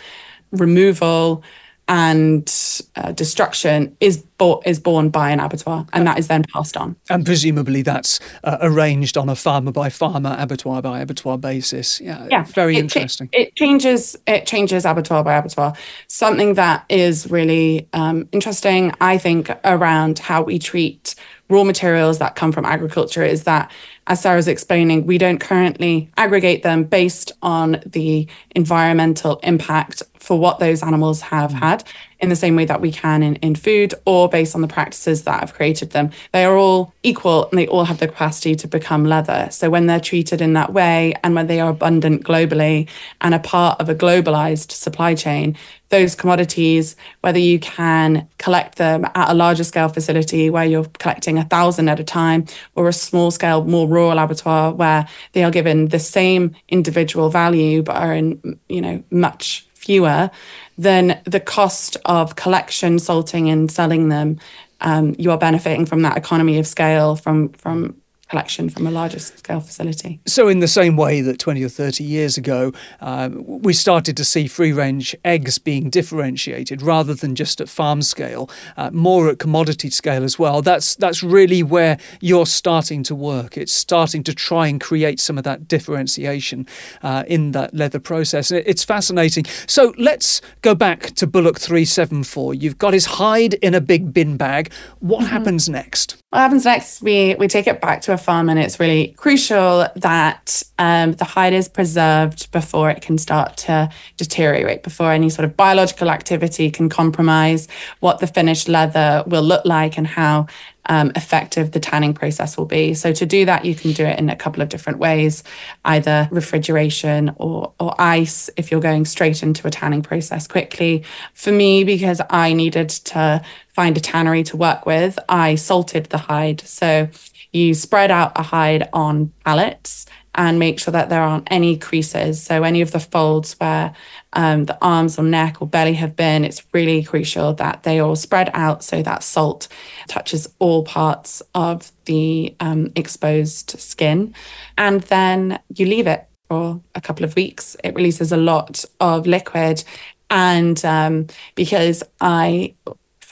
removal 0.52 1.42
and 1.88 2.82
uh, 2.96 3.12
destruction 3.12 3.96
is 4.00 4.18
bought 4.38 4.66
is 4.66 4.80
borne 4.80 5.10
by 5.10 5.30
an 5.30 5.38
abattoir 5.38 5.86
and 5.92 6.06
that 6.06 6.18
is 6.18 6.28
then 6.28 6.42
passed 6.52 6.76
on. 6.76 6.96
And 7.10 7.24
presumably 7.24 7.82
that's 7.82 8.20
uh, 8.42 8.58
arranged 8.60 9.16
on 9.16 9.28
a 9.28 9.36
farmer 9.36 9.70
by 9.70 9.90
farmer 9.90 10.34
abattoir 10.38 10.82
by 10.82 11.00
abattoir 11.00 11.38
basis. 11.38 12.00
Yeah, 12.00 12.26
yeah. 12.30 12.44
very 12.44 12.76
it, 12.76 12.80
interesting. 12.80 13.28
it, 13.32 13.48
it, 13.48 13.56
changes 13.56 14.16
it 14.26 14.46
changes 14.46 14.84
abattoir 14.84 15.22
by 15.22 15.34
abattoir. 15.34 15.74
Something 16.08 16.54
that 16.54 16.84
is 16.88 17.30
really 17.30 17.88
um, 17.92 18.28
interesting 18.32 18.92
i 19.00 19.18
think 19.18 19.50
around 19.64 20.18
how 20.18 20.42
we 20.42 20.58
treat 20.58 21.14
raw 21.48 21.64
materials 21.64 22.18
that 22.18 22.34
come 22.34 22.52
from 22.52 22.64
agriculture 22.64 23.22
is 23.22 23.44
that 23.44 23.70
as 24.06 24.20
Sara's 24.20 24.48
explaining, 24.48 25.06
we 25.06 25.18
don't 25.18 25.38
currently 25.38 26.10
aggregate 26.16 26.62
them 26.62 26.84
based 26.84 27.32
on 27.42 27.82
the 27.86 28.28
environmental 28.54 29.38
impact 29.42 30.02
for 30.24 30.38
what 30.38 30.58
those 30.58 30.82
animals 30.82 31.20
have 31.20 31.52
mm. 31.52 31.58
had 31.58 31.84
in 32.18 32.30
the 32.30 32.36
same 32.36 32.56
way 32.56 32.64
that 32.64 32.80
we 32.80 32.90
can 32.90 33.22
in, 33.22 33.36
in 33.36 33.54
food 33.54 33.92
or 34.06 34.28
based 34.28 34.54
on 34.54 34.62
the 34.62 34.68
practices 34.68 35.24
that 35.24 35.40
have 35.40 35.52
created 35.52 35.90
them. 35.90 36.10
They 36.32 36.44
are 36.44 36.56
all 36.56 36.94
equal 37.02 37.48
and 37.50 37.58
they 37.58 37.66
all 37.66 37.84
have 37.84 37.98
the 37.98 38.08
capacity 38.08 38.54
to 38.56 38.66
become 38.66 39.04
leather. 39.04 39.48
So 39.50 39.68
when 39.68 39.86
they're 39.86 40.00
treated 40.00 40.40
in 40.40 40.54
that 40.54 40.72
way 40.72 41.12
and 41.22 41.34
when 41.34 41.48
they 41.48 41.60
are 41.60 41.68
abundant 41.68 42.24
globally 42.24 42.88
and 43.20 43.34
a 43.34 43.38
part 43.38 43.78
of 43.78 43.90
a 43.90 43.94
globalized 43.94 44.72
supply 44.72 45.14
chain, 45.14 45.56
those 45.90 46.14
commodities, 46.14 46.96
whether 47.20 47.38
you 47.38 47.60
can 47.60 48.26
collect 48.38 48.78
them 48.78 49.04
at 49.04 49.30
a 49.30 49.34
larger 49.34 49.64
scale 49.64 49.90
facility 49.90 50.48
where 50.48 50.64
you're 50.64 50.86
collecting 50.98 51.38
a 51.38 51.44
thousand 51.44 51.88
at 51.90 52.00
a 52.00 52.04
time 52.04 52.46
or 52.74 52.88
a 52.88 52.92
small 52.92 53.30
scale, 53.30 53.64
more 53.64 53.86
rural 53.86 54.18
abattoir 54.18 54.72
where 54.72 55.06
they 55.32 55.44
are 55.44 55.50
given 55.50 55.88
the 55.88 55.98
same 55.98 56.54
individual 56.70 57.28
value 57.28 57.82
but 57.82 57.96
are 57.96 58.14
in, 58.14 58.58
you 58.68 58.80
know, 58.80 59.04
much 59.10 59.68
fewer, 59.84 60.30
then 60.76 61.20
the 61.24 61.40
cost 61.40 61.96
of 62.04 62.36
collection, 62.36 62.98
salting, 62.98 63.48
and 63.48 63.70
selling 63.70 64.08
them, 64.08 64.38
um, 64.80 65.14
you 65.18 65.30
are 65.30 65.38
benefiting 65.38 65.86
from 65.86 66.02
that 66.02 66.16
economy 66.16 66.58
of 66.58 66.66
scale 66.66 67.16
from 67.16 67.50
from 67.50 67.96
collection 68.34 68.68
from 68.68 68.84
a 68.84 68.90
larger 68.90 69.20
scale 69.20 69.60
facility. 69.60 70.18
So, 70.26 70.48
in 70.48 70.58
the 70.58 70.66
same 70.66 70.96
way 70.96 71.20
that 71.20 71.38
20 71.38 71.62
or 71.62 71.68
30 71.68 72.02
years 72.02 72.36
ago, 72.36 72.72
um, 73.00 73.44
we 73.46 73.72
started 73.72 74.16
to 74.16 74.24
see 74.24 74.48
free 74.48 74.72
range 74.72 75.14
eggs 75.24 75.58
being 75.58 75.88
differentiated 75.88 76.82
rather 76.82 77.14
than 77.14 77.36
just 77.36 77.60
at 77.60 77.68
farm 77.68 78.02
scale, 78.02 78.50
uh, 78.76 78.90
more 78.92 79.28
at 79.28 79.38
commodity 79.38 79.88
scale 79.88 80.24
as 80.24 80.36
well. 80.36 80.62
That's, 80.62 80.96
that's 80.96 81.22
really 81.22 81.62
where 81.62 81.96
you're 82.20 82.46
starting 82.46 83.04
to 83.04 83.14
work. 83.14 83.56
It's 83.56 83.72
starting 83.72 84.24
to 84.24 84.34
try 84.34 84.66
and 84.66 84.80
create 84.80 85.20
some 85.20 85.38
of 85.38 85.44
that 85.44 85.68
differentiation 85.68 86.66
uh, 87.04 87.22
in 87.28 87.52
that 87.52 87.72
leather 87.72 88.00
process. 88.00 88.50
It's 88.50 88.82
fascinating. 88.82 89.44
So, 89.68 89.94
let's 89.96 90.40
go 90.62 90.74
back 90.74 91.12
to 91.20 91.28
Bullock 91.28 91.60
374. 91.60 92.54
You've 92.54 92.78
got 92.78 92.94
his 92.94 93.06
hide 93.22 93.54
in 93.54 93.74
a 93.74 93.80
big 93.80 94.12
bin 94.12 94.36
bag. 94.36 94.72
What 94.98 95.20
mm-hmm. 95.20 95.28
happens 95.28 95.68
next? 95.68 96.23
What 96.34 96.40
happens 96.40 96.64
next? 96.64 97.00
We, 97.00 97.36
we 97.36 97.46
take 97.46 97.68
it 97.68 97.80
back 97.80 98.00
to 98.02 98.12
a 98.12 98.18
farm, 98.18 98.48
and 98.48 98.58
it's 98.58 98.80
really 98.80 99.14
crucial 99.16 99.86
that 99.94 100.64
um, 100.80 101.12
the 101.12 101.24
hide 101.24 101.52
is 101.52 101.68
preserved 101.68 102.50
before 102.50 102.90
it 102.90 103.02
can 103.02 103.18
start 103.18 103.56
to 103.58 103.88
deteriorate, 104.16 104.82
before 104.82 105.12
any 105.12 105.30
sort 105.30 105.44
of 105.44 105.56
biological 105.56 106.10
activity 106.10 106.72
can 106.72 106.88
compromise 106.88 107.68
what 108.00 108.18
the 108.18 108.26
finished 108.26 108.68
leather 108.68 109.22
will 109.28 109.44
look 109.44 109.64
like 109.64 109.96
and 109.96 110.08
how 110.08 110.48
um, 110.86 111.12
effective 111.14 111.70
the 111.70 111.78
tanning 111.78 112.12
process 112.12 112.56
will 112.56 112.66
be. 112.66 112.94
So 112.94 113.12
to 113.12 113.24
do 113.24 113.44
that, 113.44 113.64
you 113.64 113.76
can 113.76 113.92
do 113.92 114.04
it 114.04 114.18
in 114.18 114.28
a 114.28 114.34
couple 114.36 114.60
of 114.60 114.68
different 114.68 114.98
ways, 114.98 115.44
either 115.84 116.28
refrigeration 116.32 117.32
or, 117.36 117.72
or 117.78 117.94
ice 117.98 118.50
if 118.56 118.72
you're 118.72 118.80
going 118.80 119.04
straight 119.04 119.42
into 119.42 119.68
a 119.68 119.70
tanning 119.70 120.02
process 120.02 120.48
quickly. 120.48 121.04
For 121.32 121.52
me, 121.52 121.84
because 121.84 122.20
I 122.28 122.54
needed 122.54 122.88
to 122.88 123.42
find 123.74 123.96
a 123.96 124.00
tannery 124.00 124.42
to 124.44 124.56
work 124.56 124.86
with, 124.86 125.18
I 125.28 125.56
salted 125.56 126.06
the 126.06 126.18
hide. 126.18 126.60
So 126.62 127.08
you 127.52 127.74
spread 127.74 128.10
out 128.10 128.32
a 128.36 128.42
hide 128.42 128.88
on 128.92 129.32
pallets 129.44 130.06
and 130.34 130.58
make 130.58 130.80
sure 130.80 130.92
that 130.92 131.08
there 131.08 131.22
aren't 131.22 131.48
any 131.50 131.76
creases. 131.76 132.42
So, 132.42 132.62
any 132.64 132.80
of 132.80 132.90
the 132.90 133.00
folds 133.00 133.54
where 133.54 133.94
um, 134.32 134.64
the 134.64 134.76
arms 134.82 135.18
or 135.18 135.22
neck 135.22 135.62
or 135.62 135.68
belly 135.68 135.94
have 135.94 136.16
been, 136.16 136.44
it's 136.44 136.66
really 136.72 137.04
crucial 137.04 137.54
that 137.54 137.84
they 137.84 138.00
all 138.00 138.16
spread 138.16 138.50
out 138.52 138.82
so 138.82 139.02
that 139.02 139.22
salt 139.22 139.68
touches 140.08 140.48
all 140.58 140.82
parts 140.84 141.42
of 141.54 141.92
the 142.06 142.54
um, 142.60 142.90
exposed 142.96 143.78
skin. 143.78 144.34
And 144.76 145.02
then 145.02 145.60
you 145.74 145.86
leave 145.86 146.06
it 146.06 146.26
for 146.48 146.80
a 146.94 147.00
couple 147.00 147.24
of 147.24 147.36
weeks. 147.36 147.76
It 147.84 147.94
releases 147.94 148.32
a 148.32 148.36
lot 148.36 148.84
of 149.00 149.26
liquid. 149.26 149.84
And 150.30 150.84
um, 150.84 151.28
because 151.54 152.02
I 152.20 152.74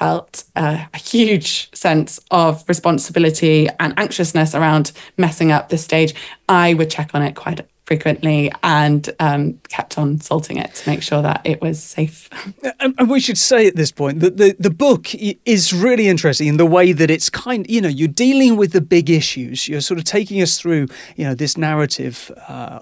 felt 0.03 0.45
a, 0.57 0.89
a, 0.93 0.99
huge 0.99 1.73
sense 1.73 2.19
of 2.33 2.65
responsibility 2.69 3.69
and 3.79 3.95
anxiousness 3.97 4.53
around 4.53 4.91
messing 5.17 5.53
up 5.53 5.69
this 5.69 5.85
stage, 5.85 6.13
I 6.49 6.75
would 6.75 6.91
check 6.91 7.15
on 7.15 7.23
it 7.23 7.37
quite 7.37 7.61
frequently 7.93 8.51
and 8.63 9.11
um, 9.21 9.61
kept 9.69 9.99
on 9.99 10.19
salting 10.19 10.57
it 10.57 10.75
to 10.75 10.89
make 10.89 11.03
sure 11.03 11.21
that 11.21 11.43
it 11.45 11.61
was 11.61 11.83
safe. 11.83 12.31
And, 12.81 13.09
we 13.09 13.21
should 13.21 13.39
say 13.39 13.67
at 13.67 13.77
this 13.77 13.93
point 13.93 14.21
that 14.21 14.39
the, 14.39 14.57
the 14.59 14.71
book 14.71 15.15
is 15.15 15.73
really 15.73 16.09
interesting 16.09 16.49
in 16.49 16.57
the 16.57 16.67
way 16.67 16.93
that 16.93 17.11
it's 17.11 17.29
kind 17.31 17.67
you 17.69 17.81
know, 17.81 17.89
you're 17.89 18.09
dealing 18.09 18.57
with 18.57 18.73
the 18.73 18.81
big 18.81 19.11
issues. 19.11 19.69
You're 19.69 19.81
sort 19.81 19.99
of 19.99 20.05
taking 20.05 20.41
us 20.43 20.59
through, 20.61 20.89
you 21.17 21.25
know, 21.25 21.35
this 21.35 21.57
narrative 21.57 22.31
uh, 22.49 22.81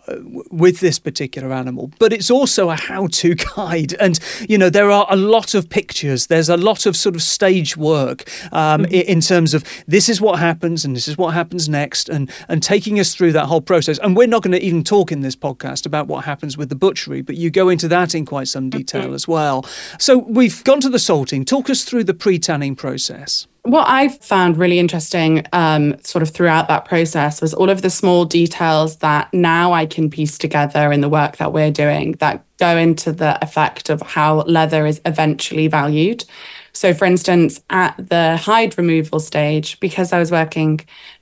with 0.50 0.80
this 0.80 0.98
particular 0.98 1.52
animal, 1.52 1.90
but 1.98 2.12
it's 2.12 2.30
also 2.30 2.70
a 2.70 2.76
how 2.76 3.08
to 3.08 3.34
guide. 3.56 3.94
And, 3.94 4.18
you 4.48 4.56
know, 4.56 4.70
there 4.70 4.90
are 4.90 5.06
a 5.10 5.16
lot 5.16 5.54
of 5.54 5.68
pictures, 5.68 6.28
there's 6.28 6.48
a 6.48 6.56
lot 6.56 6.86
of 6.86 6.96
sort 6.96 7.14
of 7.14 7.22
stage 7.22 7.76
work 7.76 8.30
um, 8.52 8.84
mm-hmm. 8.84 8.94
in 8.94 9.20
terms 9.20 9.54
of 9.54 9.64
this 9.86 10.08
is 10.08 10.20
what 10.20 10.38
happens 10.38 10.84
and 10.84 10.94
this 10.96 11.08
is 11.08 11.18
what 11.18 11.34
happens 11.34 11.68
next 11.68 12.08
and, 12.08 12.30
and 12.48 12.62
taking 12.62 12.98
us 13.00 13.14
through 13.14 13.32
that 13.32 13.46
whole 13.46 13.62
process. 13.62 13.98
And 13.98 14.16
we're 14.16 14.28
not 14.28 14.42
going 14.42 14.52
to 14.52 14.62
even 14.62 14.84
talk 14.84 14.99
in 15.10 15.20
this 15.20 15.34
podcast 15.34 15.86
about 15.86 16.06
what 16.06 16.24
happens 16.24 16.56
with 16.56 16.68
the 16.68 16.74
butchery, 16.74 17.22
but 17.22 17.36
you 17.36 17.50
go 17.50 17.68
into 17.68 17.88
that 17.88 18.14
in 18.14 18.26
quite 18.26 18.48
some 18.48 18.68
detail 18.68 19.14
as 19.14 19.26
well. 19.26 19.64
So 19.98 20.18
we've 20.18 20.62
gone 20.64 20.80
to 20.80 20.88
the 20.88 20.98
salting. 20.98 21.44
Talk 21.44 21.70
us 21.70 21.84
through 21.84 22.04
the 22.04 22.14
pre 22.14 22.38
tanning 22.38 22.76
process. 22.76 23.46
What 23.62 23.86
I 23.88 24.08
found 24.08 24.56
really 24.56 24.78
interesting, 24.78 25.44
um, 25.52 25.98
sort 26.02 26.22
of 26.22 26.30
throughout 26.30 26.68
that 26.68 26.84
process, 26.84 27.40
was 27.42 27.52
all 27.52 27.68
of 27.70 27.82
the 27.82 27.90
small 27.90 28.24
details 28.24 28.96
that 28.98 29.32
now 29.34 29.72
I 29.72 29.86
can 29.86 30.10
piece 30.10 30.38
together 30.38 30.92
in 30.92 31.00
the 31.00 31.08
work 31.08 31.36
that 31.38 31.52
we're 31.52 31.70
doing 31.70 32.12
that 32.20 32.44
go 32.58 32.76
into 32.76 33.12
the 33.12 33.42
effect 33.42 33.90
of 33.90 34.02
how 34.02 34.42
leather 34.42 34.86
is 34.86 35.00
eventually 35.04 35.66
valued. 35.66 36.24
So, 36.72 36.94
for 36.94 37.04
instance, 37.04 37.60
at 37.70 37.96
the 37.96 38.36
hide 38.36 38.78
removal 38.78 39.20
stage, 39.20 39.78
because 39.80 40.12
I 40.12 40.18
was 40.18 40.30
working, 40.30 40.80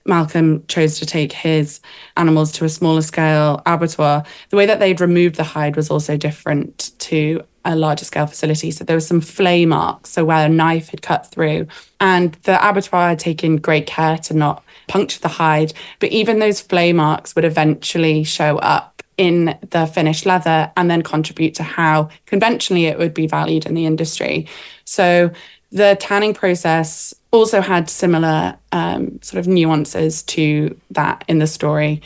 Malcolm 0.09 0.65
chose 0.67 0.99
to 0.99 1.07
take 1.07 1.33
his 1.33 1.81
animals 2.17 2.51
to 2.53 2.65
a 2.65 2.69
smaller 2.69 3.03
scale 3.03 3.63
abattoir. 3.67 4.25
The 4.51 4.57
way 4.57 4.67
that 4.67 4.81
they'd 4.81 5.01
removed 5.01 5.37
the 5.37 5.45
hide 5.45 5.77
was 5.77 5.91
also 5.91 6.17
different 6.17 6.93
to 7.01 7.45
a 7.65 7.77
larger 7.77 8.05
scale 8.05 8.27
facility. 8.27 8.71
So 8.71 8.85
there 8.85 8.97
were 8.97 9.01
some 9.01 9.21
flay 9.21 9.67
marks, 9.67 10.11
so 10.11 10.25
where 10.25 10.47
a 10.47 10.49
knife 10.49 10.89
had 10.89 11.03
cut 11.03 11.31
through. 11.31 11.67
And 12.01 12.33
the 12.45 12.57
abattoir 12.67 13.11
had 13.11 13.19
taken 13.19 13.59
great 13.59 13.87
care 13.87 14.17
to 14.19 14.35
not 14.35 14.65
puncture 14.89 15.21
the 15.21 15.29
hide. 15.29 15.75
But 15.99 16.11
even 16.11 16.39
those 16.39 16.61
flay 16.61 16.93
marks 16.93 17.37
would 17.37 17.45
eventually 17.45 18.25
show 18.25 18.57
up 18.59 19.03
in 19.19 19.59
the 19.71 19.85
finished 19.87 20.25
leather 20.25 20.73
and 20.77 20.91
then 20.91 21.03
contribute 21.03 21.55
to 21.57 21.65
how 21.65 22.09
conventionally 22.25 22.87
it 22.87 22.99
would 22.99 23.13
be 23.13 23.27
valued 23.27 23.67
in 23.67 23.75
the 23.75 23.85
industry. 23.85 24.47
So 24.85 25.31
the 25.71 25.97
tanning 26.01 26.35
process 26.35 27.15
also 27.31 27.61
had 27.61 27.91
similar 27.91 28.57
um, 28.73 29.21
sort 29.23 29.39
of 29.39 29.47
nuances 29.47 30.23
to 30.25 30.79
that 30.91 31.25
in 31.29 31.39
the 31.39 31.47
story. 31.47 32.01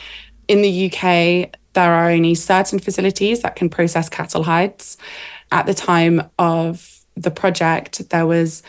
In 0.49 0.63
the 0.63 0.87
UK, 0.87 1.51
there 1.75 1.93
are 1.93 2.11
only 2.11 2.35
certain 2.35 2.79
facilities 2.79 3.43
that 3.43 3.57
can 3.57 3.69
process 3.69 4.09
cattle 4.09 4.43
hides. 4.43 4.99
At 5.53 5.67
the 5.67 5.75
time 5.75 6.29
of 6.39 7.01
the 7.17 7.31
project, 7.31 8.09
there 8.11 8.27
was 8.27 8.63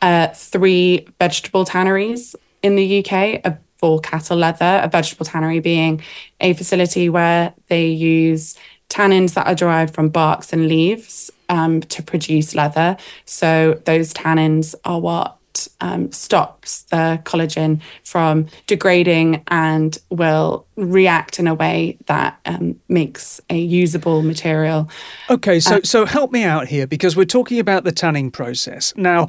uh, 0.00 0.28
three 0.28 1.06
vegetable 1.18 1.64
tanneries 1.64 2.34
in 2.62 2.76
the 2.76 3.04
UK 3.04 3.58
for 3.76 4.00
cattle 4.00 4.36
leather, 4.36 4.80
a 4.82 4.88
vegetable 4.88 5.26
tannery 5.26 5.60
being 5.60 6.02
a 6.40 6.52
facility 6.54 7.08
where 7.08 7.54
they 7.68 7.88
use 7.88 8.56
tannins 8.88 9.34
that 9.34 9.46
are 9.46 9.54
derived 9.54 9.94
from 9.94 10.08
barks 10.08 10.52
and 10.52 10.68
leaves 10.68 11.29
um, 11.50 11.82
to 11.82 12.02
produce 12.02 12.54
leather. 12.54 12.96
So 13.26 13.80
those 13.84 14.14
tannins 14.14 14.74
are 14.86 15.00
what 15.00 15.36
um, 15.80 16.10
stops 16.12 16.82
the 16.84 17.20
collagen 17.24 17.82
from 18.04 18.46
degrading 18.66 19.42
and 19.48 19.98
will 20.08 20.66
react 20.80 21.38
in 21.38 21.46
a 21.46 21.54
way 21.54 21.96
that 22.06 22.40
um, 22.46 22.80
makes 22.88 23.40
a 23.50 23.58
usable 23.58 24.22
material. 24.22 24.88
Okay, 25.28 25.60
so 25.60 25.76
uh, 25.76 25.80
so 25.82 26.06
help 26.06 26.32
me 26.32 26.44
out 26.44 26.68
here 26.68 26.86
because 26.86 27.16
we're 27.16 27.24
talking 27.24 27.58
about 27.58 27.84
the 27.84 27.92
tanning 27.92 28.30
process. 28.30 28.94
Now, 28.96 29.28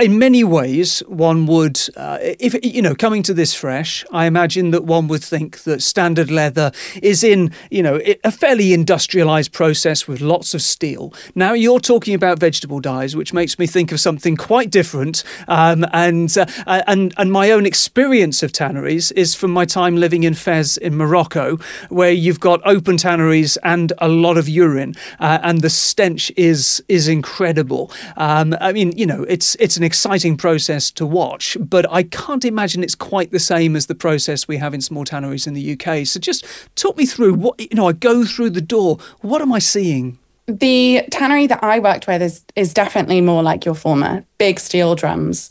in 0.00 0.18
many 0.18 0.44
ways, 0.44 1.00
one 1.00 1.46
would, 1.46 1.80
uh, 1.96 2.18
if 2.20 2.54
you 2.64 2.82
know, 2.82 2.94
coming 2.94 3.22
to 3.24 3.34
this 3.34 3.54
fresh, 3.54 4.04
I 4.12 4.26
imagine 4.26 4.70
that 4.72 4.84
one 4.84 5.08
would 5.08 5.24
think 5.24 5.62
that 5.64 5.82
standard 5.82 6.30
leather 6.30 6.70
is 7.02 7.24
in 7.24 7.50
you 7.70 7.82
know 7.82 8.00
a 8.22 8.30
fairly 8.30 8.72
industrialized 8.72 9.52
process 9.52 10.06
with 10.06 10.20
lots 10.20 10.54
of 10.54 10.62
steel. 10.62 11.12
Now 11.34 11.52
you're 11.52 11.80
talking 11.80 12.14
about 12.14 12.38
vegetable 12.38 12.80
dyes, 12.80 13.16
which 13.16 13.32
makes 13.32 13.58
me 13.58 13.66
think 13.66 13.92
of 13.92 14.00
something 14.00 14.36
quite 14.36 14.70
different. 14.70 15.24
Um, 15.48 15.86
and 15.92 16.36
uh, 16.36 16.82
and 16.86 17.14
and 17.16 17.32
my 17.32 17.50
own 17.50 17.66
experience 17.66 18.42
of 18.42 18.52
tanneries 18.52 19.12
is 19.12 19.34
from 19.34 19.50
my 19.50 19.64
time 19.64 19.96
living 19.96 20.24
in 20.24 20.34
Fez 20.34 20.73
in 20.78 20.96
Morocco, 20.96 21.58
where 21.88 22.10
you've 22.10 22.40
got 22.40 22.60
open 22.64 22.96
tanneries 22.96 23.56
and 23.58 23.92
a 23.98 24.08
lot 24.08 24.36
of 24.36 24.48
urine, 24.48 24.94
uh, 25.20 25.38
and 25.42 25.60
the 25.60 25.70
stench 25.70 26.32
is 26.36 26.82
is 26.88 27.08
incredible. 27.08 27.90
Um, 28.16 28.54
I 28.60 28.72
mean, 28.72 28.92
you 28.96 29.06
know, 29.06 29.24
it's 29.24 29.54
it's 29.56 29.76
an 29.76 29.84
exciting 29.84 30.36
process 30.36 30.90
to 30.92 31.06
watch, 31.06 31.56
but 31.60 31.90
I 31.90 32.04
can't 32.04 32.44
imagine 32.44 32.82
it's 32.82 32.94
quite 32.94 33.30
the 33.30 33.38
same 33.38 33.76
as 33.76 33.86
the 33.86 33.94
process 33.94 34.48
we 34.48 34.56
have 34.58 34.74
in 34.74 34.80
small 34.80 35.04
tanneries 35.04 35.46
in 35.46 35.54
the 35.54 35.72
UK. 35.72 36.06
So 36.06 36.20
just 36.20 36.44
talk 36.76 36.96
me 36.96 37.06
through 37.06 37.34
what 37.34 37.60
you 37.60 37.68
know. 37.72 37.88
I 37.88 37.92
go 37.92 38.24
through 38.24 38.50
the 38.50 38.60
door. 38.60 38.98
What 39.20 39.42
am 39.42 39.52
I 39.52 39.58
seeing? 39.58 40.18
The 40.46 41.04
tannery 41.10 41.46
that 41.46 41.62
I 41.62 41.78
worked 41.78 42.06
with 42.06 42.20
is 42.20 42.44
is 42.54 42.74
definitely 42.74 43.20
more 43.20 43.42
like 43.42 43.64
your 43.64 43.74
former 43.74 44.24
big 44.38 44.60
steel 44.60 44.94
drums. 44.94 45.50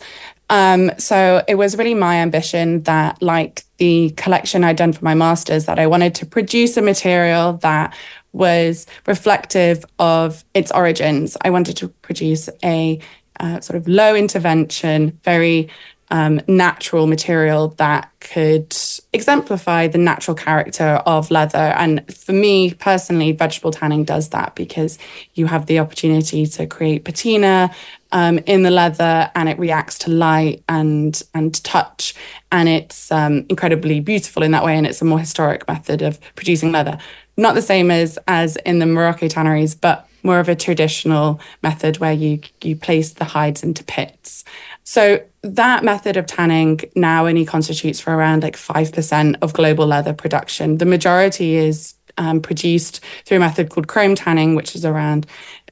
Um, 0.49 0.91
so 0.97 1.43
it 1.47 1.55
was 1.55 1.77
really 1.77 1.93
my 1.93 2.15
ambition 2.17 2.83
that, 2.83 3.21
like 3.21 3.63
the 3.77 4.11
collection 4.11 4.63
I'd 4.63 4.75
done 4.75 4.93
for 4.93 5.03
my 5.03 5.15
master's, 5.15 5.65
that 5.65 5.79
I 5.79 5.87
wanted 5.87 6.15
to 6.15 6.25
produce 6.25 6.77
a 6.77 6.81
material 6.81 7.53
that 7.61 7.95
was 8.33 8.85
reflective 9.07 9.85
of 9.99 10.43
its 10.53 10.71
origins. 10.71 11.37
I 11.41 11.49
wanted 11.49 11.77
to 11.77 11.87
produce 11.87 12.49
a 12.63 12.99
uh, 13.39 13.61
sort 13.61 13.77
of 13.77 13.87
low 13.87 14.15
intervention, 14.15 15.19
very 15.23 15.69
um, 16.11 16.41
natural 16.47 17.07
material 17.07 17.69
that 17.77 18.11
could 18.19 18.73
exemplify 19.13 19.87
the 19.87 19.97
natural 19.97 20.35
character 20.35 21.01
of 21.05 21.29
leather. 21.29 21.57
And 21.57 22.03
for 22.13 22.33
me 22.33 22.73
personally, 22.73 23.31
vegetable 23.31 23.71
tanning 23.71 24.03
does 24.03 24.29
that 24.29 24.55
because 24.55 24.97
you 25.35 25.45
have 25.45 25.67
the 25.67 25.79
opportunity 25.79 26.45
to 26.47 26.65
create 26.65 27.05
patina 27.05 27.73
um, 28.11 28.39
in 28.39 28.63
the 28.63 28.71
leather 28.71 29.29
and 29.35 29.49
it 29.49 29.57
reacts 29.59 29.97
to 29.99 30.11
light 30.11 30.63
and 30.67 31.21
and 31.33 31.63
touch. 31.63 32.15
And 32.51 32.67
it's 32.67 33.11
um, 33.11 33.45
incredibly 33.49 33.99
beautiful 33.99 34.43
in 34.43 34.51
that 34.51 34.63
way. 34.63 34.77
And 34.77 34.87
it's 34.87 35.01
a 35.01 35.05
more 35.05 35.19
historic 35.19 35.67
method 35.67 36.01
of 36.01 36.19
producing 36.35 36.71
leather. 36.71 36.97
Not 37.37 37.55
the 37.55 37.61
same 37.61 37.91
as 37.91 38.17
as 38.27 38.57
in 38.57 38.79
the 38.79 38.85
Morocco 38.85 39.27
tanneries 39.27 39.75
but 39.75 40.07
more 40.23 40.39
of 40.39 40.47
a 40.49 40.55
traditional 40.55 41.39
method 41.61 41.97
where 41.97 42.13
you 42.13 42.39
you 42.63 42.75
place 42.75 43.13
the 43.13 43.25
hides 43.25 43.63
into 43.63 43.83
pits. 43.83 44.43
So 44.83 45.21
that 45.43 45.83
method 45.83 46.17
of 46.17 46.25
tanning 46.25 46.79
now 46.95 47.27
only 47.27 47.45
constitutes 47.45 47.99
for 47.99 48.15
around 48.15 48.43
like 48.43 48.55
5% 48.55 49.35
of 49.41 49.53
global 49.53 49.85
leather 49.85 50.13
production 50.13 50.77
the 50.77 50.85
majority 50.85 51.55
is 51.55 51.95
um, 52.17 52.41
produced 52.41 53.01
through 53.25 53.37
a 53.37 53.39
method 53.39 53.69
called 53.69 53.87
chrome 53.87 54.15
tanning, 54.15 54.55
which 54.55 54.75
is 54.75 54.85
around 54.85 55.25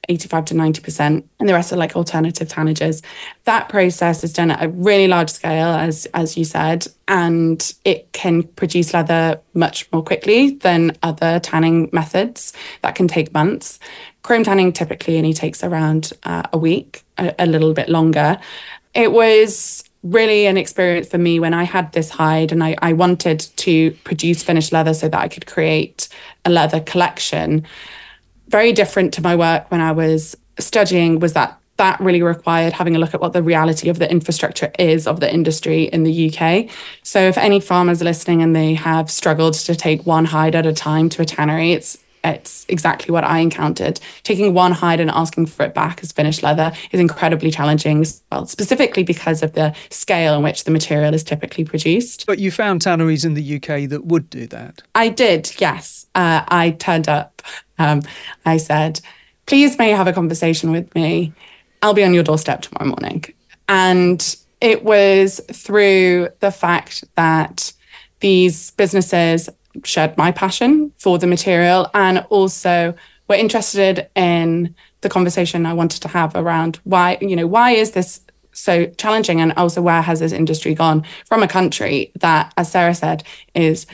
85 0.09 0.45
to 0.45 0.53
90%, 0.55 1.23
and 1.39 1.49
the 1.49 1.53
rest 1.53 1.71
are 1.71 1.77
like 1.77 1.95
alternative 1.95 2.47
tannages. 2.47 3.03
That 3.43 3.69
process 3.69 4.23
is 4.23 4.33
done 4.33 4.49
at 4.49 4.63
a 4.63 4.69
really 4.69 5.07
large 5.07 5.29
scale, 5.29 5.67
as, 5.67 6.07
as 6.13 6.35
you 6.37 6.43
said, 6.43 6.87
and 7.07 7.73
it 7.85 8.11
can 8.11 8.43
produce 8.43 8.93
leather 8.93 9.39
much 9.53 9.91
more 9.91 10.03
quickly 10.03 10.51
than 10.51 10.97
other 11.03 11.39
tanning 11.39 11.89
methods 11.93 12.51
that 12.81 12.95
can 12.95 13.07
take 13.07 13.33
months. 13.33 13.79
Chrome 14.23 14.43
tanning 14.43 14.73
typically 14.73 15.17
only 15.17 15.33
takes 15.33 15.63
around 15.63 16.13
uh, 16.23 16.43
a 16.51 16.57
week, 16.57 17.03
a, 17.19 17.35
a 17.37 17.45
little 17.45 17.73
bit 17.73 17.87
longer. 17.87 18.39
It 18.93 19.11
was 19.11 19.83
really 20.03 20.47
an 20.47 20.57
experience 20.57 21.07
for 21.07 21.17
me 21.17 21.39
when 21.39 21.53
I 21.53 21.63
had 21.63 21.91
this 21.93 22.09
hide 22.09 22.51
and 22.51 22.63
I, 22.63 22.75
I 22.81 22.93
wanted 22.93 23.39
to 23.57 23.91
produce 24.03 24.41
finished 24.41 24.71
leather 24.71 24.93
so 24.93 25.07
that 25.09 25.21
I 25.21 25.27
could 25.27 25.45
create 25.45 26.09
a 26.43 26.49
leather 26.49 26.79
collection 26.79 27.65
very 28.51 28.73
different 28.73 29.13
to 29.13 29.21
my 29.21 29.35
work 29.35 29.71
when 29.71 29.79
I 29.79 29.93
was 29.93 30.35
studying 30.59 31.19
was 31.19 31.33
that 31.33 31.57
that 31.77 31.99
really 31.99 32.21
required 32.21 32.73
having 32.73 32.95
a 32.95 32.99
look 32.99 33.15
at 33.15 33.21
what 33.21 33.33
the 33.33 33.41
reality 33.41 33.89
of 33.89 33.97
the 33.97 34.11
infrastructure 34.11 34.71
is 34.77 35.07
of 35.07 35.19
the 35.19 35.33
industry 35.33 35.85
in 35.85 36.03
the 36.03 36.29
UK. 36.29 36.69
So 37.01 37.21
if 37.21 37.37
any 37.39 37.59
farmers 37.59 38.01
are 38.01 38.05
listening 38.05 38.43
and 38.43 38.55
they 38.55 38.75
have 38.75 39.09
struggled 39.09 39.55
to 39.55 39.73
take 39.73 40.05
one 40.05 40.25
hide 40.25 40.53
at 40.53 40.67
a 40.67 40.73
time 40.73 41.09
to 41.09 41.23
a 41.23 41.25
tannery, 41.25 41.71
it's 41.71 41.97
it's 42.23 42.65
exactly 42.69 43.11
what 43.11 43.23
I 43.23 43.39
encountered. 43.39 43.99
Taking 44.23 44.53
one 44.53 44.71
hide 44.71 44.99
and 44.99 45.09
asking 45.09 45.47
for 45.47 45.65
it 45.65 45.73
back 45.73 46.01
as 46.03 46.11
finished 46.11 46.43
leather 46.43 46.71
is 46.91 46.99
incredibly 46.99 47.51
challenging, 47.51 48.05
well, 48.31 48.45
specifically 48.45 49.03
because 49.03 49.41
of 49.41 49.53
the 49.53 49.75
scale 49.89 50.35
in 50.35 50.43
which 50.43 50.63
the 50.63 50.71
material 50.71 51.13
is 51.13 51.23
typically 51.23 51.65
produced. 51.65 52.25
But 52.27 52.39
you 52.39 52.51
found 52.51 52.81
tanneries 52.81 53.25
in 53.25 53.33
the 53.33 53.55
UK 53.55 53.89
that 53.89 54.05
would 54.05 54.29
do 54.29 54.47
that? 54.47 54.81
I 54.93 55.09
did, 55.09 55.51
yes. 55.59 56.05
Uh, 56.15 56.43
I 56.47 56.71
turned 56.71 57.09
up. 57.09 57.41
Um, 57.79 58.01
I 58.45 58.57
said, 58.57 59.01
please 59.47 59.77
may 59.77 59.89
you 59.89 59.95
have 59.95 60.07
a 60.07 60.13
conversation 60.13 60.71
with 60.71 60.93
me. 60.93 61.33
I'll 61.81 61.93
be 61.93 62.03
on 62.03 62.13
your 62.13 62.23
doorstep 62.23 62.61
tomorrow 62.61 62.87
morning. 62.87 63.25
And 63.67 64.35
it 64.59 64.83
was 64.83 65.41
through 65.51 66.29
the 66.39 66.51
fact 66.51 67.03
that 67.15 67.73
these 68.19 68.71
businesses 68.71 69.49
shared 69.83 70.17
my 70.17 70.31
passion 70.31 70.91
for 70.97 71.17
the 71.17 71.27
material 71.27 71.89
and 71.93 72.25
also 72.29 72.93
were 73.27 73.35
interested 73.35 74.09
in 74.15 74.75
the 75.01 75.09
conversation 75.09 75.65
I 75.65 75.73
wanted 75.73 76.01
to 76.01 76.07
have 76.09 76.35
around 76.35 76.79
why, 76.83 77.17
you 77.21 77.35
know, 77.35 77.47
why 77.47 77.71
is 77.71 77.91
this 77.91 78.21
so 78.53 78.85
challenging 78.97 79.39
and 79.41 79.53
also 79.53 79.81
where 79.81 80.01
has 80.01 80.19
this 80.19 80.31
industry 80.31 80.73
gone 80.73 81.05
from 81.25 81.41
a 81.41 81.47
country 81.47 82.11
that, 82.19 82.53
as 82.57 82.71
Sara 82.71 82.93
said, 82.93 83.23
is 83.55 83.87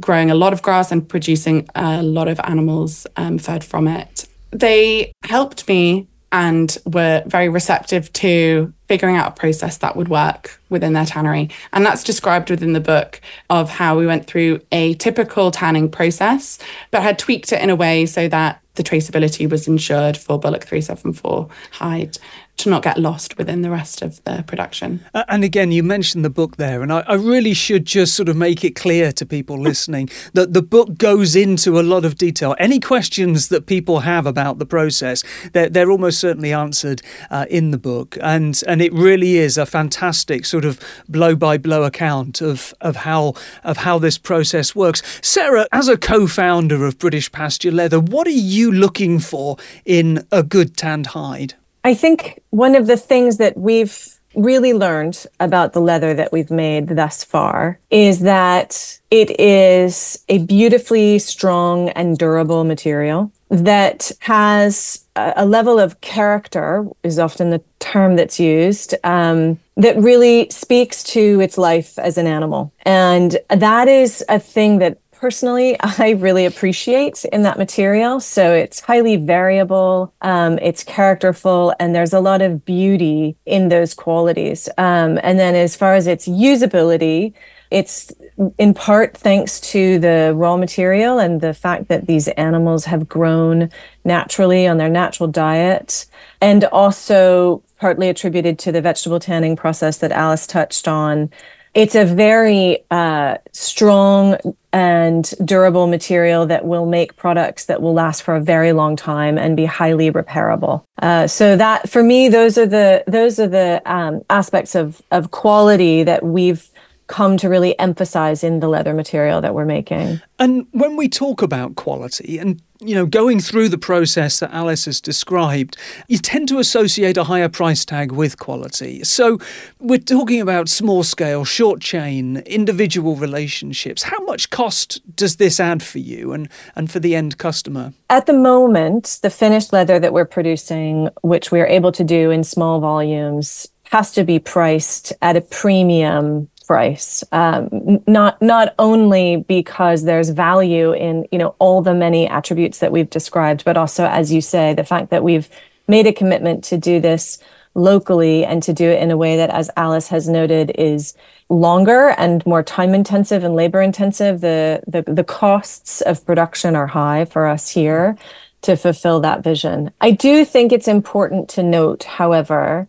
growing 0.00 0.30
a 0.30 0.34
lot 0.34 0.52
of 0.52 0.62
grass 0.62 0.90
and 0.90 1.08
producing 1.08 1.68
a 1.74 2.02
lot 2.02 2.28
of 2.28 2.40
animals 2.44 3.06
um, 3.16 3.38
fed 3.38 3.64
from 3.64 3.88
it. 3.88 4.26
They 4.50 5.12
helped 5.24 5.68
me 5.68 6.08
and 6.32 6.76
were 6.86 7.22
very 7.26 7.48
receptive 7.48 8.12
to 8.14 8.72
figuring 8.88 9.16
out 9.16 9.28
a 9.28 9.32
process 9.32 9.76
that 9.78 9.94
would 9.96 10.08
work 10.08 10.60
within 10.70 10.94
their 10.94 11.04
tannery. 11.04 11.50
And 11.72 11.84
that's 11.84 12.02
described 12.02 12.50
within 12.50 12.72
the 12.72 12.80
book 12.80 13.20
of 13.50 13.68
how 13.68 13.98
we 13.98 14.06
went 14.06 14.26
through 14.26 14.60
a 14.72 14.94
typical 14.94 15.50
tanning 15.50 15.90
process, 15.90 16.58
but 16.90 17.02
had 17.02 17.18
tweaked 17.18 17.52
it 17.52 17.62
in 17.62 17.70
a 17.70 17.76
way 17.76 18.06
so 18.06 18.28
that 18.28 18.60
the 18.74 18.82
traceability 18.82 19.50
was 19.50 19.68
ensured 19.68 20.16
for 20.16 20.38
Bullock 20.38 20.64
374 20.64 21.48
hide 21.72 22.16
to 22.58 22.68
not 22.68 22.82
get 22.82 22.98
lost 22.98 23.38
within 23.38 23.62
the 23.62 23.70
rest 23.70 24.02
of 24.02 24.22
the 24.24 24.44
production. 24.46 25.04
Uh, 25.14 25.24
and 25.28 25.44
again, 25.44 25.70
you 25.72 25.82
mentioned 25.82 26.24
the 26.24 26.30
book 26.30 26.56
there, 26.56 26.82
and 26.82 26.92
I, 26.92 27.00
I, 27.06 27.14
really 27.14 27.54
should 27.54 27.84
just 27.84 28.14
sort 28.14 28.28
of 28.28 28.36
make 28.36 28.64
it 28.64 28.74
clear 28.74 29.12
to 29.12 29.24
people 29.24 29.58
listening 29.58 30.10
that 30.34 30.54
the 30.54 30.62
book 30.62 30.98
goes 30.98 31.36
into 31.36 31.78
a 31.78 31.82
lot 31.82 32.04
of 32.04 32.16
detail. 32.16 32.56
Any 32.58 32.80
questions 32.80 33.48
that 33.48 33.66
people 33.66 34.00
have 34.00 34.26
about 34.26 34.58
the 34.58 34.66
process, 34.66 35.22
they're, 35.52 35.68
they're 35.68 35.90
almost 35.90 36.18
certainly 36.18 36.52
answered 36.52 37.00
uh, 37.30 37.46
in 37.48 37.70
the 37.70 37.78
book, 37.78 38.18
and 38.20 38.60
and 38.66 38.82
it 38.82 38.92
really 38.92 39.36
is 39.36 39.56
a 39.56 39.66
fantastic 39.66 40.44
sort 40.44 40.64
of 40.64 40.80
blow 41.08 41.36
by 41.36 41.58
blow 41.58 41.84
account 41.84 42.40
of 42.40 42.74
of 42.80 42.96
how 42.96 43.34
of 43.62 43.78
how 43.78 43.98
this 43.98 44.18
process 44.18 44.74
works. 44.74 45.02
Sara, 45.22 45.66
as 45.70 45.88
a 45.88 45.96
co-founder 45.96 46.84
of 46.84 46.98
British 46.98 47.30
Pasture 47.30 47.70
Leather, 47.70 48.00
what 48.00 48.26
are 48.26 48.30
you 48.30 48.72
looking 48.72 49.20
for 49.20 49.56
in 49.84 50.26
a 50.32 50.42
good 50.42 50.76
tanned 50.76 51.08
hide? 51.08 51.54
I 51.88 51.94
think 51.94 52.42
one 52.50 52.74
of 52.74 52.86
the 52.86 52.98
things 52.98 53.38
that 53.38 53.56
we've 53.56 54.20
really 54.34 54.74
learned 54.74 55.24
about 55.40 55.72
the 55.72 55.80
leather 55.80 56.12
that 56.12 56.32
we've 56.32 56.50
made 56.50 56.88
thus 56.88 57.24
far 57.24 57.80
is 57.88 58.20
that 58.20 59.00
it 59.10 59.40
is 59.40 60.22
a 60.28 60.36
beautifully 60.44 61.18
strong 61.18 61.88
and 61.88 62.18
durable 62.18 62.64
material 62.64 63.32
that 63.48 64.12
has 64.20 65.06
a 65.16 65.46
level 65.46 65.80
of 65.80 66.02
character 66.02 66.86
is 67.04 67.18
often 67.18 67.48
the 67.48 67.62
term 67.78 68.16
that's 68.16 68.38
used 68.38 68.94
um, 69.02 69.58
that 69.78 69.96
really 69.96 70.46
speaks 70.50 71.02
to 71.02 71.40
its 71.40 71.56
life 71.56 71.98
as 71.98 72.18
an 72.18 72.26
animal. 72.26 72.70
And 72.82 73.38
that 73.48 73.88
is 73.88 74.22
a 74.28 74.38
thing 74.38 74.78
that 74.80 74.98
personally 75.20 75.76
I 75.80 76.10
really 76.18 76.46
appreciate 76.46 77.24
in 77.26 77.42
that 77.42 77.58
material. 77.58 78.20
So 78.20 78.52
it's 78.52 78.80
highly 78.80 79.16
variable, 79.16 80.12
um, 80.22 80.58
it's 80.60 80.84
characterful, 80.84 81.74
and 81.78 81.94
there's 81.94 82.12
a 82.12 82.20
lot 82.20 82.42
of 82.42 82.64
beauty 82.64 83.36
in 83.46 83.68
those 83.68 83.94
qualities. 83.94 84.68
Um, 84.78 85.18
and 85.22 85.38
then 85.38 85.54
as 85.54 85.76
far 85.76 85.94
as 85.94 86.06
its 86.06 86.28
usability, 86.28 87.34
it's 87.70 88.12
in 88.56 88.72
part 88.72 89.16
thanks 89.16 89.60
to 89.60 89.98
the 89.98 90.32
raw 90.34 90.56
material 90.56 91.18
and 91.18 91.40
the 91.40 91.52
fact 91.52 91.88
that 91.88 92.06
these 92.06 92.28
animals 92.28 92.86
have 92.86 93.08
grown 93.08 93.70
naturally 94.04 94.66
on 94.66 94.78
their 94.78 94.88
natural 94.88 95.28
diet, 95.28 96.06
and 96.40 96.64
also 96.64 97.62
partly 97.78 98.08
attributed 98.08 98.58
to 98.58 98.72
the 98.72 98.80
vegetable 98.80 99.20
tanning 99.20 99.56
process 99.56 99.98
that 99.98 100.12
Alice 100.12 100.46
touched 100.46 100.88
on. 100.88 101.30
It's 101.74 101.94
a 101.94 102.04
very 102.04 102.84
uh, 102.90 103.38
strong 103.52 104.36
and 104.72 105.32
durable 105.44 105.86
material 105.86 106.46
that 106.46 106.64
will 106.66 106.86
make 106.86 107.16
products 107.16 107.66
that 107.66 107.80
will 107.80 107.94
last 107.94 108.22
for 108.22 108.36
a 108.36 108.40
very 108.40 108.72
long 108.72 108.96
time 108.96 109.38
and 109.38 109.56
be 109.56 109.64
highly 109.64 110.10
repairable. 110.10 110.84
Uh, 111.00 111.26
so 111.26 111.56
that, 111.56 111.88
for 111.88 112.02
me, 112.02 112.28
those 112.28 112.58
are 112.58 112.66
the 112.66 113.04
those 113.06 113.38
are 113.38 113.48
the 113.48 113.80
um, 113.86 114.22
aspects 114.28 114.74
of 114.74 115.00
of 115.10 115.30
quality 115.30 116.02
that 116.02 116.22
we've 116.22 116.68
come 117.08 117.36
to 117.38 117.48
really 117.48 117.78
emphasize 117.78 118.44
in 118.44 118.60
the 118.60 118.68
leather 118.68 118.94
material 118.94 119.40
that 119.40 119.54
we're 119.54 119.64
making. 119.64 120.20
And 120.38 120.66
when 120.70 120.96
we 120.96 121.08
talk 121.08 121.42
about 121.42 121.74
quality 121.74 122.38
and 122.38 122.62
you 122.80 122.94
know 122.94 123.06
going 123.06 123.40
through 123.40 123.68
the 123.70 123.78
process 123.78 124.38
that 124.38 124.52
Alice 124.52 124.84
has 124.84 125.00
described, 125.00 125.76
you 126.06 126.18
tend 126.18 126.48
to 126.48 126.58
associate 126.58 127.16
a 127.16 127.24
higher 127.24 127.48
price 127.48 127.84
tag 127.84 128.12
with 128.12 128.38
quality. 128.38 129.02
So 129.02 129.38
we're 129.80 129.98
talking 129.98 130.40
about 130.40 130.68
small 130.68 131.02
scale, 131.02 131.44
short 131.44 131.80
chain, 131.80 132.38
individual 132.46 133.16
relationships. 133.16 134.04
How 134.04 134.20
much 134.24 134.50
cost 134.50 135.00
does 135.16 135.36
this 135.36 135.58
add 135.58 135.82
for 135.82 135.98
you 135.98 136.32
and, 136.32 136.48
and 136.76 136.90
for 136.90 137.00
the 137.00 137.16
end 137.16 137.38
customer? 137.38 137.92
At 138.10 138.26
the 138.26 138.32
moment, 138.32 139.18
the 139.22 139.30
finished 139.30 139.72
leather 139.72 139.98
that 139.98 140.12
we're 140.12 140.24
producing, 140.24 141.08
which 141.22 141.50
we're 141.50 141.66
able 141.66 141.90
to 141.92 142.04
do 142.04 142.30
in 142.30 142.44
small 142.44 142.80
volumes, 142.80 143.66
has 143.90 144.12
to 144.12 144.22
be 144.22 144.38
priced 144.38 145.12
at 145.22 145.36
a 145.36 145.40
premium 145.40 146.48
price 146.68 147.24
um, 147.32 148.02
not 148.06 148.40
not 148.42 148.74
only 148.78 149.38
because 149.48 150.04
there's 150.04 150.28
value 150.28 150.92
in 150.92 151.26
you 151.32 151.38
know 151.38 151.56
all 151.58 151.80
the 151.80 151.94
many 151.94 152.28
attributes 152.28 152.78
that 152.78 152.92
we've 152.92 153.10
described 153.10 153.64
but 153.64 153.76
also 153.76 154.04
as 154.04 154.30
you 154.32 154.40
say 154.40 154.74
the 154.74 154.84
fact 154.84 155.08
that 155.10 155.24
we've 155.24 155.48
made 155.88 156.06
a 156.06 156.12
commitment 156.12 156.62
to 156.62 156.76
do 156.76 157.00
this 157.00 157.38
locally 157.74 158.44
and 158.44 158.62
to 158.62 158.72
do 158.72 158.86
it 158.90 159.02
in 159.02 159.10
a 159.10 159.16
way 159.16 159.36
that 159.36 159.50
as 159.50 159.70
Alice 159.76 160.08
has 160.08 160.28
noted 160.28 160.70
is 160.76 161.14
longer 161.48 162.08
and 162.18 162.44
more 162.44 162.62
time 162.62 162.92
intensive 162.94 163.42
and 163.44 163.54
labor 163.56 163.80
intensive 163.80 164.42
the 164.42 164.82
the, 164.86 165.02
the 165.10 165.24
costs 165.24 166.02
of 166.02 166.24
production 166.26 166.76
are 166.76 166.88
high 166.88 167.24
for 167.24 167.46
us 167.46 167.70
here 167.70 168.16
to 168.60 168.76
fulfill 168.76 169.20
that 169.20 169.42
vision. 169.42 169.90
I 170.00 170.10
do 170.10 170.44
think 170.44 170.72
it's 170.72 170.88
important 170.88 171.48
to 171.50 171.62
note, 171.62 172.04
however, 172.04 172.88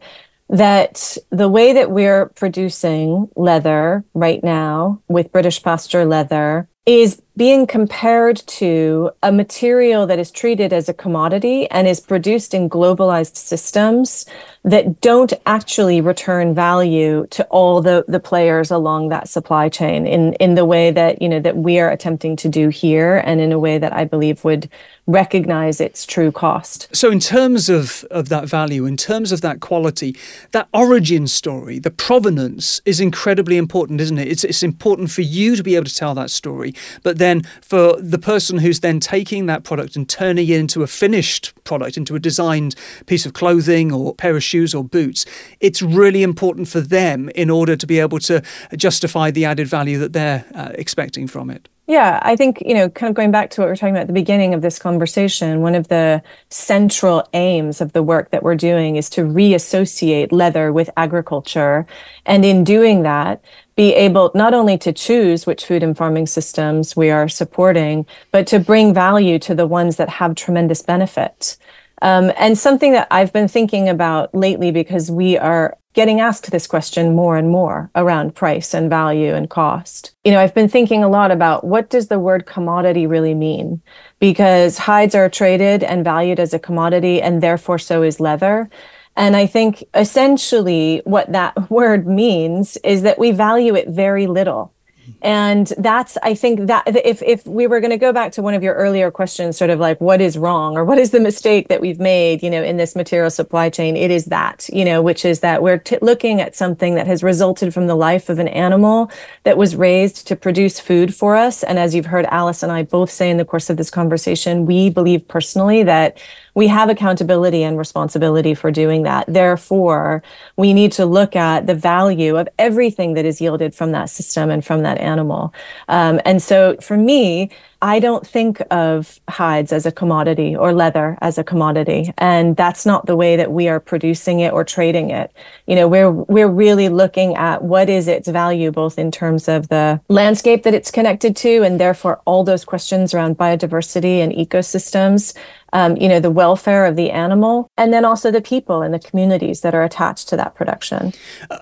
that 0.49 1.17
the 1.29 1.47
way 1.47 1.73
that 1.73 1.91
we're 1.91 2.27
producing 2.29 3.29
leather 3.35 4.03
right 4.13 4.43
now 4.43 5.01
with 5.07 5.31
British 5.31 5.61
pasture 5.61 6.05
leather 6.05 6.67
is 6.85 7.21
being 7.39 7.65
compared 7.65 8.35
to 8.35 9.09
a 9.23 9.31
material 9.31 10.05
that 10.05 10.19
is 10.19 10.29
treated 10.29 10.73
as 10.73 10.89
a 10.89 10.93
commodity 10.93 11.71
and 11.71 11.87
is 11.87 12.01
produced 12.01 12.53
in 12.53 12.69
globalized 12.69 13.37
systems 13.37 14.25
that 14.65 14.99
don't 14.99 15.31
actually 15.45 16.01
return 16.01 16.53
value 16.53 17.25
to 17.27 17.45
all 17.45 17.81
the, 17.81 18.03
the 18.09 18.19
players 18.19 18.69
along 18.69 19.07
that 19.07 19.29
supply 19.29 19.69
chain 19.69 20.05
in, 20.05 20.33
in 20.33 20.55
the 20.55 20.65
way 20.65 20.91
that 20.91 21.21
you 21.21 21.29
know 21.29 21.39
that 21.39 21.55
we 21.55 21.79
are 21.79 21.89
attempting 21.89 22.35
to 22.35 22.49
do 22.49 22.67
here 22.67 23.23
and 23.25 23.39
in 23.39 23.53
a 23.53 23.59
way 23.59 23.77
that 23.77 23.93
I 23.93 24.03
believe 24.03 24.43
would 24.43 24.69
recognize 25.07 25.81
its 25.81 26.05
true 26.05 26.31
cost. 26.31 26.87
So, 26.95 27.09
in 27.09 27.19
terms 27.19 27.69
of, 27.69 28.03
of 28.11 28.29
that 28.29 28.47
value, 28.47 28.85
in 28.85 28.97
terms 28.97 29.31
of 29.31 29.41
that 29.41 29.59
quality, 29.59 30.15
that 30.51 30.67
origin 30.73 31.25
story, 31.25 31.79
the 31.79 31.89
provenance 31.89 32.81
is 32.85 32.99
incredibly 32.99 33.57
important, 33.57 34.01
isn't 34.01 34.19
it? 34.19 34.27
It's, 34.27 34.43
it's 34.43 34.61
important 34.61 35.09
for 35.09 35.21
you 35.21 35.55
to 35.55 35.63
be 35.63 35.75
able 35.75 35.85
to 35.85 35.95
tell 35.95 36.13
that 36.15 36.29
story, 36.29 36.75
but 37.01 37.17
then 37.17 37.28
for 37.61 37.99
the 38.01 38.19
person 38.19 38.59
who's 38.59 38.79
then 38.79 38.99
taking 38.99 39.45
that 39.47 39.63
product 39.63 39.95
and 39.95 40.07
turning 40.07 40.47
it 40.47 40.59
into 40.59 40.83
a 40.83 40.87
finished 40.87 41.53
product, 41.63 41.97
into 41.97 42.15
a 42.15 42.19
designed 42.19 42.75
piece 43.05 43.25
of 43.25 43.33
clothing 43.33 43.91
or 43.91 44.15
pair 44.15 44.35
of 44.35 44.43
shoes 44.43 44.73
or 44.73 44.83
boots, 44.83 45.25
it's 45.59 45.81
really 45.81 46.23
important 46.23 46.67
for 46.67 46.81
them 46.81 47.29
in 47.35 47.49
order 47.49 47.75
to 47.75 47.87
be 47.87 47.99
able 47.99 48.19
to 48.19 48.41
justify 48.75 49.31
the 49.31 49.45
added 49.45 49.67
value 49.67 49.97
that 49.99 50.13
they're 50.13 50.45
uh, 50.55 50.71
expecting 50.75 51.27
from 51.27 51.49
it. 51.49 51.69
Yeah, 51.89 52.19
I 52.21 52.35
think, 52.35 52.61
you 52.63 52.75
know, 52.75 52.87
kind 52.87 53.09
of 53.09 53.15
going 53.15 53.31
back 53.31 53.49
to 53.49 53.61
what 53.61 53.65
we 53.65 53.71
are 53.71 53.75
talking 53.75 53.95
about 53.95 54.01
at 54.01 54.07
the 54.07 54.13
beginning 54.13 54.53
of 54.53 54.61
this 54.61 54.77
conversation, 54.77 55.61
one 55.61 55.73
of 55.73 55.87
the 55.87 56.21
central 56.49 57.27
aims 57.33 57.81
of 57.81 57.93
the 57.93 58.03
work 58.03 58.29
that 58.29 58.43
we're 58.43 58.53
doing 58.53 58.95
is 58.95 59.09
to 59.09 59.23
reassociate 59.23 60.31
leather 60.31 60.71
with 60.71 60.91
agriculture. 60.97 61.87
And 62.27 62.45
in 62.45 62.63
doing 62.63 63.01
that, 63.03 63.43
be 63.75 63.95
able 63.95 64.29
not 64.35 64.53
only 64.53 64.77
to 64.77 64.93
choose 64.93 65.47
which 65.47 65.65
food 65.65 65.81
and 65.81 65.97
farming 65.97 66.27
systems 66.27 66.95
we 66.95 67.09
are 67.09 67.27
supporting, 67.27 68.05
but 68.31 68.45
to 68.45 68.59
bring 68.59 68.93
value 68.93 69.39
to 69.39 69.55
the 69.55 69.65
ones 69.65 69.95
that 69.95 70.09
have 70.09 70.35
tremendous 70.35 70.83
benefit. 70.83 71.57
Um, 72.03 72.31
and 72.37 72.55
something 72.55 72.91
that 72.91 73.07
I've 73.09 73.33
been 73.33 73.47
thinking 73.47 73.89
about 73.89 74.35
lately 74.35 74.69
because 74.69 75.09
we 75.09 75.39
are 75.39 75.75
getting 75.99 76.21
asked 76.21 76.49
this 76.49 76.65
question 76.65 77.13
more 77.13 77.35
and 77.35 77.49
more 77.49 77.91
around 77.93 78.33
price 78.33 78.73
and 78.73 78.89
value 78.89 79.35
and 79.35 79.49
cost. 79.49 80.15
You 80.23 80.31
know, 80.31 80.39
I've 80.39 80.53
been 80.53 80.69
thinking 80.69 81.03
a 81.03 81.09
lot 81.09 81.29
about 81.29 81.65
what 81.65 81.89
does 81.89 82.07
the 82.07 82.17
word 82.19 82.45
commodity 82.45 83.05
really 83.05 83.33
mean? 83.33 83.81
Because 84.17 84.77
hides 84.77 85.13
are 85.13 85.27
traded 85.27 85.83
and 85.83 86.05
valued 86.05 86.39
as 86.39 86.53
a 86.53 86.57
commodity 86.57 87.21
and 87.21 87.43
therefore 87.43 87.79
so 87.79 88.01
is 88.01 88.21
leather. 88.21 88.69
And 89.17 89.35
I 89.35 89.45
think 89.45 89.83
essentially 89.93 91.01
what 91.03 91.33
that 91.33 91.69
word 91.69 92.07
means 92.07 92.77
is 92.77 93.01
that 93.01 93.19
we 93.19 93.31
value 93.31 93.75
it 93.75 93.89
very 93.89 94.25
little 94.25 94.73
and 95.21 95.73
that's 95.77 96.17
i 96.23 96.33
think 96.33 96.67
that 96.67 96.83
if 97.05 97.21
if 97.21 97.45
we 97.45 97.67
were 97.67 97.79
going 97.79 97.91
to 97.91 97.97
go 97.97 98.13
back 98.13 98.31
to 98.31 98.41
one 98.41 98.53
of 98.53 98.63
your 98.63 98.75
earlier 98.75 99.11
questions 99.11 99.57
sort 99.57 99.69
of 99.69 99.79
like 99.79 99.99
what 99.99 100.21
is 100.21 100.37
wrong 100.37 100.77
or 100.77 100.85
what 100.85 100.97
is 100.97 101.11
the 101.11 101.19
mistake 101.19 101.67
that 101.67 101.81
we've 101.81 101.99
made 101.99 102.41
you 102.41 102.49
know 102.49 102.63
in 102.63 102.77
this 102.77 102.95
material 102.95 103.29
supply 103.29 103.69
chain? 103.69 103.95
It 103.95 104.11
is 104.11 104.25
that 104.25 104.69
you 104.71 104.85
know 104.85 105.01
which 105.01 105.25
is 105.25 105.41
that 105.41 105.61
we're 105.61 105.77
t- 105.77 105.97
looking 106.01 106.41
at 106.41 106.55
something 106.55 106.95
that 106.95 107.07
has 107.07 107.23
resulted 107.23 107.73
from 107.73 107.87
the 107.87 107.95
life 107.95 108.29
of 108.29 108.39
an 108.39 108.47
animal 108.47 109.11
that 109.43 109.57
was 109.57 109.75
raised 109.75 110.27
to 110.27 110.35
produce 110.35 110.79
food 110.79 111.13
for 111.13 111.35
us. 111.35 111.63
And 111.63 111.79
as 111.79 111.93
you've 111.95 112.07
heard 112.07 112.25
alice 112.25 112.63
and 112.63 112.71
i 112.71 112.83
both 112.83 113.09
say 113.09 113.29
in 113.29 113.37
the 113.37 113.45
course 113.45 113.69
of 113.69 113.77
this 113.77 113.89
conversation 113.89 114.65
we 114.65 114.89
believe 114.89 115.27
personally 115.27 115.83
that 115.83 116.17
we 116.59 116.67
have 116.67 116.89
accountability 116.89 117.63
and 117.63 117.77
responsibility 117.77 118.53
for 118.53 118.69
doing 118.69 119.03
that. 119.03 119.23
Therefore, 119.29 120.21
we 120.57 120.73
need 120.73 120.91
to 120.91 121.05
look 121.05 121.33
at 121.33 121.67
the 121.67 121.73
value 121.73 122.35
of 122.35 122.49
everything 122.59 123.13
that 123.13 123.23
is 123.23 123.39
yielded 123.39 123.73
from 123.73 123.93
that 123.93 124.09
system 124.09 124.51
and 124.51 124.61
from 124.65 124.83
that 124.83 124.97
animal. 124.97 125.53
Um, 125.87 126.19
and 126.25 126.41
so 126.41 126.75
for 126.81 126.97
me, 126.97 127.49
I 127.81 127.99
don't 127.99 128.27
think 128.27 128.61
of 128.71 129.19
hides 129.29 129.71
as 129.71 129.85
a 129.85 129.91
commodity 129.91 130.55
or 130.55 130.73
leather 130.73 131.17
as 131.21 131.37
a 131.37 131.43
commodity. 131.43 132.13
And 132.17 132.57
that's 132.57 132.85
not 132.85 133.05
the 133.05 133.15
way 133.15 133.37
that 133.37 133.51
we 133.51 133.69
are 133.69 133.79
producing 133.79 134.41
it 134.41 134.51
or 134.51 134.63
trading 134.65 135.11
it. 135.11 135.31
You 135.65 135.75
know, 135.75 135.87
we're, 135.87 136.11
we're 136.11 136.49
really 136.49 136.89
looking 136.89 137.35
at 137.35 137.63
what 137.63 137.89
is 137.89 138.07
its 138.07 138.27
value, 138.27 138.71
both 138.71 138.99
in 138.99 139.11
terms 139.11 139.47
of 139.47 139.69
the 139.69 140.01
landscape 140.09 140.63
that 140.63 140.73
it's 140.73 140.91
connected 140.91 141.35
to, 141.37 141.63
and 141.63 141.79
therefore 141.79 142.21
all 142.25 142.43
those 142.43 142.65
questions 142.65 143.13
around 143.13 143.37
biodiversity 143.37 144.19
and 144.19 144.33
ecosystems 144.33 145.33
um, 145.73 145.97
you 145.97 146.07
know, 146.07 146.19
the 146.19 146.31
welfare 146.31 146.85
of 146.85 146.95
the 146.95 147.11
animal, 147.11 147.71
and 147.77 147.93
then 147.93 148.05
also 148.05 148.31
the 148.31 148.41
people 148.41 148.81
and 148.81 148.93
the 148.93 148.99
communities 148.99 149.61
that 149.61 149.75
are 149.75 149.83
attached 149.83 150.27
to 150.29 150.37
that 150.37 150.55
production. 150.55 151.13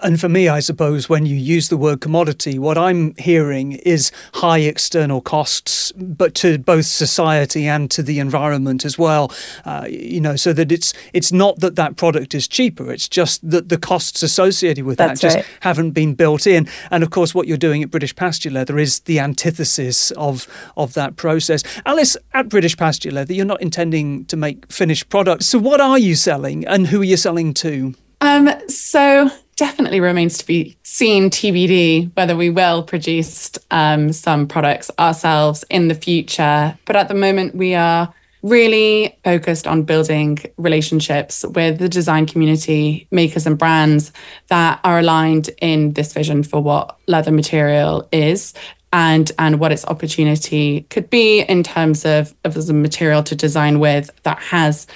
And 0.03 0.19
for 0.19 0.29
me, 0.29 0.47
I 0.47 0.59
suppose 0.59 1.09
when 1.09 1.25
you 1.25 1.35
use 1.35 1.69
the 1.69 1.77
word 1.77 2.01
commodity, 2.01 2.59
what 2.59 2.77
I'm 2.77 3.15
hearing 3.17 3.73
is 3.73 4.11
high 4.35 4.59
external 4.59 5.21
costs, 5.21 5.91
but 6.15 6.33
to 6.35 6.57
both 6.57 6.85
society 6.85 7.67
and 7.67 7.89
to 7.91 8.03
the 8.03 8.19
environment 8.19 8.85
as 8.85 8.97
well. 8.97 9.31
Uh, 9.65 9.85
you 9.89 10.21
know, 10.21 10.35
so 10.35 10.53
that 10.53 10.71
it's 10.71 10.93
it's 11.13 11.31
not 11.31 11.59
that 11.59 11.75
that 11.75 11.97
product 11.97 12.33
is 12.33 12.47
cheaper; 12.47 12.91
it's 12.91 13.07
just 13.07 13.47
that 13.49 13.69
the 13.69 13.77
costs 13.77 14.23
associated 14.23 14.85
with 14.85 14.97
That's 14.97 15.21
that 15.21 15.27
right. 15.27 15.37
just 15.37 15.49
haven't 15.61 15.91
been 15.91 16.13
built 16.15 16.47
in. 16.47 16.67
And 16.91 17.03
of 17.03 17.09
course, 17.09 17.35
what 17.35 17.47
you're 17.47 17.57
doing 17.57 17.83
at 17.83 17.91
British 17.91 18.15
Pasture 18.15 18.49
Leather 18.49 18.77
is 18.77 19.01
the 19.01 19.19
antithesis 19.19 20.11
of 20.11 20.47
of 20.75 20.93
that 20.93 21.15
process. 21.15 21.63
Alice, 21.85 22.17
at 22.33 22.49
British 22.49 22.77
Pasture 22.77 23.11
Leather, 23.11 23.33
you're 23.33 23.45
not 23.45 23.61
intending 23.61 24.25
to 24.25 24.37
make 24.37 24.71
finished 24.71 25.09
products. 25.09 25.47
So, 25.47 25.59
what 25.59 25.81
are 25.81 25.99
you 25.99 26.15
selling 26.15 26.65
and 26.65 26.87
who 26.87 27.01
are 27.01 27.05
you 27.05 27.17
selling 27.17 27.53
to? 27.55 27.93
Um, 28.21 28.49
so, 28.67 29.29
definitely 29.57 29.99
remains 29.99 30.37
to 30.37 30.45
be 30.45 30.76
seen 30.87 31.29
TBD 31.29 32.09
whether 32.15 32.33
we 32.33 32.49
will 32.49 32.81
produce 32.81 33.51
um, 33.71 34.13
some 34.13 34.47
products 34.47 34.89
ourselves 34.97 35.65
in 35.69 35.89
the 35.89 35.93
future. 35.93 36.77
But 36.85 36.95
at 36.95 37.09
the 37.09 37.13
moment, 37.13 37.55
we 37.55 37.75
are 37.75 38.13
really 38.41 39.17
focused 39.25 39.67
on 39.67 39.83
building 39.83 40.39
relationships 40.55 41.43
with 41.43 41.79
the 41.79 41.89
design 41.89 42.25
community, 42.25 43.05
makers 43.11 43.45
and 43.45 43.57
brands 43.57 44.13
that 44.47 44.79
are 44.85 44.99
aligned 44.99 45.49
in 45.61 45.91
this 45.91 46.13
vision 46.13 46.41
for 46.41 46.61
what 46.61 46.97
leather 47.05 47.31
material 47.31 48.07
is 48.13 48.53
and 48.93 49.33
and 49.37 49.59
what 49.59 49.73
its 49.73 49.85
opportunity 49.85 50.85
could 50.89 51.09
be 51.09 51.41
in 51.41 51.63
terms 51.63 52.05
of 52.05 52.33
of 52.45 52.53
the 52.53 52.73
material 52.73 53.21
to 53.23 53.35
design 53.35 53.79
with 53.79 54.09
that 54.23 54.39
has 54.39 54.87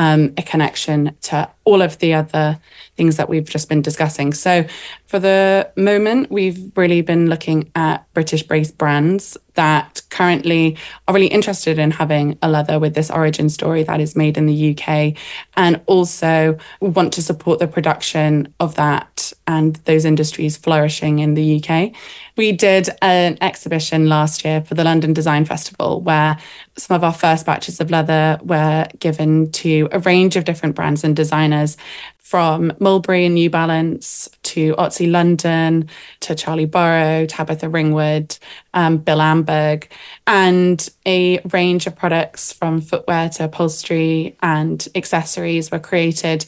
um, 0.00 0.32
a 0.38 0.42
connection 0.42 1.14
to 1.20 1.46
all 1.64 1.82
of 1.82 1.98
the 1.98 2.14
other 2.14 2.58
things 2.96 3.18
that 3.18 3.28
we've 3.28 3.48
just 3.48 3.68
been 3.68 3.82
discussing. 3.82 4.32
So, 4.32 4.64
for 5.06 5.18
the 5.18 5.70
moment, 5.76 6.30
we've 6.30 6.72
really 6.74 7.02
been 7.02 7.28
looking 7.28 7.70
at 7.74 8.10
British 8.14 8.42
based 8.42 8.78
brands 8.78 9.36
that 9.60 10.00
currently 10.08 10.74
are 11.06 11.12
really 11.12 11.26
interested 11.26 11.78
in 11.78 11.90
having 11.90 12.38
a 12.40 12.48
leather 12.48 12.78
with 12.78 12.94
this 12.94 13.10
origin 13.10 13.50
story 13.50 13.82
that 13.82 14.00
is 14.00 14.16
made 14.16 14.38
in 14.38 14.46
the 14.46 14.70
UK 14.70 15.14
and 15.54 15.82
also 15.84 16.56
want 16.80 17.12
to 17.12 17.20
support 17.20 17.58
the 17.58 17.68
production 17.68 18.54
of 18.58 18.74
that 18.76 19.34
and 19.46 19.76
those 19.84 20.06
industries 20.06 20.56
flourishing 20.56 21.18
in 21.18 21.34
the 21.34 21.62
UK. 21.62 21.92
We 22.38 22.52
did 22.52 22.88
an 23.02 23.36
exhibition 23.42 24.08
last 24.08 24.46
year 24.46 24.62
for 24.62 24.74
the 24.74 24.84
London 24.84 25.12
Design 25.12 25.44
Festival 25.44 26.00
where 26.00 26.38
some 26.78 26.94
of 26.94 27.04
our 27.04 27.12
first 27.12 27.44
batches 27.44 27.80
of 27.80 27.90
leather 27.90 28.38
were 28.42 28.88
given 28.98 29.52
to 29.52 29.90
a 29.92 29.98
range 29.98 30.36
of 30.36 30.44
different 30.46 30.74
brands 30.74 31.04
and 31.04 31.14
designers 31.14 31.76
from 32.30 32.72
Mulberry 32.78 33.26
and 33.26 33.34
New 33.34 33.50
Balance 33.50 34.30
to 34.44 34.72
Otzi 34.76 35.10
London 35.10 35.88
to 36.20 36.36
Charlie 36.36 36.64
Borrow, 36.64 37.26
Tabitha 37.26 37.68
Ringwood, 37.68 38.38
um, 38.72 38.98
Bill 38.98 39.18
Amberg, 39.18 39.88
and 40.28 40.88
a 41.04 41.40
range 41.50 41.88
of 41.88 41.96
products 41.96 42.52
from 42.52 42.82
footwear 42.82 43.30
to 43.30 43.46
upholstery 43.46 44.36
and 44.42 44.86
accessories 44.94 45.72
were 45.72 45.80
created. 45.80 46.46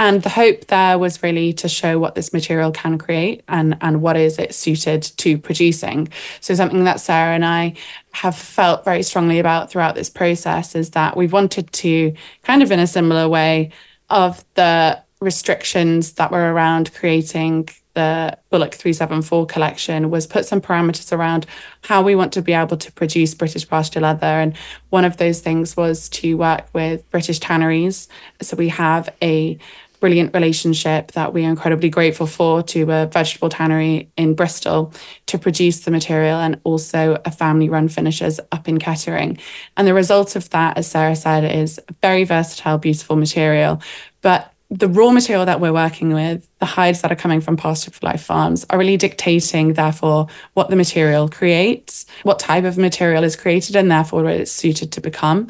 And 0.00 0.20
the 0.20 0.30
hope 0.30 0.66
there 0.66 0.98
was 0.98 1.22
really 1.22 1.52
to 1.52 1.68
show 1.68 2.00
what 2.00 2.16
this 2.16 2.32
material 2.32 2.72
can 2.72 2.98
create 2.98 3.44
and, 3.46 3.76
and 3.82 4.02
what 4.02 4.16
is 4.16 4.36
it 4.36 4.52
suited 4.52 5.02
to 5.18 5.38
producing. 5.38 6.08
So, 6.40 6.54
something 6.56 6.82
that 6.84 6.98
Sara 6.98 7.36
and 7.36 7.44
I 7.44 7.74
have 8.12 8.34
felt 8.34 8.84
very 8.84 9.04
strongly 9.04 9.38
about 9.38 9.70
throughout 9.70 9.94
this 9.94 10.10
process 10.10 10.74
is 10.74 10.90
that 10.90 11.16
we've 11.16 11.32
wanted 11.32 11.72
to, 11.72 12.14
kind 12.42 12.64
of 12.64 12.72
in 12.72 12.80
a 12.80 12.86
similar 12.88 13.28
way, 13.28 13.70
of 14.08 14.44
the 14.54 15.00
restrictions 15.20 16.12
that 16.12 16.32
were 16.32 16.52
around 16.52 16.92
creating 16.94 17.68
the 17.94 18.38
Bullock 18.50 18.74
374 18.74 19.46
collection 19.46 20.10
was 20.10 20.26
put 20.26 20.46
some 20.46 20.60
parameters 20.60 21.12
around 21.12 21.44
how 21.82 22.02
we 22.02 22.14
want 22.14 22.32
to 22.34 22.42
be 22.42 22.52
able 22.52 22.76
to 22.76 22.92
produce 22.92 23.34
British 23.34 23.68
pasture 23.68 24.00
leather. 24.00 24.26
And 24.26 24.56
one 24.90 25.04
of 25.04 25.16
those 25.16 25.40
things 25.40 25.76
was 25.76 26.08
to 26.10 26.36
work 26.36 26.66
with 26.72 27.08
British 27.10 27.40
tanneries. 27.40 28.08
So 28.40 28.56
we 28.56 28.68
have 28.68 29.08
a 29.20 29.58
brilliant 29.98 30.32
relationship 30.32 31.12
that 31.12 31.34
we 31.34 31.44
are 31.44 31.50
incredibly 31.50 31.90
grateful 31.90 32.26
for 32.26 32.62
to 32.62 32.90
a 32.90 33.06
vegetable 33.06 33.50
tannery 33.50 34.10
in 34.16 34.34
Bristol 34.34 34.94
to 35.26 35.38
produce 35.38 35.80
the 35.80 35.90
material 35.90 36.40
and 36.40 36.58
also 36.64 37.20
a 37.26 37.30
family 37.30 37.68
run 37.68 37.88
finishers 37.88 38.40
up 38.50 38.66
in 38.66 38.78
Kettering. 38.78 39.36
And 39.76 39.86
the 39.86 39.92
result 39.92 40.36
of 40.36 40.48
that, 40.50 40.78
as 40.78 40.90
Sara 40.90 41.14
said, 41.14 41.44
is 41.44 41.78
very 42.00 42.24
versatile, 42.24 42.78
beautiful 42.78 43.16
material. 43.16 43.82
But 44.22 44.54
the 44.70 44.88
raw 44.88 45.10
material 45.10 45.44
that 45.46 45.60
we're 45.60 45.72
working 45.72 46.12
with, 46.12 46.48
the 46.58 46.66
hides 46.66 47.02
that 47.02 47.10
are 47.10 47.16
coming 47.16 47.40
from 47.40 47.56
Pasture 47.56 47.90
for 47.90 48.06
Life 48.06 48.22
farms, 48.22 48.64
are 48.70 48.78
really 48.78 48.96
dictating, 48.96 49.72
therefore, 49.72 50.28
what 50.54 50.70
the 50.70 50.76
material 50.76 51.28
creates, 51.28 52.06
what 52.22 52.38
type 52.38 52.64
of 52.64 52.78
material 52.78 53.24
is 53.24 53.34
created, 53.34 53.74
and 53.74 53.90
therefore 53.90 54.22
what 54.22 54.34
it's 54.34 54.52
suited 54.52 54.92
to 54.92 55.00
become. 55.00 55.48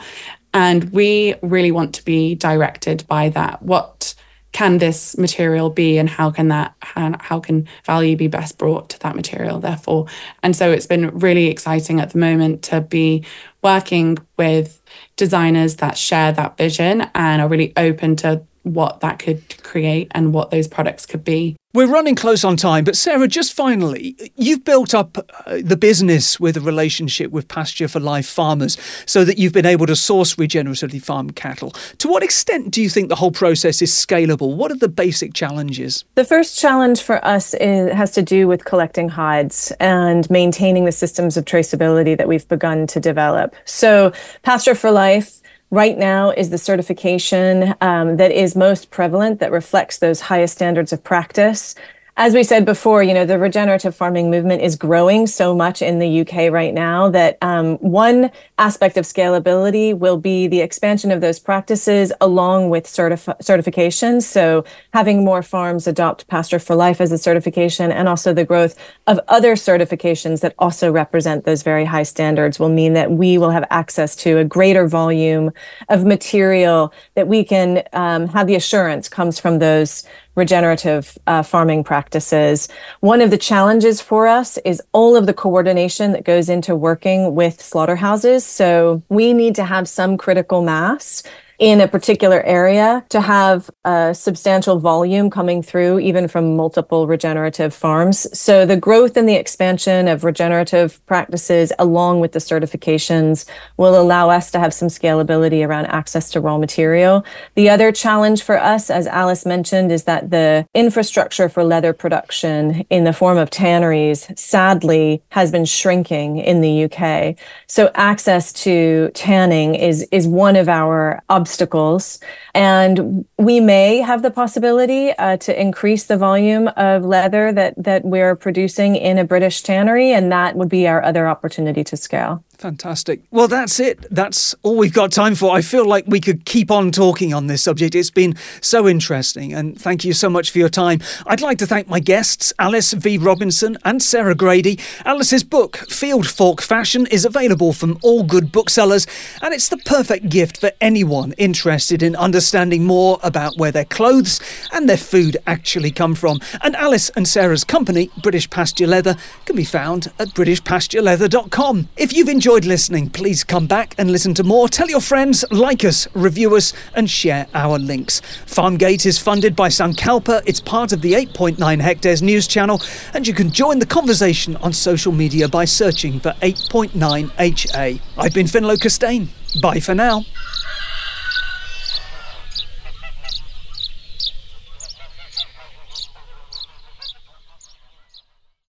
And 0.55 0.91
we 0.91 1.35
really 1.43 1.71
want 1.71 1.95
to 1.97 2.05
be 2.05 2.35
directed 2.35 3.07
by 3.07 3.29
that. 3.31 3.63
What 3.63 4.15
can 4.53 4.79
this 4.79 5.17
material 5.17 5.71
be 5.71 5.97
and 5.97 6.09
how 6.09 6.31
can 6.31 6.49
that 6.49 6.75
how, 6.81 7.15
how 7.21 7.39
can 7.39 7.69
value 7.85 8.17
be 8.17 8.27
best 8.27 8.59
brought 8.59 8.91
to 8.91 8.99
that 8.99 9.15
material 9.15 9.61
therefore 9.61 10.07
and 10.43 10.57
so 10.57 10.73
it's 10.73 10.89
been 10.89 11.07
really 11.11 11.47
exciting 11.47 12.01
at 12.01 12.11
the 12.11 12.19
moment 12.19 12.61
to 12.63 12.81
be 12.81 13.25
working 13.63 14.19
with 14.37 14.83
designers 15.17 15.77
that 15.77 15.97
share 15.97 16.33
that 16.33 16.57
vision 16.57 17.03
and 17.15 17.41
are 17.41 17.49
really 17.49 17.73
open 17.77 18.17
to 18.17 18.43
what 18.63 19.01
that 19.01 19.19
could 19.19 19.63
create 19.63 20.11
and 20.15 20.33
what 20.35 20.51
those 20.51 20.69
products 20.69 21.07
could 21.07 21.25
be. 21.25 21.57
We're 21.73 21.87
running 21.87 22.17
close 22.17 22.43
on 22.43 22.57
time, 22.57 22.83
but 22.83 22.97
Sara, 22.97 23.29
just 23.29 23.53
finally, 23.53 24.17
you've 24.35 24.65
built 24.65 24.93
up 24.93 25.17
uh, 25.47 25.59
the 25.63 25.77
business 25.77 26.41
with 26.41 26.57
a 26.57 26.61
relationship 26.61 27.31
with 27.31 27.47
Pasture 27.47 27.87
for 27.87 28.01
Life 28.01 28.27
farmers 28.27 28.77
so 29.07 29.25
that 29.25 29.39
you've 29.39 29.53
been 29.53 29.67
able 29.67 29.87
to 29.87 29.95
source 29.95 30.35
regeneratively 30.35 31.01
farmed 31.01 31.37
cattle. 31.37 31.71
To 31.99 32.09
what 32.09 32.25
extent 32.25 32.73
do 32.73 32.83
you 32.83 32.89
think 32.89 33.09
the 33.09 33.15
whole 33.15 33.31
process 33.31 33.81
is 33.81 33.93
scalable? 33.93 34.57
What 34.57 34.73
are 34.73 34.77
the 34.77 34.89
basic 34.89 35.33
challenges? 35.33 36.05
The 36.17 36.25
first 36.25 36.59
challenge 36.59 37.03
for 37.03 37.25
us 37.25 37.55
is, 37.55 37.93
has 37.93 38.11
to 38.13 38.23
do 38.23 38.49
with 38.49 38.65
collecting 38.65 39.09
hides 39.09 39.73
and 39.79 40.29
maintaining 40.29 40.87
the 40.87 40.93
systems 40.93 41.37
of 41.37 41.45
traceability 41.45 42.19
that 42.19 42.27
we've 42.27 42.49
begun 42.49 42.89
to 42.89 42.99
develop. 42.99 43.55
So, 43.65 44.13
Pasture 44.43 44.75
for 44.75 44.91
Life 44.91 45.41
right 45.71 45.97
now 45.97 46.31
is 46.31 46.51
the 46.51 46.59
certification 46.59 47.75
um, 47.81 48.17
that 48.17 48.33
is 48.33 48.57
most 48.57 48.91
prevalent 48.91 49.41
that 49.41 49.53
reflects 49.53 49.99
those 49.99 50.21
highest 50.21 50.55
standards 50.55 50.93
of 50.93 51.03
practice. 51.03 51.75
As 52.17 52.35
we 52.35 52.43
said 52.43 52.65
before, 52.65 53.03
you 53.03 53.15
know, 53.15 53.25
the 53.25 53.39
regenerative 53.39 53.95
farming 53.95 54.31
movement 54.31 54.63
is 54.63 54.77
growing 54.77 55.27
so 55.27 55.55
much 55.55 55.81
in 55.81 56.01
the 56.01 56.21
UK 56.21 56.53
right 56.53 56.75
now 56.75 57.09
that 57.11 57.39
um, 57.41 57.77
one 57.79 58.31
aspect 58.61 58.99
of 58.99 59.07
scalability 59.07 59.97
will 59.97 60.19
be 60.19 60.47
the 60.47 60.61
expansion 60.61 61.11
of 61.11 61.23
those 61.23 61.41
practices 61.41 62.13
along 62.21 62.69
with 62.69 62.85
certif- 62.85 63.41
certifications. 63.41 64.23
So 64.25 64.65
having 64.93 65.25
more 65.25 65.43
farms 65.43 65.87
adopt 65.87 66.29
Pasture 66.29 66.59
for 66.59 66.77
Life 66.77 67.01
as 67.01 67.11
a 67.11 67.17
certification 67.17 67.91
and 67.91 68.07
also 68.07 68.35
the 68.35 68.45
growth 68.45 68.79
of 69.07 69.19
other 69.29 69.55
certifications 69.55 70.43
that 70.43 70.55
also 70.59 70.93
represent 70.93 71.45
those 71.45 71.63
very 71.63 71.87
high 71.87 72.03
standards 72.03 72.61
will 72.61 72.69
mean 72.69 72.93
that 72.93 73.11
we 73.11 73.39
will 73.39 73.51
have 73.51 73.67
access 73.71 74.15
to 74.17 74.39
a 74.39 74.45
greater 74.45 74.87
volume 74.87 75.51
of 75.89 76.05
material 76.05 76.93
that 77.15 77.27
we 77.27 77.43
can 77.43 77.83
um, 77.95 78.29
have 78.29 78.47
the 78.47 78.57
assurance 78.57 79.09
comes 79.09 79.41
from 79.41 79.59
those 79.59 80.05
regenerative 80.37 81.19
uh, 81.27 81.43
farming 81.43 81.85
practices. 81.85 82.69
One 83.01 83.21
of 83.21 83.31
the 83.31 83.39
challenges 83.39 84.01
for 84.01 84.27
us 84.27 84.59
is 84.65 84.81
all 84.93 85.17
of 85.17 85.27
the 85.27 85.35
coordination 85.35 86.13
that 86.13 86.25
goes 86.25 86.49
into 86.49 86.75
working 86.75 87.35
with 87.35 87.61
slaughterhouses. 87.61 88.50
So 88.51 89.03
we 89.09 89.33
need 89.33 89.55
to 89.57 89.65
have 89.65 89.89
some 89.89 90.17
critical 90.17 90.63
mass 90.63 91.23
in 91.61 91.83
a 91.83 91.87
particular 91.87 92.43
area 92.45 93.05
to 93.11 93.21
have 93.21 93.69
a 93.85 94.15
substantial 94.15 94.79
volume 94.79 95.29
coming 95.29 95.63
through, 95.63 95.99
even 96.01 96.27
from 96.27 96.57
multiple 96.57 97.07
regenerative 97.07 97.75
farms. 97.75 98.27
So 98.37 98.65
the 98.65 98.79
growth 98.79 99.15
and 99.19 99.29
the 99.29 99.35
expansion 99.35 100.09
of 100.09 100.25
regenerative 100.25 101.05
practices, 101.05 101.71
along 101.79 102.21
with 102.21 102.33
the 102.33 102.39
certifications, 102.39 103.45
will 103.77 104.01
allow 104.01 104.31
us 104.31 104.51
to 104.53 104.59
have 104.59 104.73
some 104.73 104.89
scalability 104.89 105.67
around 105.67 105.85
access 105.87 106.31
to 106.31 106.41
raw 106.41 106.57
material. 106.57 107.27
The 107.57 107.69
other 107.69 107.93
challenge 107.93 108.43
for 108.43 108.59
us, 108.59 108.89
as 108.89 109.07
Alice 109.07 109.45
mentioned, 109.45 109.93
is 109.93 110.05
that 110.05 110.31
the 110.31 110.67
infrastructure 110.73 111.51
for 111.51 111.63
leather 111.63 111.93
production 111.93 112.87
in 112.89 113.05
the 113.05 113.13
form 113.13 113.37
of 113.37 113.51
tanneries, 113.51 114.33
sadly, 114.35 115.23
has 115.29 115.53
been 115.53 115.67
shrinking 115.67 116.39
in 116.39 116.63
the 116.63 116.85
UK. 116.85 117.37
So 117.67 117.91
access 117.95 118.51
to 118.65 119.11
tanning 119.13 119.75
is, 119.75 120.09
is 120.11 120.27
one 120.27 120.57
of 120.57 120.67
our 120.67 121.23
obstacles 121.29 121.50
obstacles. 121.51 122.21
And 122.55 123.25
we 123.37 123.59
may 123.59 123.99
have 123.99 124.23
the 124.23 124.31
possibility 124.31 125.11
uh, 125.11 125.37
to 125.39 125.61
increase 125.61 126.05
the 126.05 126.17
volume 126.17 126.69
of 126.77 127.05
leather 127.05 127.53
that, 127.53 127.75
that 127.77 128.05
we're 128.05 128.37
producing 128.37 128.95
in 128.95 129.19
a 129.19 129.25
British 129.25 129.63
tannery, 129.63 130.13
and 130.13 130.31
that 130.31 130.55
would 130.55 130.69
be 130.69 130.87
our 130.87 131.03
other 131.03 131.27
opportunity 131.27 131.83
to 131.83 131.97
scale. 131.97 132.45
Fantastic. 132.61 133.23
Well, 133.31 133.49
that's 133.49 133.81
it. 133.81 134.05
That's 134.11 134.55
all 134.63 134.77
we've 134.77 134.93
got 134.93 135.13
time 135.13 135.35
for. 135.35 135.57
I 135.57 135.63
feel 135.63 135.87
like 135.87 136.05
we 136.07 136.21
could 136.21 136.45
keep 136.45 136.71
on 136.71 136.93
talking 136.93 137.33
on 137.33 137.47
this 137.47 137.63
subject. 137.63 137.95
It's 137.95 138.11
been 138.11 138.35
so 138.61 138.87
interesting, 138.87 139.55
and 139.55 139.81
thank 139.81 140.05
you 140.05 140.13
so 140.13 140.29
much 140.29 140.51
for 140.51 140.59
your 140.59 140.69
time. 140.69 141.01
I'd 141.27 141.41
like 141.41 141.57
to 141.59 141.67
thank 141.67 141.89
my 141.89 142.01
guests, 142.01 142.53
Alice 142.59 142.93
V. 142.93 143.17
Robinson 143.17 143.79
and 143.83 144.03
Sara 144.03 144.35
Grady. 144.35 144.79
Alice's 145.07 145.43
book, 145.43 145.79
Field 145.89 146.29
Fork 146.29 146.61
Fashion, 146.61 147.07
is 147.07 147.25
available 147.25 147.73
from 147.73 147.99
all 148.03 148.25
good 148.25 148.53
booksellers, 148.53 149.07
and 149.41 149.55
it's 149.55 149.71
the 149.71 149.79
perfect 149.79 150.29
gift 150.29 150.61
for 150.61 150.71
anyone 150.83 151.33
interested 151.39 152.03
in 152.03 152.15
understanding 152.15 152.85
more 152.85 153.19
about 153.23 153.57
where 153.57 153.73
their 153.73 153.87
clothes 153.87 154.39
and 154.71 154.87
their 154.87 154.99
food 154.99 155.39
actually 155.47 155.91
come 155.91 156.15
from. 156.15 156.39
And 156.61 156.77
Alice 156.77 157.09
and 157.17 157.27
Sara's 157.27 157.65
company, 157.65 158.11
British 158.23 158.51
Pasture 158.51 158.87
Leather, 158.87 159.17
can 159.47 159.57
be 159.57 159.65
found 159.65 160.13
at 160.19 160.29
britishpastureleather.com. 160.35 161.89
If 161.97 162.13
you've 162.13 162.29
enjoyed 162.29 162.50
enjoyed 162.51 162.65
listening, 162.65 163.09
please 163.09 163.45
come 163.45 163.69
back 163.69 163.95
and 163.97 164.11
listen 164.11 164.35
to 164.35 164.43
more. 164.43 164.69
Tell 164.69 164.91
your 164.91 165.01
friends, 165.01 165.45
like 165.53 165.85
us, 165.85 166.09
review 166.15 166.57
us, 166.57 166.73
and 166.97 167.09
share 167.09 167.47
our 167.55 167.79
links. 167.79 168.21
Farmgate 168.45 169.07
is 169.07 169.19
funded 169.19 169.55
by 169.55 169.69
Sankalpa. 169.69 170.43
It's 170.47 170.59
part 170.59 170.91
of 170.91 171.01
the 171.01 171.13
8.9 171.13 171.81
Hectares 171.81 172.23
news 172.23 172.49
channel, 172.49 172.83
and 173.15 173.25
you 173.25 173.35
can 173.35 173.53
join 173.53 173.79
the 173.79 173.87
conversation 173.87 174.57
on 174.57 174.73
social 174.73 175.13
media 175.13 175.49
by 175.49 175.65
searching 175.65 176.19
for 176.19 176.31
8.9 176.43 177.31
HA. 177.39 178.03
I've 178.19 178.35
been 178.35 178.47
ffinlo 178.47 178.77
Costain. 178.77 179.29
Bye 179.63 179.79
for 179.79 179.95
now. 179.95 180.25